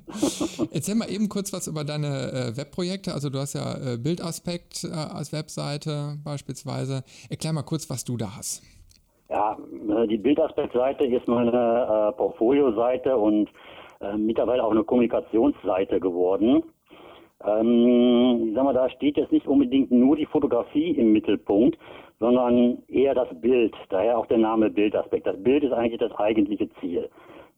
Erzähl 0.72 0.96
mal 0.96 1.12
eben 1.12 1.30
kurz 1.30 1.54
was 1.54 1.68
über 1.68 1.84
deine 1.84 2.32
äh, 2.32 2.58
Webprojekte. 2.58 3.14
Also 3.14 3.30
du 3.30 3.38
hast 3.38 3.54
ja 3.54 3.94
äh, 3.94 3.98
Bildaspekt 3.98 4.86
äh, 4.86 4.90
als 4.90 5.34
Webseite 5.34 6.18
beispielsweise. 6.24 7.04
Erklär 7.30 7.54
mal 7.54 7.64
kurz, 7.64 7.90
was 7.92 8.06
du 8.06 8.18
da 8.18 8.36
hast. 8.36 8.64
Ja, 9.30 9.58
äh, 9.90 10.08
die 10.08 10.18
Bildaspekt-Seite 10.18 11.06
ist 11.06 11.28
meine 11.28 11.52
äh, 11.52 12.18
Portfolio-Seite 12.18 13.16
und 13.16 13.50
äh, 14.02 14.18
mittlerweile 14.18 14.64
auch 14.64 14.72
eine 14.72 14.84
Kommunikationsseite 14.84 16.00
geworden. 16.00 16.64
Ähm, 17.46 18.48
ich 18.50 18.56
sag 18.56 18.64
mal, 18.64 18.74
da 18.74 18.90
steht 18.90 19.18
jetzt 19.18 19.32
nicht 19.32 19.48
unbedingt 19.48 19.92
nur 19.92 20.16
die 20.16 20.26
Fotografie 20.26 20.92
im 20.92 21.14
Mittelpunkt, 21.14 21.78
sondern 22.20 22.80
eher 22.88 23.14
das 23.14 23.30
Bild. 23.40 23.74
Daher 23.90 24.18
auch 24.18 24.26
der 24.26 24.40
Name 24.40 24.70
Bildaspekt. 24.70 25.28
Das 25.28 25.42
Bild 25.42 25.64
ist 25.64 25.74
eigentlich 25.74 26.00
das 26.00 26.12
eigentliche 26.16 26.70
Ziel. 26.80 27.10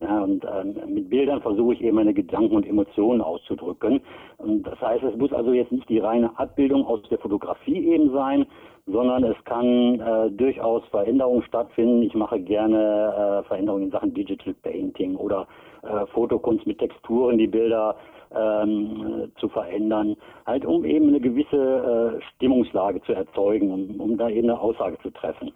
Ja, 0.01 0.23
und 0.23 0.43
ähm, 0.45 0.93
mit 0.93 1.11
Bildern 1.11 1.41
versuche 1.41 1.75
ich 1.75 1.81
eben 1.81 1.97
meine 1.97 2.13
Gedanken 2.13 2.55
und 2.55 2.67
Emotionen 2.67 3.21
auszudrücken. 3.21 4.01
Und 4.37 4.63
das 4.63 4.81
heißt, 4.81 5.03
es 5.03 5.15
muss 5.15 5.31
also 5.31 5.53
jetzt 5.53 5.71
nicht 5.71 5.87
die 5.89 5.99
reine 5.99 6.37
Abbildung 6.39 6.85
aus 6.87 7.01
der 7.09 7.19
Fotografie 7.19 7.87
eben 7.87 8.11
sein, 8.11 8.47
sondern 8.87 9.23
es 9.23 9.37
kann 9.45 9.99
äh, 9.99 10.31
durchaus 10.31 10.83
Veränderungen 10.89 11.43
stattfinden. 11.43 12.01
Ich 12.01 12.15
mache 12.15 12.39
gerne 12.39 13.43
äh, 13.43 13.47
Veränderungen 13.47 13.83
in 13.83 13.91
Sachen 13.91 14.13
Digital 14.15 14.55
Painting 14.63 15.15
oder 15.15 15.47
äh, 15.83 16.07
Fotokunst 16.07 16.65
mit 16.65 16.79
Texturen, 16.79 17.37
die 17.37 17.47
Bilder 17.47 17.95
ähm, 18.35 19.31
zu 19.39 19.49
verändern, 19.49 20.15
halt 20.47 20.65
um 20.65 20.83
eben 20.83 21.09
eine 21.09 21.19
gewisse 21.19 22.19
äh, 22.19 22.21
Stimmungslage 22.35 23.01
zu 23.03 23.13
erzeugen, 23.13 23.71
um, 23.71 23.99
um 23.99 24.17
da 24.17 24.29
eben 24.29 24.49
eine 24.49 24.59
Aussage 24.59 24.97
zu 25.03 25.11
treffen. 25.11 25.51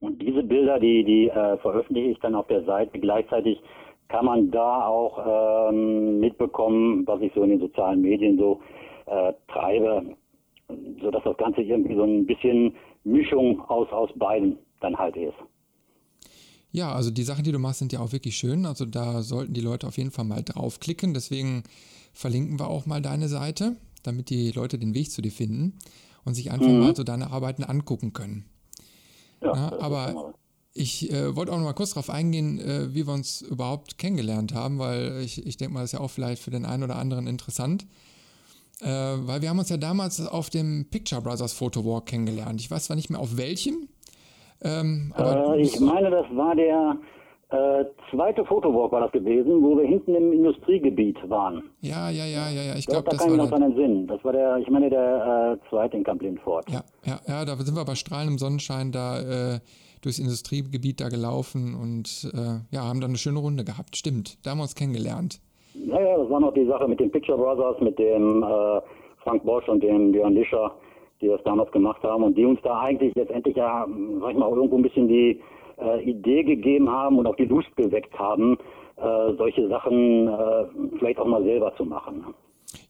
Und 0.00 0.22
diese 0.22 0.42
Bilder, 0.42 0.78
die, 0.78 1.04
die 1.04 1.28
äh, 1.28 1.58
veröffentliche 1.58 2.10
ich 2.10 2.18
dann 2.20 2.34
auf 2.34 2.46
der 2.46 2.64
Seite. 2.64 2.98
Gleichzeitig 2.98 3.60
kann 4.08 4.24
man 4.24 4.50
da 4.50 4.86
auch 4.86 5.70
ähm, 5.70 6.20
mitbekommen, 6.20 7.06
was 7.06 7.20
ich 7.20 7.32
so 7.34 7.42
in 7.42 7.50
den 7.50 7.60
sozialen 7.60 8.00
Medien 8.00 8.38
so 8.38 8.60
äh, 9.06 9.32
treibe, 9.48 10.16
sodass 11.00 11.22
das 11.24 11.36
Ganze 11.36 11.62
irgendwie 11.62 11.94
so 11.94 12.04
ein 12.04 12.26
bisschen 12.26 12.74
Mischung 13.04 13.60
aus, 13.68 13.90
aus 13.90 14.10
beiden 14.16 14.58
dann 14.80 14.96
halt 14.96 15.16
ist. 15.16 15.34
Ja, 16.70 16.92
also 16.92 17.10
die 17.10 17.22
Sachen, 17.22 17.44
die 17.44 17.52
du 17.52 17.58
machst, 17.58 17.78
sind 17.78 17.92
ja 17.92 18.00
auch 18.00 18.12
wirklich 18.12 18.36
schön. 18.36 18.66
Also 18.66 18.84
da 18.84 19.22
sollten 19.22 19.54
die 19.54 19.60
Leute 19.60 19.86
auf 19.86 19.96
jeden 19.96 20.10
Fall 20.10 20.26
mal 20.26 20.42
draufklicken. 20.42 21.14
Deswegen 21.14 21.62
verlinken 22.12 22.58
wir 22.60 22.68
auch 22.68 22.86
mal 22.86 23.00
deine 23.00 23.28
Seite, 23.28 23.76
damit 24.02 24.30
die 24.30 24.52
Leute 24.52 24.78
den 24.78 24.94
Weg 24.94 25.10
zu 25.10 25.22
dir 25.22 25.32
finden 25.32 25.78
und 26.24 26.34
sich 26.34 26.50
einfach 26.50 26.68
mhm. 26.68 26.80
mal 26.80 26.96
so 26.96 27.04
deine 27.04 27.30
Arbeiten 27.30 27.64
angucken 27.64 28.12
können. 28.12 28.44
Ja, 29.42 29.54
ja 29.54 29.80
aber 29.80 30.34
ich 30.74 31.10
äh, 31.12 31.34
wollte 31.34 31.52
auch 31.52 31.56
noch 31.56 31.64
mal 31.64 31.72
kurz 31.72 31.90
darauf 31.90 32.10
eingehen, 32.10 32.60
äh, 32.60 32.94
wie 32.94 33.06
wir 33.06 33.14
uns 33.14 33.42
überhaupt 33.42 33.98
kennengelernt 33.98 34.54
haben, 34.54 34.78
weil 34.78 35.20
ich, 35.24 35.44
ich 35.46 35.56
denke 35.56 35.74
mal, 35.74 35.80
das 35.80 35.92
ist 35.92 35.98
ja 35.98 36.00
auch 36.00 36.10
vielleicht 36.10 36.42
für 36.42 36.50
den 36.50 36.64
einen 36.64 36.84
oder 36.84 36.96
anderen 36.96 37.26
interessant. 37.26 37.86
Äh, 38.80 38.86
weil 38.86 39.42
wir 39.42 39.48
haben 39.48 39.58
uns 39.58 39.70
ja 39.70 39.76
damals 39.76 40.24
auf 40.24 40.50
dem 40.50 40.86
Picture 40.88 41.20
Brothers 41.20 41.52
Photo 41.52 41.84
Walk 41.84 42.06
kennengelernt. 42.06 42.60
Ich 42.60 42.70
weiß 42.70 42.84
zwar 42.84 42.96
nicht 42.96 43.10
mehr 43.10 43.18
auf 43.18 43.36
welchem, 43.36 43.88
ähm, 44.62 45.14
äh, 45.16 45.60
ich 45.60 45.78
meine, 45.78 46.10
das 46.10 46.26
war 46.34 46.54
der 46.54 46.96
äh, 47.50 47.84
zweite 48.10 48.44
Fotowalk 48.44 48.92
war 48.92 49.00
das 49.00 49.12
gewesen, 49.12 49.62
wo 49.62 49.76
wir 49.78 49.86
hinten 49.86 50.14
im 50.14 50.32
Industriegebiet 50.32 51.16
waren. 51.30 51.62
Ja, 51.80 52.10
ja, 52.10 52.26
ja, 52.26 52.50
ja, 52.50 52.62
ja. 52.62 52.74
Ich 52.76 52.86
glaube, 52.86 53.08
das 53.08 53.18
da 53.18 53.24
kann 53.24 53.34
ich 53.34 53.38
noch 53.38 53.50
dran 53.50 53.74
Sinn. 53.74 54.06
Das 54.06 54.22
war 54.22 54.32
der, 54.32 54.58
ich 54.58 54.68
meine, 54.68 54.90
der 54.90 55.58
äh, 55.58 55.68
zweite 55.70 55.96
in 55.96 56.04
Camp 56.04 56.20
Lindfort. 56.20 56.68
Ja, 56.68 56.82
ja, 57.04 57.18
ja, 57.26 57.44
da 57.44 57.56
sind 57.56 57.74
wir 57.74 57.84
bei 57.84 57.94
strahlendem 57.94 58.38
Sonnenschein 58.38 58.92
da 58.92 59.54
äh, 59.54 59.60
durchs 60.02 60.18
Industriegebiet 60.18 61.00
da 61.00 61.08
gelaufen 61.08 61.74
und 61.74 62.30
äh, 62.34 62.60
ja, 62.74 62.82
haben 62.82 63.00
dann 63.00 63.12
eine 63.12 63.18
schöne 63.18 63.38
Runde 63.38 63.64
gehabt. 63.64 63.96
Stimmt, 63.96 64.44
da 64.44 64.50
haben 64.50 64.58
wir 64.58 64.62
uns 64.62 64.74
kennengelernt. 64.74 65.40
Ja, 65.74 66.00
ja, 66.00 66.18
das 66.18 66.28
war 66.28 66.40
noch 66.40 66.52
die 66.52 66.66
Sache 66.66 66.86
mit 66.86 67.00
den 67.00 67.10
Picture 67.10 67.38
Brothers, 67.38 67.80
mit 67.80 67.98
dem 67.98 68.42
äh, 68.42 68.80
Frank 69.22 69.44
Bosch 69.44 69.68
und 69.68 69.82
dem 69.82 70.12
Björn 70.12 70.34
Lischer 70.34 70.72
die 71.20 71.28
das 71.28 71.42
damals 71.44 71.70
gemacht 71.72 72.02
haben 72.02 72.22
und 72.22 72.36
die 72.36 72.44
uns 72.44 72.60
da 72.62 72.80
eigentlich 72.80 73.14
letztendlich 73.14 73.56
ja, 73.56 73.86
sag 74.20 74.30
ich 74.30 74.38
mal, 74.38 74.50
irgendwo 74.50 74.76
ein 74.76 74.82
bisschen 74.82 75.08
die 75.08 75.40
äh, 75.80 76.02
Idee 76.02 76.42
gegeben 76.42 76.90
haben 76.90 77.18
und 77.18 77.26
auch 77.26 77.36
die 77.36 77.44
Lust 77.44 77.74
geweckt 77.76 78.18
haben, 78.18 78.58
äh, 78.96 79.34
solche 79.36 79.68
Sachen 79.68 80.28
äh, 80.28 80.64
vielleicht 80.98 81.18
auch 81.18 81.26
mal 81.26 81.42
selber 81.42 81.74
zu 81.76 81.84
machen. 81.84 82.24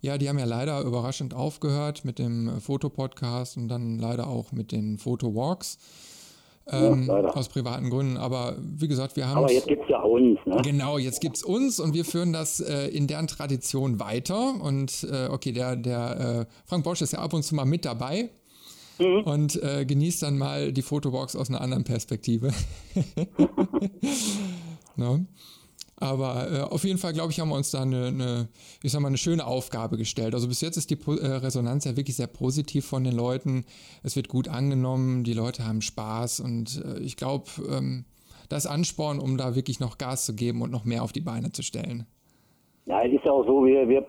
Ja, 0.01 0.19
die 0.19 0.29
haben 0.29 0.39
ja 0.39 0.45
leider 0.45 0.81
überraschend 0.83 1.35
aufgehört 1.35 2.05
mit 2.05 2.19
dem 2.19 2.61
Fotopodcast 2.61 3.57
und 3.57 3.69
dann 3.69 3.99
leider 3.99 4.29
auch 4.29 4.53
mit 4.53 4.73
den 4.73 4.99
Fotowalks. 4.99 5.79
Ähm, 6.71 7.05
ja, 7.09 7.25
aus 7.31 7.49
privaten 7.49 7.89
Gründen. 7.89 8.19
Aber 8.19 8.57
wie 8.59 8.89
gesagt, 8.89 9.17
wir 9.17 9.27
haben. 9.27 9.39
Aber 9.39 9.51
jetzt 9.51 9.67
gibt 9.69 9.85
es 9.85 9.89
ja 9.89 10.03
uns. 10.03 10.39
Ne? 10.45 10.61
Genau, 10.63 10.99
jetzt 10.99 11.21
gibt 11.21 11.37
es 11.37 11.43
uns 11.43 11.81
und 11.81 11.95
wir 11.95 12.05
führen 12.05 12.33
das 12.33 12.61
äh, 12.61 12.89
in 12.89 13.07
deren 13.07 13.27
Tradition 13.27 14.01
weiter. 14.01 14.55
Und 14.63 15.07
äh, 15.11 15.29
okay, 15.31 15.53
der, 15.53 15.77
der 15.77 16.47
äh, 16.47 16.53
Frank 16.67 16.85
Bosch 16.85 17.01
ist 17.01 17.13
ja 17.13 17.21
ab 17.21 17.33
und 17.33 17.43
zu 17.43 17.55
mal 17.55 17.65
mit 17.65 17.87
dabei. 17.87 18.29
Mhm. 18.99 19.21
Und 19.25 19.63
äh, 19.63 19.85
genießt 19.85 20.23
dann 20.23 20.39
mal 20.39 20.73
die 20.73 20.83
Fotowalks 20.83 21.37
aus 21.37 21.49
einer 21.49 21.61
anderen 21.61 21.85
Perspektive. 21.85 22.53
no? 24.97 25.19
Ne? 25.19 25.27
Aber 26.01 26.53
äh, 26.53 26.61
auf 26.61 26.85
jeden 26.85 26.99
Fall, 26.99 27.13
glaube 27.13 27.33
ich, 27.33 27.41
haben 27.41 27.49
wir 27.49 27.57
uns 27.57 27.73
da 27.73 27.83
eine, 27.83 28.07
eine, 28.07 28.49
ich 28.83 28.93
sag 28.93 29.01
mal, 29.01 29.09
eine 29.09 29.17
schöne 29.17 29.47
Aufgabe 29.47 29.97
gestellt. 29.97 30.35
Also 30.35 30.47
bis 30.47 30.61
jetzt 30.61 30.77
ist 30.77 30.91
die 30.91 30.99
äh, 31.09 31.27
Resonanz 31.27 31.85
ja 31.85 31.97
wirklich 31.97 32.17
sehr 32.17 32.29
positiv 32.29 32.87
von 32.87 33.03
den 33.03 33.17
Leuten. 33.17 33.65
Es 34.05 34.15
wird 34.15 34.29
gut 34.29 34.49
angenommen, 34.49 35.25
die 35.25 35.33
Leute 35.33 35.67
haben 35.67 35.81
Spaß 35.81 36.41
und 36.41 36.85
äh, 36.85 37.01
ich 37.01 37.17
glaube, 37.17 37.47
ähm, 37.69 38.05
das 38.49 38.67
Ansporn, 38.67 39.19
um 39.19 39.37
da 39.37 39.57
wirklich 39.57 39.81
noch 39.81 39.99
Gas 39.99 40.25
zu 40.25 40.35
geben 40.35 40.63
und 40.63 40.71
noch 40.71 40.85
mehr 40.85 41.03
auf 41.03 41.13
die 41.13 41.21
Beine 41.21 41.51
zu 41.51 41.63
stellen. 41.63 42.07
Ja, 42.87 43.03
es 43.03 43.13
ist 43.13 43.25
ja 43.25 43.33
auch 43.33 43.45
so, 43.45 43.65
wir, 43.65 43.89
wir 43.89 44.07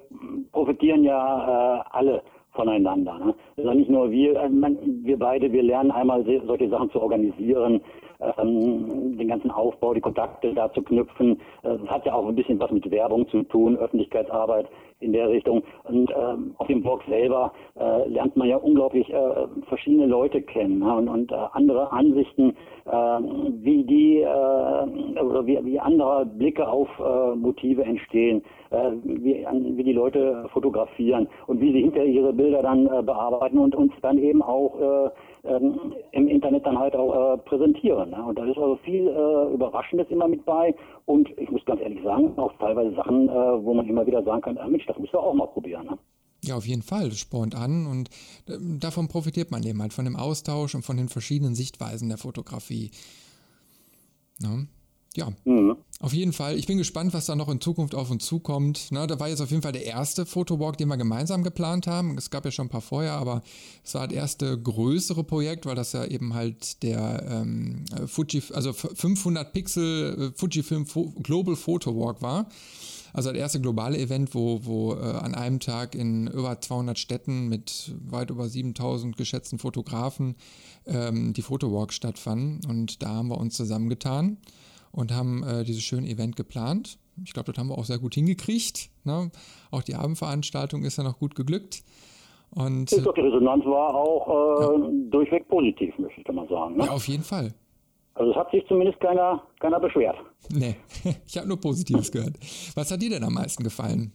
profitieren 0.51 1.03
ja 1.03 1.79
äh, 1.79 1.83
alle 1.89 2.23
voneinander. 2.59 3.17
Ne? 3.19 3.35
Also 3.57 3.73
nicht 3.73 3.89
nur 3.89 4.11
wir, 4.11 4.35
äh, 4.35 4.49
man, 4.49 4.77
wir 5.03 5.17
beide, 5.17 5.51
wir 5.51 5.63
lernen 5.63 5.91
einmal 5.91 6.25
solche 6.45 6.69
Sachen 6.69 6.91
zu 6.91 7.01
organisieren, 7.01 7.79
ähm, 8.19 9.17
den 9.17 9.27
ganzen 9.29 9.49
Aufbau, 9.49 9.93
die 9.93 10.01
Kontakte 10.01 10.53
da 10.53 10.71
zu 10.73 10.81
knüpfen. 10.81 11.39
Äh, 11.63 11.77
das 11.77 11.87
hat 11.87 12.05
ja 12.05 12.13
auch 12.13 12.27
ein 12.27 12.35
bisschen 12.35 12.59
was 12.59 12.71
mit 12.71 12.89
Werbung 12.91 13.27
zu 13.29 13.43
tun, 13.43 13.77
Öffentlichkeitsarbeit 13.77 14.67
in 14.99 15.13
der 15.13 15.29
Richtung. 15.29 15.63
Und 15.83 16.11
ähm, 16.11 16.55
auf 16.57 16.67
dem 16.67 16.81
Blog 16.81 17.01
selber 17.07 17.53
äh, 17.79 18.07
lernt 18.09 18.35
man 18.35 18.47
ja 18.47 18.57
unglaublich 18.57 19.11
äh, 19.11 19.47
verschiedene 19.67 20.05
Leute 20.05 20.41
kennen 20.41 20.81
ja, 20.81 20.93
und, 20.97 21.07
und 21.07 21.31
äh, 21.31 21.35
andere 21.53 21.91
Ansichten, 21.91 22.55
äh, 22.85 22.91
wie 22.91 23.83
die 23.83 24.21
äh, 24.21 25.21
oder 25.21 25.45
wie, 25.45 25.59
wie 25.63 25.79
andere 25.79 26.25
Blicke 26.25 26.67
auf 26.67 26.89
äh, 26.99 27.35
Motive 27.35 27.83
entstehen, 27.83 28.43
äh, 28.71 28.91
wie, 29.03 29.45
an, 29.45 29.77
wie 29.77 29.83
die 29.83 29.93
Leute 29.93 30.45
fotografieren 30.51 31.27
und 31.47 31.61
wie 31.61 31.71
sie 31.71 31.81
hinter 31.81 32.03
ihre 32.03 32.33
Bilder 32.33 32.61
dann 32.61 32.87
äh, 32.87 33.01
bearbeiten 33.01 33.57
und 33.57 33.75
uns 33.75 33.93
dann 34.01 34.17
eben 34.17 34.41
auch 34.41 34.79
äh, 34.79 35.09
ähm, 35.43 35.93
im 36.11 36.27
Internet 36.27 36.65
dann 36.65 36.77
halt 36.77 36.95
auch 36.95 37.35
äh, 37.35 37.37
präsentieren. 37.37 38.09
Ne? 38.09 38.23
Und 38.23 38.37
da 38.37 38.45
ist 38.45 38.57
also 38.57 38.77
viel 38.83 39.07
äh, 39.07 39.53
Überraschendes 39.53 40.07
immer 40.09 40.27
mit 40.27 40.45
bei 40.45 40.75
und 41.05 41.29
ich 41.37 41.49
muss 41.49 41.63
ganz 41.65 41.81
ehrlich 41.81 42.03
sagen, 42.03 42.37
auch 42.37 42.53
teilweise 42.59 42.95
Sachen, 42.95 43.29
äh, 43.29 43.31
wo 43.31 43.73
man 43.73 43.87
immer 43.87 44.05
wieder 44.05 44.23
sagen 44.23 44.41
kann, 44.41 44.57
ah, 44.57 44.67
Mensch, 44.67 44.85
das 44.85 44.97
müssen 44.97 45.13
wir 45.13 45.21
auch 45.21 45.33
mal 45.33 45.47
probieren. 45.47 45.85
Ne? 45.85 45.97
Ja, 46.43 46.55
auf 46.55 46.65
jeden 46.65 46.81
Fall. 46.81 47.09
Das 47.09 47.19
spornt 47.19 47.55
an 47.55 47.85
und 47.87 48.09
ähm, 48.47 48.79
davon 48.79 49.07
profitiert 49.07 49.51
man 49.51 49.63
eben 49.63 49.81
halt 49.81 49.93
von 49.93 50.05
dem 50.05 50.15
Austausch 50.15 50.75
und 50.75 50.83
von 50.83 50.97
den 50.97 51.09
verschiedenen 51.09 51.55
Sichtweisen 51.55 52.09
der 52.09 52.17
Fotografie. 52.17 52.91
Ne? 54.41 54.67
Ja, 55.15 55.27
mhm. 55.45 55.75
Auf 56.01 56.13
jeden 56.13 56.31
Fall. 56.31 56.57
Ich 56.57 56.65
bin 56.65 56.77
gespannt, 56.77 57.13
was 57.13 57.25
da 57.25 57.35
noch 57.35 57.49
in 57.49 57.59
Zukunft 57.59 57.93
auf 57.93 58.09
uns 58.09 58.25
zukommt. 58.25 58.87
Na, 58.91 59.05
da 59.05 59.19
war 59.19 59.27
jetzt 59.27 59.41
auf 59.41 59.49
jeden 59.49 59.61
Fall 59.61 59.73
der 59.73 59.85
erste 59.85 60.25
Fotowalk, 60.25 60.77
den 60.77 60.87
wir 60.87 60.95
gemeinsam 60.95 61.43
geplant 61.43 61.87
haben. 61.87 62.17
Es 62.17 62.29
gab 62.29 62.45
ja 62.45 62.51
schon 62.51 62.67
ein 62.67 62.69
paar 62.69 62.79
vorher, 62.79 63.13
aber 63.13 63.41
es 63.83 63.95
war 63.95 64.07
das 64.07 64.15
erste 64.15 64.57
größere 64.57 65.25
Projekt, 65.25 65.65
weil 65.65 65.75
das 65.75 65.91
ja 65.91 66.05
eben 66.05 66.33
halt 66.33 66.83
der 66.83 67.25
ähm, 67.29 67.83
Fuji, 68.07 68.41
also 68.53 68.71
500 68.71 69.51
Pixel 69.51 70.31
äh, 70.31 70.37
Fujifilm 70.39 70.85
Fo 70.85 71.13
Global 71.21 71.57
Photo 71.57 71.93
Walk 71.93 72.21
war. 72.21 72.47
Also 73.11 73.31
das 73.31 73.39
erste 73.39 73.59
globale 73.59 73.97
Event, 73.97 74.33
wo, 74.33 74.61
wo 74.63 74.93
äh, 74.93 74.99
an 74.99 75.35
einem 75.35 75.59
Tag 75.59 75.95
in 75.95 76.27
über 76.27 76.61
200 76.61 76.97
Städten 76.97 77.49
mit 77.49 77.93
weit 78.05 78.29
über 78.29 78.47
7000 78.47 79.17
geschätzten 79.17 79.59
Fotografen 79.59 80.35
ähm, 80.85 81.33
die 81.33 81.41
Fotowalks 81.41 81.95
stattfanden. 81.95 82.61
Und 82.69 83.03
da 83.03 83.09
haben 83.09 83.27
wir 83.27 83.37
uns 83.37 83.57
zusammengetan 83.57 84.37
und 84.91 85.13
haben 85.13 85.43
äh, 85.43 85.63
dieses 85.63 85.83
schöne 85.83 86.07
Event 86.07 86.35
geplant. 86.35 86.97
Ich 87.23 87.33
glaube, 87.33 87.51
das 87.51 87.59
haben 87.59 87.69
wir 87.69 87.77
auch 87.77 87.85
sehr 87.85 87.99
gut 87.99 88.15
hingekriegt. 88.15 88.89
Ne? 89.03 89.31
Auch 89.71 89.83
die 89.83 89.95
Abendveranstaltung 89.95 90.83
ist 90.83 90.97
ja 90.97 91.03
noch 91.03 91.19
gut 91.19 91.35
geglückt. 91.35 91.83
Und, 92.51 92.91
ich 92.91 93.03
glaube, 93.03 93.21
die 93.21 93.27
Resonanz 93.27 93.63
war 93.65 93.93
auch 93.93 94.27
äh, 94.27 94.81
ja. 94.81 94.89
durchweg 95.11 95.47
positiv, 95.47 95.97
möchte 95.99 96.21
ich 96.21 96.27
mal 96.33 96.47
sagen. 96.47 96.77
Ne? 96.77 96.85
Ja, 96.85 96.91
auf 96.91 97.07
jeden 97.07 97.23
Fall. 97.23 97.53
Also 98.15 98.31
es 98.31 98.37
hat 98.37 98.51
sich 98.51 98.65
zumindest 98.67 98.99
keiner, 98.99 99.43
keiner 99.59 99.79
beschwert. 99.79 100.17
Nee, 100.51 100.75
ich 101.27 101.37
habe 101.37 101.47
nur 101.47 101.59
Positives 101.59 102.11
gehört. 102.11 102.35
Was 102.75 102.91
hat 102.91 103.01
dir 103.01 103.09
denn 103.09 103.23
am 103.23 103.33
meisten 103.33 103.63
gefallen? 103.63 104.11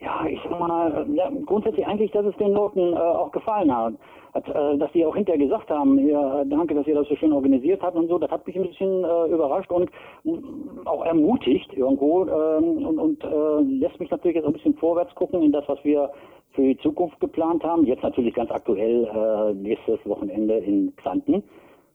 Ja, 0.00 0.26
ich 0.26 0.37
mal, 0.58 1.06
ja, 1.14 1.30
grundsätzlich 1.46 1.86
eigentlich, 1.86 2.10
dass 2.12 2.26
es 2.26 2.36
den 2.36 2.52
Leuten 2.52 2.92
äh, 2.92 2.96
auch 2.96 3.32
gefallen 3.32 3.74
hat 3.74 3.94
hat, 4.34 4.48
äh, 4.48 4.78
dass 4.78 4.90
die 4.92 5.04
auch 5.04 5.14
hinterher 5.14 5.44
gesagt 5.44 5.70
haben, 5.70 5.98
ja, 6.06 6.44
danke, 6.44 6.74
dass 6.74 6.86
ihr 6.86 6.94
das 6.94 7.08
so 7.08 7.16
schön 7.16 7.32
organisiert 7.32 7.82
habt 7.82 7.96
und 7.96 8.08
so, 8.08 8.18
das 8.18 8.30
hat 8.30 8.46
mich 8.46 8.56
ein 8.56 8.66
bisschen 8.66 9.04
äh, 9.04 9.26
überrascht 9.26 9.70
und 9.70 9.90
mm, 10.24 10.86
auch 10.86 11.04
ermutigt 11.04 11.72
irgendwo 11.74 12.24
ähm, 12.26 12.86
und, 12.86 12.98
und 12.98 13.24
äh, 13.24 13.60
lässt 13.80 13.98
mich 14.00 14.10
natürlich 14.10 14.36
jetzt 14.36 14.46
ein 14.46 14.52
bisschen 14.52 14.74
vorwärts 14.74 15.14
gucken 15.14 15.42
in 15.42 15.52
das, 15.52 15.64
was 15.68 15.82
wir 15.84 16.10
für 16.52 16.62
die 16.62 16.78
Zukunft 16.78 17.20
geplant 17.20 17.62
haben. 17.62 17.84
Jetzt 17.84 18.02
natürlich 18.02 18.34
ganz 18.34 18.50
aktuell 18.50 19.04
äh, 19.04 19.54
nächstes 19.54 19.98
Wochenende 20.04 20.54
in 20.58 20.94
Xanten. 20.96 21.42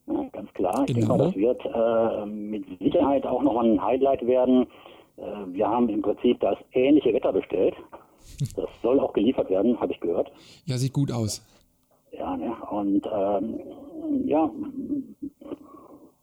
Ja, 0.07 0.25
ganz 0.31 0.53
klar. 0.53 0.83
Ich 0.87 0.93
genau. 0.93 1.17
denke 1.17 1.23
mal, 1.23 1.25
das 1.25 1.35
wird 1.35 1.65
äh, 1.65 2.25
mit 2.25 2.65
Sicherheit 2.79 3.25
auch 3.25 3.41
noch 3.41 3.57
ein 3.57 3.83
Highlight 3.83 4.25
werden. 4.27 4.67
Äh, 5.17 5.21
wir 5.47 5.69
haben 5.69 5.89
im 5.89 6.01
Prinzip 6.01 6.39
das 6.41 6.57
ähnliche 6.73 7.13
Wetter 7.13 7.33
bestellt. 7.33 7.75
Das 8.55 8.69
soll 8.81 8.99
auch 8.99 9.13
geliefert 9.13 9.49
werden, 9.49 9.79
habe 9.79 9.93
ich 9.93 9.99
gehört. 9.99 10.31
Ja, 10.65 10.77
sieht 10.77 10.93
gut 10.93 11.11
aus. 11.11 11.41
Ja, 12.11 12.37
ne? 12.37 12.53
und 12.69 13.05
ähm, 13.11 13.59
ja, 14.25 14.49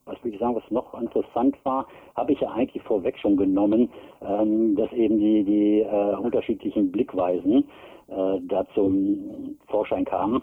was 0.05 0.23
will 0.25 0.35
ich 0.35 0.41
sagen, 0.41 0.55
was 0.55 0.71
noch 0.71 0.95
interessant 1.01 1.57
war, 1.65 1.87
habe 2.17 2.33
ich 2.33 2.41
ja 2.41 2.51
eigentlich 2.51 2.83
vorweg 2.83 3.19
schon 3.19 3.37
genommen, 3.37 3.89
ähm, 4.21 4.77
dass 4.77 4.93
eben 4.93 5.19
die, 5.19 5.45
die 5.45 5.81
äh, 5.81 6.17
unterschiedlichen 6.17 6.91
Blickweisen 6.91 7.65
äh, 8.09 8.39
da 8.43 8.67
zum 8.75 9.59
Vorschein 9.69 10.05
kamen, 10.05 10.43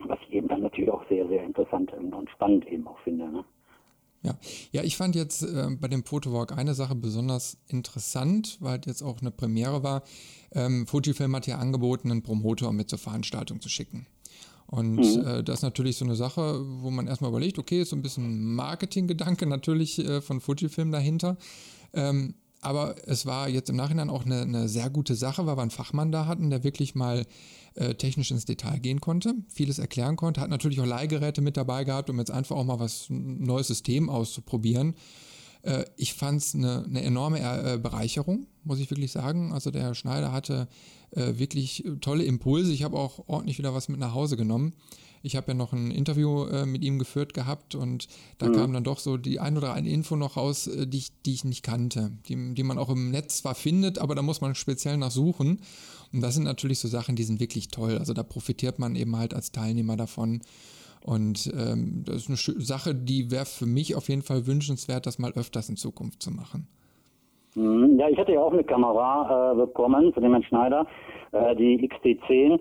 was 0.00 0.18
ich 0.28 0.34
eben 0.34 0.48
dann 0.48 0.62
natürlich 0.62 0.90
auch 0.90 1.06
sehr, 1.08 1.26
sehr 1.28 1.44
interessant 1.44 1.92
und 1.92 2.30
spannend 2.30 2.66
eben 2.70 2.86
auch 2.86 2.98
finde. 2.98 3.28
Ne? 3.30 3.44
Ja. 4.22 4.36
ja, 4.72 4.82
ich 4.82 4.96
fand 4.96 5.14
jetzt 5.14 5.42
äh, 5.42 5.68
bei 5.80 5.86
dem 5.86 6.04
Photowalk 6.04 6.52
eine 6.52 6.74
Sache 6.74 6.96
besonders 6.96 7.56
interessant, 7.68 8.56
weil 8.60 8.80
jetzt 8.84 9.02
auch 9.02 9.20
eine 9.20 9.30
Premiere 9.30 9.82
war. 9.84 10.02
Ähm, 10.52 10.86
Fujifilm 10.86 11.36
hat 11.36 11.46
ja 11.46 11.58
angeboten, 11.58 12.10
einen 12.10 12.22
Promoter 12.22 12.72
mit 12.72 12.90
zur 12.90 12.98
Veranstaltung 12.98 13.60
zu 13.60 13.68
schicken. 13.68 14.06
Und 14.66 14.96
mhm. 14.96 15.26
äh, 15.26 15.42
das 15.42 15.60
ist 15.60 15.62
natürlich 15.62 15.96
so 15.96 16.04
eine 16.04 16.16
Sache, 16.16 16.60
wo 16.82 16.90
man 16.90 17.06
erstmal 17.06 17.30
überlegt, 17.30 17.58
okay, 17.58 17.80
ist 17.80 17.90
so 17.90 17.96
ein 17.96 18.02
bisschen 18.02 18.54
Marketinggedanke 18.54 19.46
natürlich 19.46 19.98
äh, 19.98 20.20
von 20.20 20.40
Fujifilm 20.40 20.90
dahinter. 20.90 21.36
Ähm, 21.94 22.34
aber 22.60 22.96
es 23.06 23.24
war 23.24 23.48
jetzt 23.48 23.70
im 23.70 23.76
Nachhinein 23.76 24.10
auch 24.10 24.26
eine, 24.26 24.42
eine, 24.42 24.68
sehr 24.68 24.90
gute 24.90 25.14
Sache, 25.14 25.46
weil 25.46 25.56
wir 25.56 25.62
einen 25.62 25.70
Fachmann 25.70 26.10
da 26.10 26.26
hatten, 26.26 26.50
der 26.50 26.64
wirklich 26.64 26.94
mal 26.94 27.24
äh, 27.78 27.94
technisch 27.94 28.30
ins 28.30 28.44
Detail 28.44 28.78
gehen 28.78 29.00
konnte, 29.00 29.34
vieles 29.48 29.78
erklären 29.78 30.16
konnte, 30.16 30.40
hat 30.40 30.50
natürlich 30.50 30.80
auch 30.80 30.86
Leihgeräte 30.86 31.40
mit 31.40 31.56
dabei 31.56 31.84
gehabt, 31.84 32.10
um 32.10 32.18
jetzt 32.18 32.30
einfach 32.30 32.56
auch 32.56 32.64
mal 32.64 32.80
was 32.80 33.08
ein 33.08 33.42
neues 33.44 33.68
System 33.68 34.10
auszuprobieren. 34.10 34.94
Äh, 35.62 35.84
ich 35.96 36.14
fand 36.14 36.42
es 36.42 36.54
eine, 36.54 36.84
eine, 36.84 37.02
enorme 37.02 37.40
äh, 37.40 37.78
Bereicherung, 37.78 38.46
muss 38.64 38.80
ich 38.80 38.90
wirklich 38.90 39.12
sagen. 39.12 39.52
Also 39.52 39.70
der 39.70 39.82
Herr 39.82 39.94
Schneider 39.94 40.32
hatte 40.32 40.68
äh, 41.12 41.38
wirklich 41.38 41.84
tolle 42.00 42.24
Impulse. 42.24 42.72
Ich 42.72 42.82
habe 42.82 42.98
auch 42.98 43.28
ordentlich 43.28 43.58
wieder 43.58 43.74
was 43.74 43.88
mit 43.88 44.00
nach 44.00 44.14
Hause 44.14 44.36
genommen. 44.36 44.72
Ich 45.22 45.36
habe 45.36 45.48
ja 45.48 45.54
noch 45.54 45.72
ein 45.72 45.90
Interview 45.90 46.44
äh, 46.44 46.66
mit 46.66 46.82
ihm 46.84 46.98
geführt 46.98 47.34
gehabt 47.34 47.74
und 47.74 48.08
da 48.38 48.48
mhm. 48.48 48.52
kam 48.54 48.72
dann 48.72 48.84
doch 48.84 48.98
so 48.98 49.16
die 49.16 49.40
ein 49.40 49.56
oder 49.56 49.72
eine 49.72 49.88
Info 49.88 50.16
noch 50.16 50.36
raus, 50.36 50.66
äh, 50.66 50.86
die, 50.86 50.98
ich, 50.98 51.22
die 51.22 51.34
ich 51.34 51.44
nicht 51.44 51.62
kannte, 51.62 52.12
die, 52.28 52.54
die 52.54 52.62
man 52.62 52.78
auch 52.78 52.88
im 52.88 53.10
Netz 53.10 53.38
zwar 53.38 53.54
findet, 53.54 53.98
aber 53.98 54.14
da 54.14 54.22
muss 54.22 54.40
man 54.40 54.54
speziell 54.54 54.96
nachsuchen. 54.96 55.60
Und 56.12 56.22
das 56.22 56.34
sind 56.34 56.44
natürlich 56.44 56.78
so 56.78 56.88
Sachen, 56.88 57.16
die 57.16 57.22
sind 57.22 57.40
wirklich 57.40 57.68
toll. 57.68 57.98
Also 57.98 58.14
da 58.14 58.22
profitiert 58.22 58.78
man 58.78 58.96
eben 58.96 59.16
halt 59.16 59.34
als 59.34 59.52
Teilnehmer 59.52 59.96
davon. 59.96 60.40
Und 61.04 61.52
ähm, 61.54 62.02
das 62.04 62.28
ist 62.28 62.28
eine 62.28 62.60
Sache, 62.62 62.94
die 62.94 63.30
wäre 63.30 63.46
für 63.46 63.66
mich 63.66 63.94
auf 63.94 64.08
jeden 64.08 64.22
Fall 64.22 64.46
wünschenswert, 64.46 65.06
das 65.06 65.18
mal 65.18 65.32
öfters 65.32 65.68
in 65.68 65.76
Zukunft 65.76 66.22
zu 66.22 66.30
machen. 66.30 66.66
Mhm. 67.54 67.98
Ja, 67.98 68.08
ich 68.08 68.18
hatte 68.18 68.32
ja 68.32 68.40
auch 68.40 68.52
eine 68.52 68.64
Kamera 68.64 69.52
äh, 69.52 69.56
bekommen 69.56 70.12
von 70.12 70.22
dem 70.22 70.32
Herrn 70.32 70.44
Schneider, 70.44 70.86
äh, 71.32 71.56
die 71.56 71.88
XT10. 71.88 72.58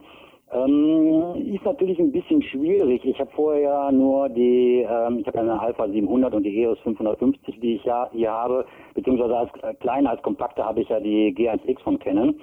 Ähm, 0.49 1.53
ist 1.53 1.65
natürlich 1.65 1.99
ein 1.99 2.11
bisschen 2.11 2.41
schwierig. 2.41 3.03
Ich 3.03 3.19
habe 3.19 3.29
vorher 3.35 3.61
ja 3.61 3.91
nur 3.91 4.29
die, 4.29 4.85
ähm, 4.89 5.19
ich 5.19 5.27
habe 5.27 5.41
eine 5.41 5.59
Alpha 5.59 5.89
700 5.89 6.33
und 6.33 6.43
die 6.43 6.61
EOS 6.61 6.79
550, 6.79 7.59
die 7.59 7.75
ich 7.75 7.83
ja 7.83 8.09
hier 8.13 8.31
habe, 8.31 8.65
beziehungsweise 8.93 9.37
als 9.37 9.51
äh, 9.61 9.73
kleiner, 9.75 10.11
als 10.11 10.21
kompakter 10.21 10.63
habe 10.63 10.81
ich 10.81 10.87
ja 10.87 11.01
die 11.01 11.35
G1X 11.35 11.81
von 11.81 11.99
Canon. 11.99 12.39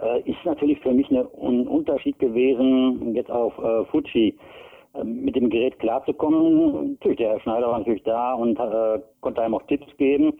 Äh, 0.00 0.20
ist 0.30 0.44
natürlich 0.44 0.78
für 0.80 0.92
mich 0.92 1.10
ein 1.10 1.66
Unterschied 1.66 2.18
gewesen, 2.18 3.14
jetzt 3.14 3.30
auf 3.30 3.56
äh, 3.58 3.84
Fuji 3.86 4.36
ähm, 4.94 5.24
mit 5.24 5.34
dem 5.34 5.50
Gerät 5.50 5.78
klarzukommen. 5.78 6.92
Natürlich, 6.92 7.18
der 7.18 7.30
Herr 7.30 7.40
Schneider 7.40 7.68
war 7.68 7.78
natürlich 7.78 8.04
da 8.04 8.34
und 8.34 8.58
äh, 8.58 9.00
konnte 9.20 9.42
einem 9.42 9.54
auch 9.54 9.66
Tipps 9.66 9.86
geben. 9.96 10.34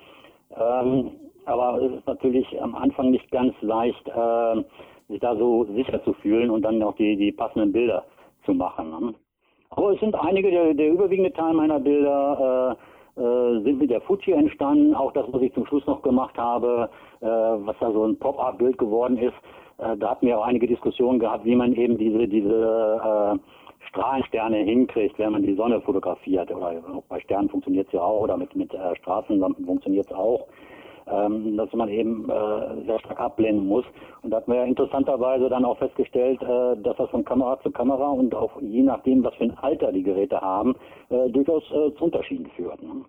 Ähm, 0.57 1.11
aber 1.45 1.83
es 1.83 1.93
ist 1.93 2.07
natürlich 2.07 2.47
am 2.61 2.75
Anfang 2.75 3.11
nicht 3.11 3.31
ganz 3.31 3.55
leicht, 3.61 4.07
äh, 4.09 4.63
sich 5.09 5.21
da 5.21 5.35
so 5.35 5.65
sicher 5.75 6.03
zu 6.05 6.13
fühlen 6.15 6.51
und 6.51 6.63
dann 6.63 6.83
auch 6.83 6.95
die, 6.97 7.17
die 7.17 7.33
passenden 7.33 7.73
Bilder 7.73 8.05
zu 8.45 8.55
machen. 8.55 8.91
Ne? 8.91 9.15
Aber 9.71 9.93
es 9.93 10.01
sind 10.01 10.15
einige, 10.15 10.51
der, 10.51 10.75
der 10.75 10.91
überwiegende 10.91 11.33
Teil 11.33 11.55
meiner 11.55 11.81
Bilder 11.81 12.77
äh, 13.17 13.21
äh, 13.21 13.63
sind 13.63 13.79
mit 13.79 13.91
der 13.91 14.01
Fuji 14.03 14.33
entstanden. 14.33 14.95
Auch 14.95 15.13
das, 15.13 15.27
was 15.33 15.43
ich 15.43 15.53
zum 15.55 15.67
Schluss 15.67 15.87
noch 15.87 16.03
gemacht 16.03 16.37
habe, 16.39 16.89
äh, 16.89 17.08
was 17.27 17.77
da 17.81 17.93
so 17.93 18.05
ein 18.05 18.19
Pop-Art-Bild 18.19 18.79
geworden 18.79 19.19
ist. 19.19 19.35
Äh, 19.79 19.97
da 19.97 20.11
hatten 20.11 20.27
wir 20.27 20.39
auch 20.39 20.47
einige 20.47 20.67
Diskussionen 20.67 21.19
gehabt, 21.19 21.45
wie 21.45 21.57
man 21.57 21.73
eben 21.75 21.97
diese, 21.99 22.29
diese 22.29 22.51
äh, 23.35 23.39
Strahlensterne 23.89 24.59
hinkriegt, 24.59 25.19
wenn 25.19 25.33
man 25.33 25.43
die 25.43 25.55
Sonne 25.55 25.81
fotografiert. 25.81 26.51
Oder 26.51 26.83
bei 27.09 27.21
Sternen 27.21 27.49
funktioniert 27.49 27.87
es 27.87 27.93
ja 27.95 28.03
auch, 28.03 28.23
oder 28.23 28.37
mit, 28.37 28.55
mit 28.55 28.73
äh, 28.75 28.97
Straßenlampen 28.97 29.65
funktioniert 29.65 30.07
es 30.07 30.13
auch. 30.13 30.47
Ähm, 31.11 31.57
dass 31.57 31.73
man 31.73 31.89
eben 31.89 32.29
äh, 32.29 32.85
sehr 32.85 32.99
stark 32.99 33.19
abblenden 33.19 33.67
muss. 33.67 33.85
Und 34.21 34.31
da 34.31 34.39
hat 34.39 34.49
man 34.49 34.59
ja 34.59 34.65
interessanterweise 34.65 35.49
dann 35.49 35.65
auch 35.65 35.79
festgestellt, 35.79 36.43
äh, 36.43 36.77
dass 36.83 36.99
das 36.99 37.09
von 37.09 37.25
Kamera 37.25 37.59
zu 37.63 37.71
Kamera 37.71 38.09
und 38.09 38.35
auch 38.35 38.61
je 38.61 38.83
nachdem, 38.83 39.25
was 39.25 39.35
für 39.37 39.45
ein 39.45 39.57
Alter 39.57 39.91
die 39.91 40.03
Geräte 40.03 40.39
haben, 40.39 40.77
äh, 41.09 41.31
durchaus 41.31 41.63
äh, 41.71 41.95
zu 41.95 42.05
Unterschieden 42.05 42.51
führt. 42.57 42.83
Ne? 42.83 43.07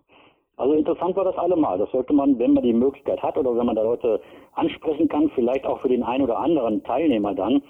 Also 0.60 0.74
interessant 0.74 1.16
war 1.16 1.24
das 1.24 1.38
allemal. 1.38 1.78
Das 1.78 1.89
sollte 1.91 2.12
man, 2.12 2.38
wenn 2.38 2.51
man 2.51 2.64
die 2.64 2.74
Möglichkeit 2.74 3.24
hat 3.24 3.38
oder 3.38 3.55
wenn 3.55 3.66
man 3.66 3.78
da 3.78 3.84
Leute 3.84 4.22
ansprechen 4.55 5.07
kann, 5.07 5.32
vielleicht 5.34 5.66
auch 5.66 5.80
für 5.80 5.88
den 5.88 6.03
einen 6.03 6.26
oder 6.26 6.38
anderen 6.38 6.84
Teilnehmer 6.84 7.34
dann, 7.34 7.62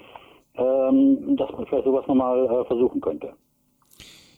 ähm, 0.56 1.36
dass 1.36 1.52
man 1.52 1.66
vielleicht 1.66 1.84
sowas 1.84 2.04
nochmal 2.08 2.46
äh, 2.46 2.64
versuchen 2.64 3.00
könnte. 3.00 3.32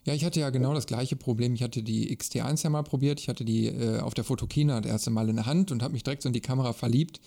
Ja, 0.04 0.12
ich 0.12 0.24
hatte 0.24 0.40
ja 0.40 0.50
genau 0.50 0.74
das 0.74 0.86
gleiche 0.86 1.16
Problem. 1.16 1.54
Ich 1.54 1.62
hatte 1.62 1.82
die 1.82 2.14
XT1 2.14 2.62
ja 2.62 2.68
mal 2.68 2.82
probiert. 2.82 3.20
Ich 3.20 3.28
hatte 3.30 3.46
die 3.46 3.68
äh, 3.68 4.00
auf 4.00 4.12
der 4.12 4.24
Fotokina 4.24 4.82
das 4.82 4.90
erste 4.90 5.10
Mal 5.10 5.30
in 5.30 5.36
der 5.36 5.46
Hand 5.46 5.72
und 5.72 5.82
habe 5.82 5.94
mich 5.94 6.02
direkt 6.02 6.22
so 6.22 6.28
in 6.28 6.34
die 6.34 6.40
Kamera 6.40 6.74
verliebt. 6.74 7.20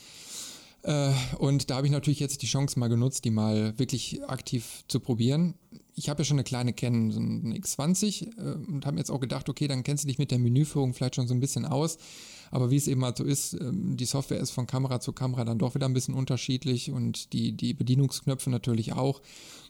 Äh, 0.86 1.12
und 1.40 1.70
da 1.70 1.78
habe 1.78 1.88
ich 1.88 1.92
natürlich 1.92 2.20
jetzt 2.20 2.44
die 2.44 2.48
Chance 2.48 2.80
mal 2.80 2.90
genutzt, 2.90 3.26
die 3.26 3.32
mal 3.32 3.78
wirklich 3.80 4.24
aktiv 4.28 4.84
zu 4.88 5.00
probieren. 5.00 5.56
Ich 5.96 6.10
habe 6.10 6.22
ja 6.22 6.26
schon 6.26 6.38
eine 6.38 6.44
kleine 6.44 6.74
Canon, 6.74 7.12
so 7.12 7.20
ein 7.20 7.54
X20 7.54 8.38
äh, 8.38 8.54
und 8.72 8.86
habe 8.86 8.98
jetzt 8.98 9.10
auch 9.10 9.20
gedacht, 9.20 9.50
okay, 9.50 9.68
dann 9.68 9.84
kennst 9.84 10.04
du 10.04 10.08
dich 10.08 10.20
mit 10.20 10.30
der 10.30 10.38
Menüführung 10.38 10.94
vielleicht 10.94 11.16
schon 11.16 11.28
so 11.28 11.34
ein 11.34 11.40
bisschen 11.40 11.66
aus. 11.66 11.98
Aber 12.52 12.70
wie 12.70 12.76
es 12.76 12.88
eben 12.88 13.04
halt 13.04 13.18
so 13.18 13.24
ist, 13.24 13.54
ähm, 13.54 13.98
die 13.98 14.06
Software 14.06 14.40
ist 14.40 14.52
von 14.52 14.68
Kamera 14.68 15.00
zu 15.00 15.12
Kamera 15.12 15.44
dann 15.44 15.58
doch 15.58 15.74
wieder 15.74 15.88
ein 15.88 15.94
bisschen 15.94 16.14
unterschiedlich 16.14 16.92
und 16.92 17.34
die, 17.34 17.54
die 17.54 17.74
Bedienungsknöpfe 17.74 18.52
natürlich 18.52 18.94
auch. 18.94 19.24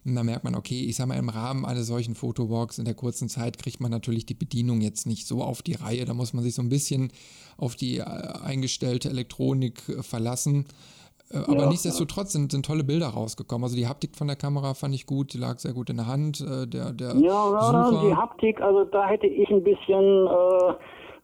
Und 0.04 0.16
da 0.16 0.24
merkt 0.24 0.44
man, 0.44 0.54
okay, 0.56 0.82
ich 0.82 0.98
sag 0.98 1.08
mal, 1.08 1.18
im 1.18 1.30
Rahmen 1.30 1.66
eines 1.66 1.88
solchen 1.88 2.16
Fotowalks 2.16 2.78
in 2.78 2.86
der 2.86 2.94
kurzen 2.94 3.30
Zeit 3.30 3.58
kriegt 3.58 3.80
man 3.80 3.90
natürlich 3.90 4.26
die 4.26 4.34
Bedienung 4.34 4.82
jetzt 4.82 5.08
nicht 5.08 5.28
so 5.28 5.42
auf 5.42 5.62
die 5.62 5.74
Reihe. 5.76 6.04
Da 6.04 6.14
muss 6.14 6.34
man 6.34 6.44
sich 6.44 6.56
so 6.56 6.62
ein 6.62 6.70
bisschen 6.70 7.14
auf 7.56 7.78
die 7.78 8.00
äh, 8.00 8.04
eingestellte 8.04 9.10
Elektronik 9.10 9.82
verlassen. 10.02 10.66
Äh, 11.32 11.38
aber 11.38 11.64
ja, 11.64 11.70
nichtsdestotrotz 11.70 12.34
sind, 12.34 12.52
sind 12.52 12.66
tolle 12.66 12.84
Bilder 12.84 13.08
rausgekommen. 13.08 13.64
Also 13.64 13.76
die 13.76 13.88
Haptik 13.88 14.16
von 14.16 14.28
der 14.28 14.36
Kamera 14.36 14.74
fand 14.74 14.94
ich 14.94 15.06
gut, 15.06 15.34
die 15.34 15.38
lag 15.38 15.58
sehr 15.58 15.74
gut 15.74 15.90
in 15.90 15.98
der 15.98 16.08
Hand. 16.08 16.42
Äh, 16.42 16.68
der, 16.68 16.92
der 16.92 17.16
ja, 17.16 17.90
Sucher. 17.90 18.02
die 18.08 18.16
Haptik, 18.16 18.62
also 18.62 18.84
da 18.86 19.08
hätte 19.08 19.28
ich 19.28 19.50
ein 19.50 19.64
bisschen, 19.64 20.28
äh, 20.28 20.74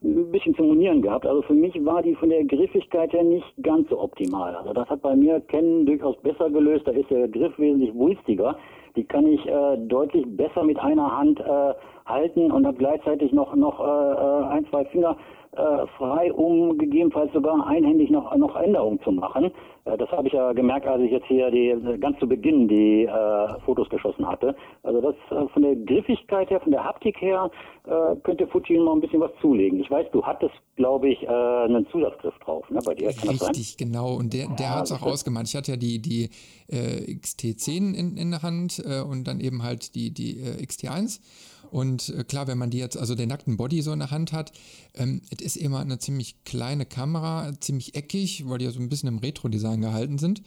ein 0.04 0.30
bisschen 0.32 0.54
zu 0.54 0.64
monieren 0.64 1.02
gehabt. 1.02 1.26
Also 1.26 1.42
für 1.42 1.54
mich 1.54 1.74
war 1.84 2.02
die 2.02 2.14
von 2.16 2.30
der 2.30 2.44
Griffigkeit 2.44 3.12
her 3.12 3.22
nicht 3.22 3.46
ganz 3.62 3.88
so 3.88 4.00
optimal. 4.00 4.54
Also 4.56 4.72
das 4.72 4.88
hat 4.88 5.02
bei 5.02 5.14
mir 5.14 5.40
Canon 5.40 5.86
durchaus 5.86 6.16
besser 6.22 6.50
gelöst. 6.50 6.86
Da 6.86 6.92
ist 6.92 7.10
der 7.10 7.28
Griff 7.28 7.56
wesentlich 7.58 7.94
wulstiger. 7.94 8.56
Die 8.96 9.04
kann 9.04 9.26
ich 9.26 9.46
äh, 9.46 9.78
deutlich 9.86 10.26
besser 10.36 10.64
mit 10.64 10.78
einer 10.78 11.16
Hand 11.16 11.40
äh, 11.40 11.74
halten 12.04 12.50
und 12.50 12.66
habe 12.66 12.76
gleichzeitig 12.76 13.32
noch, 13.32 13.54
noch 13.54 13.80
äh 13.80 14.44
ein, 14.52 14.66
zwei 14.68 14.84
Finger 14.86 15.16
äh, 15.54 15.86
frei, 15.98 16.32
um 16.32 16.78
gegebenenfalls 16.78 17.32
sogar 17.32 17.66
einhändig 17.66 18.10
noch, 18.10 18.34
noch 18.36 18.56
Änderungen 18.56 19.00
zu 19.02 19.12
machen. 19.12 19.50
Äh, 19.84 19.98
das 19.98 20.10
habe 20.10 20.26
ich 20.28 20.32
ja 20.32 20.52
gemerkt, 20.52 20.86
als 20.86 21.02
ich 21.02 21.10
jetzt 21.10 21.26
hier 21.26 21.50
die, 21.50 21.76
ganz 22.00 22.18
zu 22.20 22.26
Beginn 22.26 22.68
die 22.68 23.04
äh, 23.04 23.60
Fotos 23.66 23.88
geschossen 23.90 24.26
hatte. 24.26 24.54
Also 24.82 25.00
das 25.00 25.14
äh, 25.30 25.46
von 25.48 25.62
der 25.62 25.76
Griffigkeit 25.76 26.48
her, 26.48 26.60
von 26.60 26.72
der 26.72 26.82
Haptik 26.82 27.20
her, 27.20 27.50
äh, 27.84 28.16
könnte 28.22 28.46
Fuji 28.46 28.78
noch 28.78 28.94
ein 28.94 29.00
bisschen 29.00 29.20
was 29.20 29.30
zulegen. 29.40 29.80
Ich 29.80 29.90
weiß, 29.90 30.06
du 30.12 30.22
hattest, 30.22 30.54
glaube 30.76 31.10
ich, 31.10 31.28
einen 31.28 31.86
Zusatzgriff 31.90 32.34
drauf, 32.38 32.68
ne, 32.70 32.80
bei 32.84 32.94
dir. 32.94 33.12
Kann 33.12 33.28
Richtig, 33.28 33.76
genau. 33.76 34.14
Und 34.14 34.32
der, 34.32 34.48
der 34.48 34.66
ja, 34.66 34.74
hat 34.76 34.84
es 34.84 34.92
auch 34.92 35.02
ausgemacht. 35.02 35.46
Ich 35.48 35.54
hatte 35.54 35.72
ja 35.72 35.76
die, 35.76 36.00
die 36.00 36.30
äh, 36.68 37.12
XT10 37.12 37.94
in, 37.94 38.16
in 38.16 38.30
der 38.30 38.42
Hand 38.42 38.82
und 39.08 39.24
dann 39.24 39.40
eben 39.40 39.62
halt 39.62 39.94
die, 39.94 40.12
die 40.12 40.38
äh, 40.40 40.64
XT1. 40.64 41.20
Und 41.72 42.10
äh, 42.10 42.22
klar, 42.22 42.46
wenn 42.48 42.58
man 42.58 42.68
die 42.68 42.78
jetzt, 42.78 42.98
also 42.98 43.14
den 43.14 43.30
nackten 43.30 43.56
Body 43.56 43.80
so 43.80 43.94
in 43.94 43.98
der 43.98 44.10
Hand 44.10 44.32
hat, 44.32 44.52
ähm, 44.92 45.22
es 45.30 45.40
ist 45.40 45.56
immer 45.56 45.80
eine 45.80 45.98
ziemlich 45.98 46.44
kleine 46.44 46.84
Kamera, 46.84 47.50
ziemlich 47.60 47.94
eckig, 47.94 48.46
weil 48.46 48.58
die 48.58 48.66
ja 48.66 48.70
so 48.70 48.78
ein 48.78 48.90
bisschen 48.90 49.08
im 49.08 49.18
Retro-Design 49.18 49.80
gehalten 49.80 50.18
sind. 50.18 50.42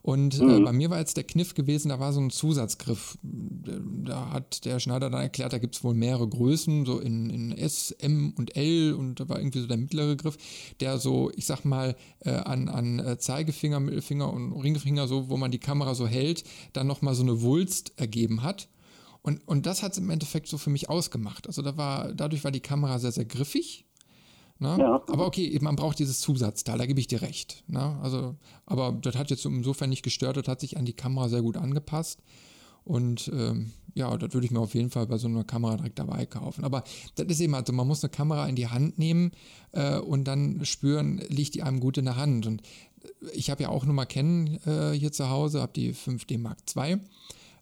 Und 0.00 0.40
äh, 0.40 0.42
mhm. 0.42 0.50
äh, 0.50 0.60
bei 0.60 0.72
mir 0.72 0.88
war 0.88 0.98
jetzt 0.98 1.18
der 1.18 1.24
Kniff 1.24 1.52
gewesen, 1.52 1.90
da 1.90 2.00
war 2.00 2.14
so 2.14 2.20
ein 2.20 2.30
Zusatzgriff. 2.30 3.18
Da 3.22 4.30
hat 4.30 4.64
der 4.64 4.80
Schneider 4.80 5.10
dann 5.10 5.20
erklärt, 5.20 5.52
da 5.52 5.58
gibt 5.58 5.76
es 5.76 5.84
wohl 5.84 5.92
mehrere 5.92 6.26
Größen, 6.26 6.86
so 6.86 6.98
in, 6.98 7.28
in 7.28 7.52
S, 7.52 7.90
M 7.98 8.32
und 8.38 8.56
L 8.56 8.94
und 8.94 9.20
da 9.20 9.28
war 9.28 9.38
irgendwie 9.38 9.60
so 9.60 9.66
der 9.66 9.76
mittlere 9.76 10.16
Griff, 10.16 10.38
der 10.80 10.96
so, 10.96 11.30
ich 11.36 11.44
sag 11.44 11.66
mal, 11.66 11.94
äh, 12.20 12.30
an, 12.30 12.70
an 12.70 13.00
äh, 13.00 13.18
Zeigefinger, 13.18 13.80
Mittelfinger 13.80 14.32
und 14.32 14.54
Ringfinger, 14.54 15.06
so, 15.06 15.28
wo 15.28 15.36
man 15.36 15.50
die 15.50 15.58
Kamera 15.58 15.94
so 15.94 16.06
hält, 16.06 16.42
dann 16.72 16.86
nochmal 16.86 17.14
so 17.14 17.22
eine 17.22 17.42
Wulst 17.42 17.92
ergeben 17.96 18.42
hat. 18.42 18.68
Und, 19.22 19.46
und 19.46 19.66
das 19.66 19.82
hat 19.82 19.92
es 19.92 19.98
im 19.98 20.10
Endeffekt 20.10 20.48
so 20.48 20.58
für 20.58 20.70
mich 20.70 20.88
ausgemacht. 20.88 21.46
Also 21.46 21.62
da 21.62 21.76
war, 21.76 22.12
dadurch 22.14 22.44
war 22.44 22.50
die 22.50 22.60
Kamera 22.60 22.98
sehr, 22.98 23.12
sehr 23.12 23.26
griffig. 23.26 23.84
Ne? 24.58 24.76
Ja. 24.78 25.02
Aber 25.08 25.26
okay, 25.26 25.58
man 25.62 25.76
braucht 25.76 25.98
dieses 25.98 26.20
Zusatzteil, 26.20 26.78
da 26.78 26.86
gebe 26.86 27.00
ich 27.00 27.06
dir 27.06 27.22
recht. 27.22 27.64
Ne? 27.66 27.98
Also, 28.02 28.36
aber 28.66 28.92
das 28.92 29.16
hat 29.16 29.30
jetzt 29.30 29.44
insofern 29.46 29.88
nicht 29.88 30.02
gestört, 30.02 30.36
das 30.36 30.48
hat 30.48 30.60
sich 30.60 30.76
an 30.76 30.84
die 30.84 30.92
Kamera 30.92 31.28
sehr 31.28 31.42
gut 31.42 31.56
angepasst. 31.56 32.22
Und 32.84 33.30
ähm, 33.34 33.72
ja, 33.94 34.16
das 34.16 34.32
würde 34.34 34.46
ich 34.46 34.50
mir 34.50 34.60
auf 34.60 34.74
jeden 34.74 34.90
Fall 34.90 35.06
bei 35.06 35.18
so 35.18 35.28
einer 35.28 35.44
Kamera 35.44 35.76
direkt 35.76 35.98
dabei 35.98 36.26
kaufen. 36.26 36.64
Aber 36.64 36.84
das 37.14 37.26
ist 37.26 37.40
eben 37.40 37.54
halt 37.54 37.66
so, 37.66 37.72
man 37.72 37.86
muss 37.86 38.04
eine 38.04 38.10
Kamera 38.10 38.46
in 38.48 38.56
die 38.56 38.68
Hand 38.68 38.98
nehmen 38.98 39.32
äh, 39.72 39.98
und 39.98 40.24
dann 40.24 40.64
spüren, 40.64 41.22
liegt 41.28 41.54
die 41.54 41.62
einem 41.62 41.80
gut 41.80 41.98
in 41.98 42.06
der 42.06 42.16
Hand. 42.16 42.46
Und 42.46 42.62
ich 43.32 43.50
habe 43.50 43.62
ja 43.62 43.68
auch 43.70 43.84
Nummer 43.84 44.06
kennen 44.06 44.58
äh, 44.66 44.92
hier 44.92 45.12
zu 45.12 45.30
Hause, 45.30 45.60
habe 45.60 45.72
die 45.74 45.94
5D 45.94 46.38
Mark 46.38 46.58
II 46.76 47.00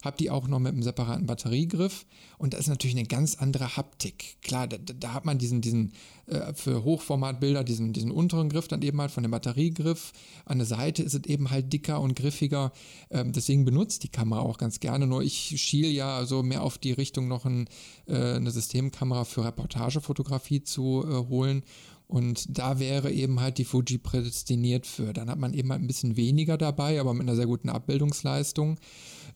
habe 0.03 0.17
die 0.17 0.29
auch 0.29 0.47
noch 0.47 0.59
mit 0.59 0.73
einem 0.73 0.83
separaten 0.83 1.25
Batteriegriff 1.25 2.05
und 2.37 2.53
da 2.53 2.57
ist 2.57 2.67
natürlich 2.67 2.95
eine 2.97 3.07
ganz 3.07 3.35
andere 3.35 3.75
Haptik. 3.75 4.37
Klar, 4.41 4.67
da, 4.67 4.77
da 4.77 5.13
hat 5.13 5.25
man 5.25 5.37
diesen, 5.37 5.61
diesen 5.61 5.93
äh, 6.27 6.53
für 6.53 6.83
Hochformatbilder, 6.83 7.63
diesen, 7.63 7.91
diesen 7.91 8.11
unteren 8.11 8.49
Griff 8.49 8.67
dann 8.67 8.81
eben 8.81 9.01
halt 9.01 9.11
von 9.11 9.23
dem 9.23 9.31
Batteriegriff. 9.31 10.13
An 10.45 10.59
der 10.59 10.67
Seite 10.67 11.03
ist 11.03 11.15
es 11.15 11.25
eben 11.25 11.49
halt 11.49 11.73
dicker 11.73 11.99
und 11.99 12.15
griffiger. 12.15 12.71
Ähm, 13.09 13.33
deswegen 13.33 13.65
benutzt 13.65 14.03
die 14.03 14.09
Kamera 14.09 14.41
auch 14.41 14.57
ganz 14.57 14.79
gerne. 14.79 15.05
Nur 15.05 15.21
ich 15.21 15.61
schiel 15.61 15.87
ja 15.87 16.25
so 16.25 16.43
mehr 16.43 16.63
auf 16.63 16.77
die 16.77 16.93
Richtung 16.93 17.27
noch 17.27 17.45
ein, 17.45 17.67
äh, 18.07 18.35
eine 18.35 18.51
Systemkamera 18.51 19.25
für 19.25 19.43
Reportagefotografie 19.43 20.63
zu 20.63 21.03
äh, 21.05 21.27
holen. 21.27 21.63
Und 22.07 22.57
da 22.57 22.79
wäre 22.79 23.11
eben 23.11 23.39
halt 23.39 23.59
die 23.59 23.65
Fuji 23.65 23.99
prädestiniert 23.99 24.87
für. 24.87 25.13
Dann 25.13 25.29
hat 25.29 25.37
man 25.37 25.53
eben 25.53 25.71
halt 25.71 25.81
ein 25.81 25.87
bisschen 25.87 26.17
weniger 26.17 26.57
dabei, 26.57 26.99
aber 26.99 27.13
mit 27.13 27.21
einer 27.21 27.35
sehr 27.35 27.45
guten 27.45 27.69
Abbildungsleistung. 27.69 28.79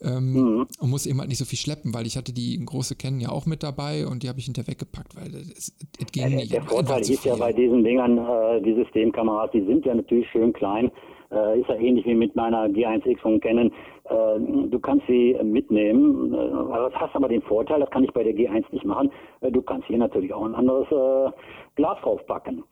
Ähm, 0.02 0.34
mhm. 0.34 0.68
Und 0.80 0.90
muss 0.90 1.06
eben 1.06 1.20
halt 1.20 1.30
nicht 1.30 1.38
so 1.38 1.46
viel 1.46 1.60
schleppen, 1.60 1.94
weil 1.94 2.06
ich 2.06 2.18
hatte 2.18 2.34
die 2.34 2.64
große 2.64 2.96
Canon 2.96 3.20
ja 3.20 3.30
auch 3.30 3.46
mit 3.46 3.64
dabei 3.64 4.08
und 4.08 4.24
die 4.24 4.30
habe 4.30 4.40
ich 4.40 4.46
hinterher 4.46 4.72
weggepackt, 4.72 5.16
weil 5.16 5.34
es, 5.36 5.76
es 6.00 6.12
ging 6.12 6.24
ja, 6.24 6.30
nicht. 6.30 6.54
Der 6.54 6.64
Vorteil 6.64 7.02
ist 7.02 7.26
ja 7.26 7.36
bei 7.36 7.54
diesen 7.54 7.84
Dingern, 7.84 8.18
äh, 8.18 8.62
die 8.62 8.74
Systemkameras, 8.74 9.52
die 9.52 9.66
sind 9.66 9.86
ja 9.86 9.94
natürlich 9.96 10.30
schön 10.30 10.54
klein. 10.54 10.92
Äh, 11.32 11.62
ist 11.62 11.70
ja 11.70 11.76
ähnlich 11.76 12.06
wie 12.06 12.14
mit 12.14 12.36
meiner 12.36 12.66
G1X 12.66 13.20
von 13.20 13.40
Canon. 13.40 13.72
Äh, 14.06 14.70
du 14.70 14.80
kannst 14.80 15.08
sie 15.08 15.36
mitnehmen, 15.44 16.34
äh, 16.34 16.92
hast 16.94 17.16
aber 17.16 17.28
den 17.28 17.42
Vorteil, 17.42 17.80
das 17.80 17.90
kann 17.90 18.04
ich 18.04 18.12
bei 18.12 18.24
der 18.24 18.34
G1 18.34 18.66
nicht 18.72 18.86
machen, 18.86 19.12
äh, 19.42 19.52
du 19.52 19.62
kannst 19.62 19.88
hier 19.88 19.98
natürlich 19.98 20.34
auch 20.34 20.46
ein 20.46 20.56
anderes 20.56 20.88
äh, 20.92 21.32
Glas 21.76 21.98
draufpacken. 22.02 22.64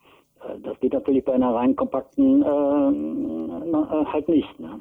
das 0.62 0.78
geht 0.80 0.92
natürlich 0.92 1.24
bei 1.24 1.32
einer 1.32 1.54
rein 1.54 1.74
kompakten 1.74 2.44
halt 2.44 4.28
nicht. 4.28 4.60
Ne? 4.60 4.80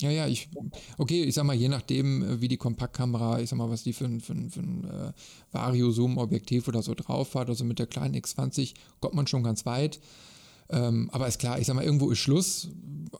Ja, 0.00 0.10
ja, 0.10 0.28
ich, 0.28 0.48
okay, 0.96 1.24
ich 1.24 1.34
sag 1.34 1.44
mal, 1.44 1.56
je 1.56 1.68
nachdem, 1.68 2.22
äh, 2.22 2.40
wie 2.40 2.48
die 2.48 2.56
Kompaktkamera, 2.56 3.40
ich 3.40 3.48
sag 3.48 3.58
mal, 3.58 3.68
was 3.68 3.82
die 3.82 3.92
für 3.92 4.04
ein, 4.04 4.20
für 4.20 4.32
ein, 4.32 4.48
für 4.48 4.60
ein 4.60 4.84
äh, 4.84 5.12
Vario-Zoom-Objektiv 5.52 6.68
oder 6.68 6.82
so 6.82 6.94
drauf 6.94 7.34
hat, 7.34 7.48
also 7.48 7.64
mit 7.64 7.80
der 7.80 7.86
kleinen 7.86 8.14
X20 8.14 8.74
kommt 9.00 9.14
man 9.14 9.26
schon 9.26 9.42
ganz 9.42 9.66
weit. 9.66 9.98
Ähm, 10.70 11.08
aber 11.12 11.26
ist 11.26 11.40
klar, 11.40 11.58
ich 11.58 11.66
sag 11.66 11.74
mal, 11.74 11.84
irgendwo 11.84 12.10
ist 12.10 12.18
Schluss, 12.18 12.70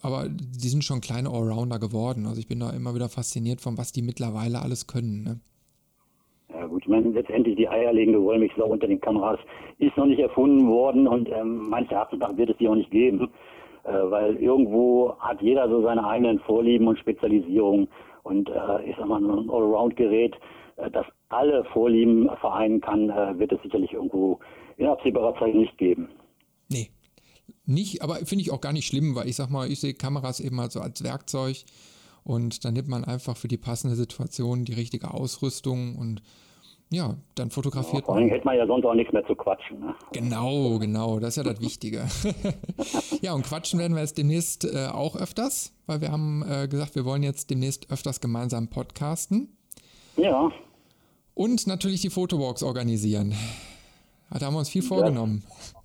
aber 0.02 0.28
die 0.28 0.68
sind 0.68 0.84
schon 0.84 1.00
kleine 1.00 1.30
Allrounder 1.30 1.80
geworden. 1.80 2.26
Also 2.26 2.38
ich 2.38 2.46
bin 2.46 2.60
da 2.60 2.70
immer 2.70 2.94
wieder 2.94 3.08
fasziniert 3.08 3.60
von, 3.60 3.76
was 3.76 3.90
die 3.90 4.02
mittlerweile 4.02 4.60
alles 4.60 4.86
können. 4.86 5.22
Ne? 5.22 5.40
Ja 6.50 6.66
gut, 6.66 6.82
ich 6.82 6.88
meine, 6.88 7.08
letztendlich 7.10 7.56
die 7.56 7.68
eierlegende 7.68 8.22
Wollmilchsau 8.22 8.66
unter 8.66 8.86
den 8.86 9.00
Kameras 9.00 9.40
ist 9.78 9.96
noch 9.96 10.06
nicht 10.06 10.20
erfunden 10.20 10.68
worden 10.68 11.08
und 11.08 11.28
ähm, 11.30 11.68
meines 11.70 11.90
Erachtens 11.90 12.20
wird 12.36 12.50
es 12.50 12.56
die 12.58 12.68
auch 12.68 12.74
nicht 12.74 12.90
geben. 12.90 13.28
Äh, 13.88 14.10
weil 14.10 14.36
irgendwo 14.36 15.14
hat 15.18 15.40
jeder 15.40 15.68
so 15.68 15.82
seine 15.82 16.06
eigenen 16.06 16.40
Vorlieben 16.40 16.88
und 16.88 16.98
Spezialisierungen. 16.98 17.88
Und 18.22 18.50
äh, 18.50 18.84
ich 18.84 18.96
sag 18.98 19.08
mal, 19.08 19.22
ein 19.22 19.48
Allround-Gerät, 19.48 20.34
äh, 20.76 20.90
das 20.90 21.06
alle 21.30 21.64
Vorlieben 21.72 22.28
vereinen 22.40 22.80
kann, 22.80 23.08
wird 23.38 23.52
es 23.52 23.62
sicherlich 23.62 23.92
irgendwo 23.92 24.40
in 24.78 24.86
absehbarer 24.86 25.38
Zeit 25.38 25.54
nicht 25.54 25.76
geben. 25.76 26.08
Nee, 26.70 26.88
nicht, 27.66 28.02
aber 28.02 28.14
finde 28.16 28.42
ich 28.42 28.50
auch 28.50 28.62
gar 28.62 28.72
nicht 28.72 28.86
schlimm, 28.86 29.14
weil 29.14 29.28
ich 29.28 29.36
sag 29.36 29.50
mal, 29.50 29.70
ich 29.70 29.80
sehe 29.80 29.92
Kameras 29.92 30.40
eben 30.40 30.58
halt 30.58 30.72
so 30.72 30.80
als 30.80 31.04
Werkzeug 31.04 31.64
und 32.24 32.64
dann 32.64 32.72
nimmt 32.72 32.88
man 32.88 33.04
einfach 33.04 33.36
für 33.36 33.48
die 33.48 33.58
passende 33.58 33.94
Situation 33.94 34.64
die 34.64 34.72
richtige 34.72 35.12
Ausrüstung 35.12 35.96
und 35.96 36.22
ja, 36.90 37.14
dann 37.34 37.50
fotografiert 37.50 38.02
ja, 38.02 38.06
vor 38.06 38.16
allem 38.16 38.28
hätte 38.28 38.46
man 38.46 38.56
ja 38.56 38.66
sonst 38.66 38.84
auch 38.86 38.94
nichts 38.94 39.12
mehr 39.12 39.26
zu 39.26 39.34
quatschen. 39.34 39.80
Ne? 39.80 39.94
Genau, 40.12 40.78
genau, 40.78 41.18
das 41.18 41.36
ist 41.36 41.44
ja 41.44 41.52
das 41.52 41.60
Wichtige. 41.60 42.06
ja, 43.20 43.34
und 43.34 43.44
quatschen 43.44 43.78
werden 43.78 43.94
wir 43.94 44.00
jetzt 44.00 44.16
demnächst 44.16 44.64
äh, 44.64 44.88
auch 44.92 45.14
öfters, 45.14 45.74
weil 45.86 46.00
wir 46.00 46.10
haben 46.10 46.42
äh, 46.48 46.66
gesagt, 46.66 46.94
wir 46.94 47.04
wollen 47.04 47.22
jetzt 47.22 47.50
demnächst 47.50 47.90
öfters 47.92 48.20
gemeinsam 48.20 48.68
podcasten. 48.68 49.56
Ja. 50.16 50.50
Und 51.34 51.66
natürlich 51.66 52.00
die 52.00 52.10
Fotowalks 52.10 52.62
organisieren. 52.62 53.34
Da 54.30 54.46
haben 54.46 54.54
wir 54.54 54.58
uns 54.58 54.70
viel 54.70 54.82
vorgenommen. 54.82 55.44
Ja. 55.46 55.78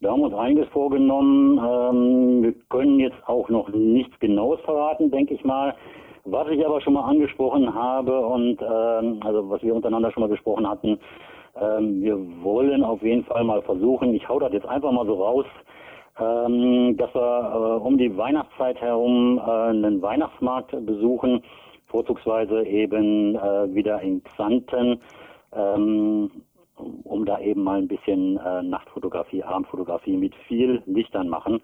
Da 0.00 0.12
haben 0.12 0.20
wir 0.20 0.26
uns 0.26 0.34
einiges 0.34 0.68
vorgenommen. 0.68 1.58
Ähm, 1.58 2.42
wir 2.42 2.54
können 2.68 3.00
jetzt 3.00 3.16
auch 3.26 3.48
noch 3.48 3.68
nichts 3.70 4.16
Genaues 4.20 4.60
verraten, 4.60 5.10
denke 5.10 5.34
ich 5.34 5.44
mal. 5.44 5.74
Was 6.30 6.46
ich 6.48 6.64
aber 6.64 6.80
schon 6.82 6.92
mal 6.92 7.08
angesprochen 7.08 7.72
habe 7.72 8.20
und 8.20 8.60
ähm, 8.60 9.20
also 9.24 9.48
was 9.48 9.62
wir 9.62 9.74
untereinander 9.74 10.12
schon 10.12 10.20
mal 10.20 10.28
besprochen 10.28 10.68
hatten, 10.68 10.98
ähm, 11.58 12.02
wir 12.02 12.18
wollen 12.42 12.84
auf 12.84 13.02
jeden 13.02 13.24
Fall 13.24 13.44
mal 13.44 13.62
versuchen, 13.62 14.12
ich 14.12 14.28
hau 14.28 14.38
das 14.38 14.52
jetzt 14.52 14.66
einfach 14.66 14.92
mal 14.92 15.06
so 15.06 15.14
raus, 15.14 15.46
ähm, 16.20 16.98
dass 16.98 17.14
wir 17.14 17.80
äh, 17.80 17.82
um 17.82 17.96
die 17.96 18.14
Weihnachtszeit 18.14 18.78
herum 18.78 19.38
äh, 19.38 19.50
einen 19.50 20.02
Weihnachtsmarkt 20.02 20.72
besuchen, 20.84 21.42
vorzugsweise 21.86 22.62
eben 22.66 23.34
äh, 23.36 23.74
wieder 23.74 24.00
in 24.02 24.22
Xanten. 24.22 25.00
ähm, 25.52 26.30
um 27.04 27.24
da 27.24 27.40
eben 27.40 27.64
mal 27.64 27.78
ein 27.78 27.88
bisschen 27.88 28.36
äh, 28.36 28.62
Nachtfotografie, 28.62 29.42
Abendfotografie 29.42 30.16
mit 30.16 30.34
viel 30.46 30.82
Lichtern 30.86 31.28
machen, 31.28 31.60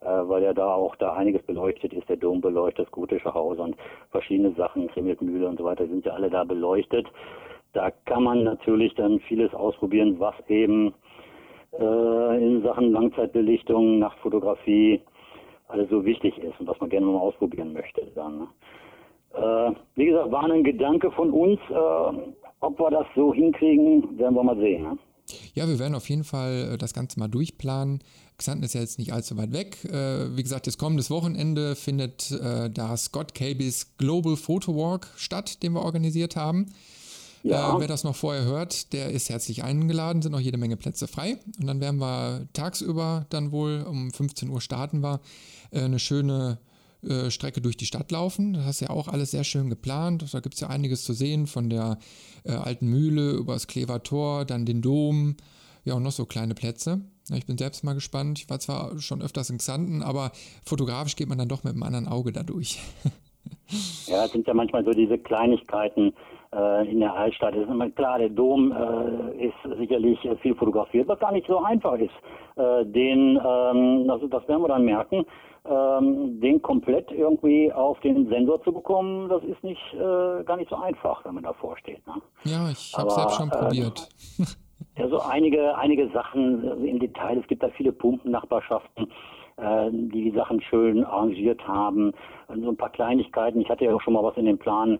äh, 0.00 0.06
weil 0.06 0.42
ja 0.42 0.52
da 0.52 0.74
auch 0.74 0.96
da 0.96 1.14
einiges 1.14 1.42
beleuchtet 1.42 1.92
ist, 1.92 2.08
der 2.08 2.16
Dom 2.16 2.40
beleuchtet, 2.40 2.86
das 2.86 2.92
Gotische 2.92 3.32
Haus 3.32 3.58
und 3.58 3.76
verschiedene 4.10 4.52
Sachen, 4.52 4.88
Krimmelmühle 4.88 5.48
und 5.48 5.58
so 5.58 5.64
weiter 5.64 5.86
sind 5.86 6.04
ja 6.04 6.12
alle 6.12 6.30
da 6.30 6.44
beleuchtet. 6.44 7.06
Da 7.72 7.90
kann 8.06 8.22
man 8.22 8.44
natürlich 8.44 8.94
dann 8.94 9.20
vieles 9.20 9.54
ausprobieren, 9.54 10.18
was 10.18 10.34
eben 10.48 10.94
äh, 11.78 12.44
in 12.44 12.62
Sachen 12.62 12.92
Langzeitbelichtung, 12.92 13.98
Nachtfotografie 13.98 15.00
alles 15.68 15.90
so 15.90 16.04
wichtig 16.04 16.38
ist 16.38 16.58
und 16.60 16.68
was 16.68 16.80
man 16.80 16.90
gerne 16.90 17.06
mal 17.06 17.18
ausprobieren 17.18 17.72
möchte. 17.72 18.06
Dann, 18.14 18.38
ne? 18.38 18.46
äh, 19.34 19.72
wie 19.96 20.06
gesagt, 20.06 20.30
war 20.30 20.44
ein 20.44 20.64
Gedanke 20.64 21.10
von 21.10 21.30
uns. 21.30 21.58
Äh, 21.70 22.32
ob 22.60 22.78
wir 22.78 22.90
das 22.90 23.06
so 23.14 23.34
hinkriegen, 23.34 24.18
werden 24.18 24.34
wir 24.34 24.42
mal 24.42 24.56
sehen. 24.56 24.82
Ne? 24.82 24.98
Ja, 25.54 25.68
wir 25.68 25.78
werden 25.78 25.94
auf 25.94 26.08
jeden 26.08 26.24
Fall 26.24 26.72
äh, 26.72 26.78
das 26.78 26.92
Ganze 26.92 27.18
mal 27.18 27.28
durchplanen. 27.28 28.00
Xanten 28.38 28.64
ist 28.64 28.74
ja 28.74 28.80
jetzt 28.80 28.98
nicht 28.98 29.12
allzu 29.12 29.36
weit 29.36 29.52
weg. 29.52 29.84
Äh, 29.84 30.36
wie 30.36 30.42
gesagt, 30.42 30.66
das 30.66 30.78
kommende 30.78 31.08
Wochenende 31.08 31.74
findet 31.74 32.30
äh, 32.32 32.70
da 32.70 32.96
Scott 32.96 33.34
Cabys 33.34 33.96
Global 33.98 34.36
Photo 34.36 34.76
Walk 34.76 35.08
statt, 35.16 35.62
den 35.62 35.72
wir 35.72 35.82
organisiert 35.82 36.36
haben. 36.36 36.66
Ja. 37.42 37.76
Äh, 37.76 37.80
wer 37.80 37.88
das 37.88 38.04
noch 38.04 38.16
vorher 38.16 38.44
hört, 38.44 38.92
der 38.92 39.10
ist 39.10 39.30
herzlich 39.30 39.62
eingeladen, 39.62 40.20
sind 40.20 40.32
noch 40.32 40.40
jede 40.40 40.58
Menge 40.58 40.76
Plätze 40.76 41.06
frei. 41.06 41.38
Und 41.60 41.66
dann 41.66 41.80
werden 41.80 42.00
wir 42.00 42.48
tagsüber 42.52 43.26
dann 43.30 43.52
wohl 43.52 43.86
um 43.88 44.10
15 44.10 44.48
Uhr 44.50 44.60
starten 44.60 45.00
wir 45.00 45.20
äh, 45.70 45.80
eine 45.80 45.98
schöne 45.98 46.58
äh, 47.06 47.30
Strecke 47.30 47.60
durch 47.60 47.76
die 47.76 47.86
Stadt 47.86 48.10
laufen. 48.10 48.54
Das 48.54 48.64
hast 48.64 48.80
ja 48.80 48.90
auch 48.90 49.08
alles 49.08 49.30
sehr 49.30 49.44
schön 49.44 49.70
geplant. 49.70 50.24
Da 50.32 50.40
gibt 50.40 50.54
es 50.54 50.60
ja 50.60 50.68
einiges 50.68 51.04
zu 51.04 51.12
sehen, 51.12 51.46
von 51.46 51.70
der 51.70 51.98
äh, 52.44 52.52
alten 52.52 52.88
Mühle 52.88 53.32
über 53.32 53.54
das 53.54 53.66
Klever 53.66 54.02
Tor, 54.02 54.44
dann 54.44 54.66
den 54.66 54.82
Dom, 54.82 55.36
ja 55.84 55.94
und 55.94 56.02
noch 56.02 56.12
so 56.12 56.26
kleine 56.26 56.54
Plätze. 56.54 57.00
Ich 57.34 57.46
bin 57.46 57.58
selbst 57.58 57.82
mal 57.82 57.94
gespannt. 57.94 58.38
Ich 58.38 58.50
war 58.50 58.60
zwar 58.60 58.98
schon 58.98 59.22
öfters 59.22 59.50
in 59.50 59.58
Xanten, 59.58 60.02
aber 60.02 60.32
fotografisch 60.64 61.16
geht 61.16 61.28
man 61.28 61.38
dann 61.38 61.48
doch 61.48 61.64
mit 61.64 61.72
einem 61.72 61.82
anderen 61.82 62.08
Auge 62.08 62.32
dadurch. 62.32 62.78
ja, 64.06 64.24
es 64.24 64.32
sind 64.32 64.46
ja 64.46 64.54
manchmal 64.54 64.84
so 64.84 64.92
diese 64.92 65.18
Kleinigkeiten, 65.18 66.12
in 66.52 67.00
der 67.00 67.12
Altstadt. 67.14 67.54
Ist 67.54 67.68
immer 67.68 67.90
klar, 67.90 68.18
der 68.18 68.30
Dom 68.30 68.72
äh, 68.72 69.46
ist 69.46 69.78
sicherlich 69.78 70.18
viel 70.40 70.54
fotografiert, 70.54 71.08
was 71.08 71.18
gar 71.18 71.32
nicht 71.32 71.46
so 71.46 71.58
einfach 71.58 71.98
ist. 71.98 72.14
Äh, 72.56 72.86
den, 72.86 73.38
ähm, 73.44 74.06
das, 74.08 74.20
das 74.30 74.48
werden 74.48 74.62
wir 74.62 74.68
dann 74.68 74.84
merken, 74.84 75.26
ähm, 75.68 76.40
den 76.40 76.62
komplett 76.62 77.10
irgendwie 77.12 77.70
auf 77.70 78.00
den 78.00 78.28
Sensor 78.28 78.62
zu 78.62 78.72
bekommen, 78.72 79.28
das 79.28 79.42
ist 79.44 79.62
nicht 79.62 79.82
äh, 79.92 80.42
gar 80.44 80.56
nicht 80.56 80.70
so 80.70 80.76
einfach, 80.76 81.22
wenn 81.26 81.34
man 81.34 81.44
davor 81.44 81.76
steht. 81.76 82.06
Ne? 82.06 82.14
Ja, 82.44 82.70
ich 82.70 82.94
habe 82.96 83.10
selbst 83.10 83.36
schon 83.36 83.50
probiert. 83.50 84.08
ja, 84.96 85.08
so 85.08 85.20
einige, 85.20 85.76
einige 85.76 86.08
Sachen 86.10 86.86
im 86.86 86.98
Detail. 86.98 87.38
Es 87.38 87.46
gibt 87.46 87.62
da 87.62 87.68
viele 87.70 87.92
Pumpennachbarschaften 87.92 89.08
die 89.90 90.24
die 90.24 90.32
Sachen 90.36 90.60
schön 90.60 91.02
arrangiert 91.02 91.66
haben. 91.66 92.12
So 92.46 92.68
ein 92.68 92.76
paar 92.76 92.90
Kleinigkeiten. 92.90 93.58
Ich 93.62 93.70
hatte 93.70 93.86
ja 93.86 93.94
auch 93.94 94.02
schon 94.02 94.12
mal 94.12 94.22
was 94.22 94.36
in 94.36 94.44
den 94.44 94.58
Plan 94.58 94.96
äh, 94.96 94.98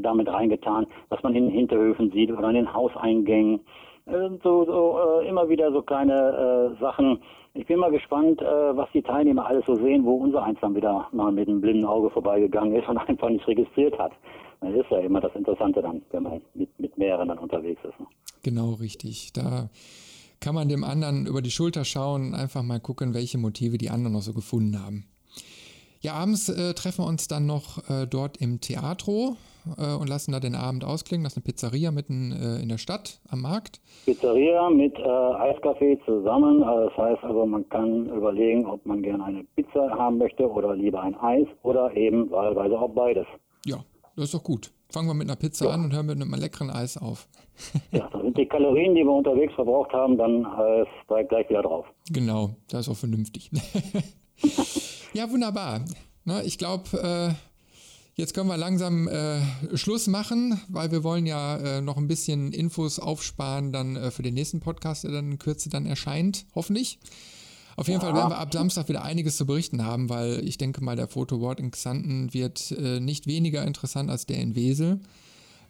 damit 0.00 0.28
reingetan, 0.28 0.86
was 1.08 1.22
man 1.22 1.34
in 1.34 1.48
Hinterhöfen 1.48 2.10
sieht 2.10 2.30
oder 2.30 2.48
in 2.48 2.54
den 2.54 2.72
Hauseingängen. 2.72 3.60
So, 4.42 4.64
so 4.64 5.20
äh, 5.20 5.28
immer 5.28 5.48
wieder 5.48 5.70
so 5.70 5.82
kleine 5.82 6.74
äh, 6.76 6.80
Sachen. 6.80 7.18
Ich 7.52 7.66
bin 7.66 7.78
mal 7.78 7.90
gespannt, 7.90 8.40
äh, 8.40 8.44
was 8.76 8.88
die 8.94 9.02
Teilnehmer 9.02 9.46
alles 9.46 9.66
so 9.66 9.74
sehen, 9.74 10.04
wo 10.04 10.14
unser 10.14 10.42
eins 10.42 10.58
dann 10.62 10.74
wieder 10.74 11.08
mal 11.12 11.30
mit 11.30 11.46
einem 11.46 11.60
blinden 11.60 11.84
Auge 11.84 12.08
vorbeigegangen 12.10 12.74
ist 12.74 12.88
und 12.88 12.96
einfach 13.08 13.28
nicht 13.28 13.46
registriert 13.46 13.98
hat. 13.98 14.12
Das 14.60 14.72
ist 14.74 14.90
ja 14.90 15.00
immer 15.00 15.20
das 15.20 15.34
Interessante 15.34 15.82
dann, 15.82 16.02
wenn 16.10 16.22
man 16.22 16.40
mit, 16.54 16.78
mit 16.80 16.96
mehreren 16.96 17.28
dann 17.28 17.38
unterwegs 17.38 17.80
ist. 17.84 18.00
Ne? 18.00 18.06
Genau, 18.42 18.72
richtig. 18.72 19.32
Da 19.34 19.68
kann 20.40 20.54
man 20.54 20.68
dem 20.68 20.84
anderen 20.84 21.26
über 21.26 21.42
die 21.42 21.50
Schulter 21.50 21.84
schauen 21.84 22.34
einfach 22.34 22.62
mal 22.62 22.80
gucken, 22.80 23.12
welche 23.12 23.38
Motive 23.38 23.76
die 23.76 23.90
anderen 23.90 24.14
noch 24.14 24.22
so 24.22 24.32
gefunden 24.32 24.82
haben. 24.82 25.04
Ja, 26.00 26.14
abends 26.14 26.48
äh, 26.48 26.74
treffen 26.74 27.04
wir 27.04 27.08
uns 27.08 27.28
dann 27.28 27.46
noch 27.46 27.88
äh, 27.90 28.06
dort 28.06 28.36
im 28.36 28.60
Theatro 28.60 29.36
äh, 29.76 29.94
und 29.94 30.08
lassen 30.08 30.32
da 30.32 30.40
den 30.40 30.54
Abend 30.54 30.84
ausklingen. 30.84 31.24
Das 31.24 31.32
ist 31.32 31.38
eine 31.38 31.44
Pizzeria 31.44 31.90
mitten 31.90 32.32
äh, 32.32 32.62
in 32.62 32.68
der 32.68 32.78
Stadt 32.78 33.20
am 33.28 33.42
Markt. 33.42 33.80
Pizzeria 34.04 34.70
mit 34.70 34.96
äh, 34.98 35.02
Eiscafé 35.02 35.98
zusammen. 36.04 36.62
Äh, 36.62 36.86
das 36.86 36.96
heißt 36.96 37.24
also, 37.24 37.46
man 37.46 37.68
kann 37.68 38.06
überlegen, 38.08 38.66
ob 38.66 38.84
man 38.86 39.02
gerne 39.02 39.24
eine 39.24 39.44
Pizza 39.56 39.90
haben 39.90 40.18
möchte 40.18 40.48
oder 40.48 40.74
lieber 40.74 41.02
ein 41.02 41.14
Eis 41.16 41.46
oder 41.62 41.94
eben 41.96 42.30
wahlweise 42.30 42.78
auch 42.78 42.90
beides. 42.90 43.26
Ja, 43.64 43.78
das 44.16 44.26
ist 44.26 44.34
doch 44.34 44.42
gut. 44.42 44.72
Fangen 44.90 45.08
wir 45.08 45.14
mit 45.14 45.28
einer 45.28 45.36
Pizza 45.36 45.66
ja. 45.66 45.72
an 45.72 45.84
und 45.84 45.92
hören 45.92 46.06
mit 46.06 46.20
einem 46.20 46.34
leckeren 46.34 46.70
Eis 46.70 46.96
auf. 46.96 47.28
ja, 47.92 48.08
da 48.10 48.20
sind 48.22 48.36
die 48.38 48.46
Kalorien, 48.46 48.94
die 48.94 49.04
wir 49.04 49.12
unterwegs 49.12 49.52
verbraucht 49.54 49.92
haben, 49.92 50.16
dann 50.16 50.44
äh, 50.44 51.24
gleich 51.24 51.48
wieder 51.50 51.62
drauf. 51.62 51.86
Genau, 52.10 52.50
das 52.70 52.86
ist 52.86 52.88
auch 52.88 52.96
vernünftig. 52.96 53.50
ja, 55.12 55.30
wunderbar. 55.30 55.80
Na, 56.24 56.42
ich 56.42 56.58
glaube, 56.58 56.84
äh, 56.92 57.47
Jetzt 58.18 58.34
können 58.34 58.48
wir 58.48 58.56
langsam 58.56 59.06
äh, 59.06 59.76
Schluss 59.76 60.08
machen, 60.08 60.60
weil 60.68 60.90
wir 60.90 61.04
wollen 61.04 61.24
ja 61.24 61.56
äh, 61.78 61.80
noch 61.80 61.96
ein 61.96 62.08
bisschen 62.08 62.52
Infos 62.52 62.98
aufsparen 62.98 63.70
dann 63.70 63.94
äh, 63.94 64.10
für 64.10 64.24
den 64.24 64.34
nächsten 64.34 64.58
Podcast, 64.58 65.04
der 65.04 65.12
dann 65.12 65.30
in 65.30 65.38
Kürze 65.38 65.70
dann 65.70 65.86
erscheint, 65.86 66.44
hoffentlich. 66.52 66.98
Auf 67.76 67.86
jeden 67.86 68.00
ja. 68.00 68.06
Fall 68.06 68.16
werden 68.16 68.30
wir 68.30 68.38
ab 68.40 68.52
Samstag 68.52 68.88
wieder 68.88 69.04
einiges 69.04 69.36
zu 69.36 69.46
berichten 69.46 69.86
haben, 69.86 70.10
weil 70.10 70.40
ich 70.44 70.58
denke 70.58 70.82
mal, 70.82 70.96
der 70.96 71.06
Fotoward 71.06 71.60
in 71.60 71.70
Xanten 71.70 72.34
wird 72.34 72.72
äh, 72.72 72.98
nicht 72.98 73.28
weniger 73.28 73.62
interessant 73.64 74.10
als 74.10 74.26
der 74.26 74.38
in 74.38 74.56
Wesel. 74.56 74.98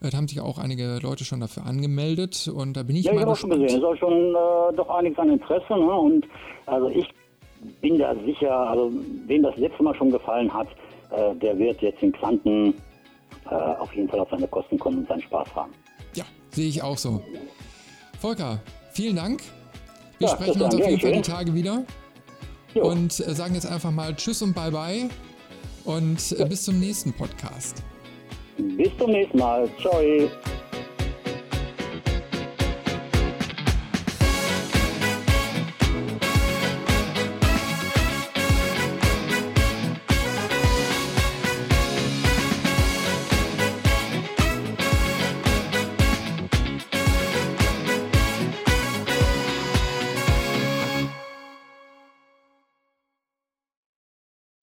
Da 0.01 0.17
haben 0.17 0.27
sich 0.27 0.41
auch 0.41 0.57
einige 0.57 1.01
Leute 1.03 1.27
schon 1.27 1.41
dafür 1.41 1.67
angemeldet 1.67 2.49
und 2.49 2.79
da 2.79 2.83
bin 2.83 2.97
ich 2.97 3.05
ja, 3.05 3.13
mal 3.13 3.21
ich 3.21 3.27
habe 3.27 3.37
schon 3.37 3.51
gesehen. 3.51 3.67
Es 3.67 3.75
ist 3.75 3.85
auch 3.85 3.97
schon 3.97 4.31
äh, 4.31 4.75
doch 4.75 4.89
einiges 4.89 5.19
an 5.19 5.29
Interesse. 5.29 5.75
Ne? 5.75 5.93
Und 5.93 6.27
also 6.65 6.89
ich 6.89 7.11
bin 7.83 7.99
da 7.99 8.15
sicher, 8.25 8.71
also 8.71 8.91
wem 9.27 9.43
das 9.43 9.57
letzte 9.59 9.83
Mal 9.83 9.95
schon 9.95 10.11
gefallen 10.11 10.51
hat, 10.55 10.69
äh, 11.11 11.35
der 11.37 11.59
wird 11.59 11.81
jetzt 11.83 12.03
in 12.03 12.13
Xanten 12.13 12.75
äh, 13.51 13.55
auf 13.55 13.93
jeden 13.95 14.09
Fall 14.09 14.21
auf 14.21 14.31
seine 14.31 14.49
Kosten 14.49 14.79
kommen 14.79 14.99
und 14.99 15.09
seinen 15.09 15.23
Spaß 15.23 15.55
haben. 15.55 15.73
Ja, 16.15 16.25
sehe 16.51 16.69
ich 16.69 16.83
auch 16.83 16.99
so. 16.99 17.23
Volker, 18.21 18.61
vielen 18.93 19.17
Dank. 19.17 19.43
Wir 20.19 20.29
ja, 20.29 20.35
sprechen 20.35 20.63
uns 20.63 20.75
auf 20.75 20.87
jeden 20.87 21.01
Fall 21.01 21.13
die 21.13 21.23
Tage 21.23 21.55
wieder. 21.55 21.85
Jo. 22.75 22.91
Und 22.91 23.21
äh, 23.21 23.35
sagen 23.35 23.55
jetzt 23.55 23.71
einfach 23.71 23.91
mal 23.91 24.15
Tschüss 24.15 24.43
und 24.43 24.55
Bye 24.55 24.71
Bye. 24.71 25.09
Und 25.85 26.33
äh, 26.33 26.41
ja. 26.41 26.45
bis 26.45 26.65
zum 26.65 26.81
nächsten 26.81 27.13
Podcast. 27.13 27.83
Bis 28.59 28.91
zum 28.99 29.11
nächsten 29.11 29.39
Mal. 29.39 29.69
Ciao. 29.81 30.03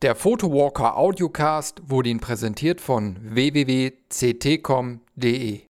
Der 0.06 0.14
Photowalker 0.14 0.98
Audiocast 0.98 1.82
wurde 1.88 2.10
Ihnen 2.10 2.20
präsentiert 2.20 2.80
von 2.80 3.18
www.ctcom.de 3.24 4.02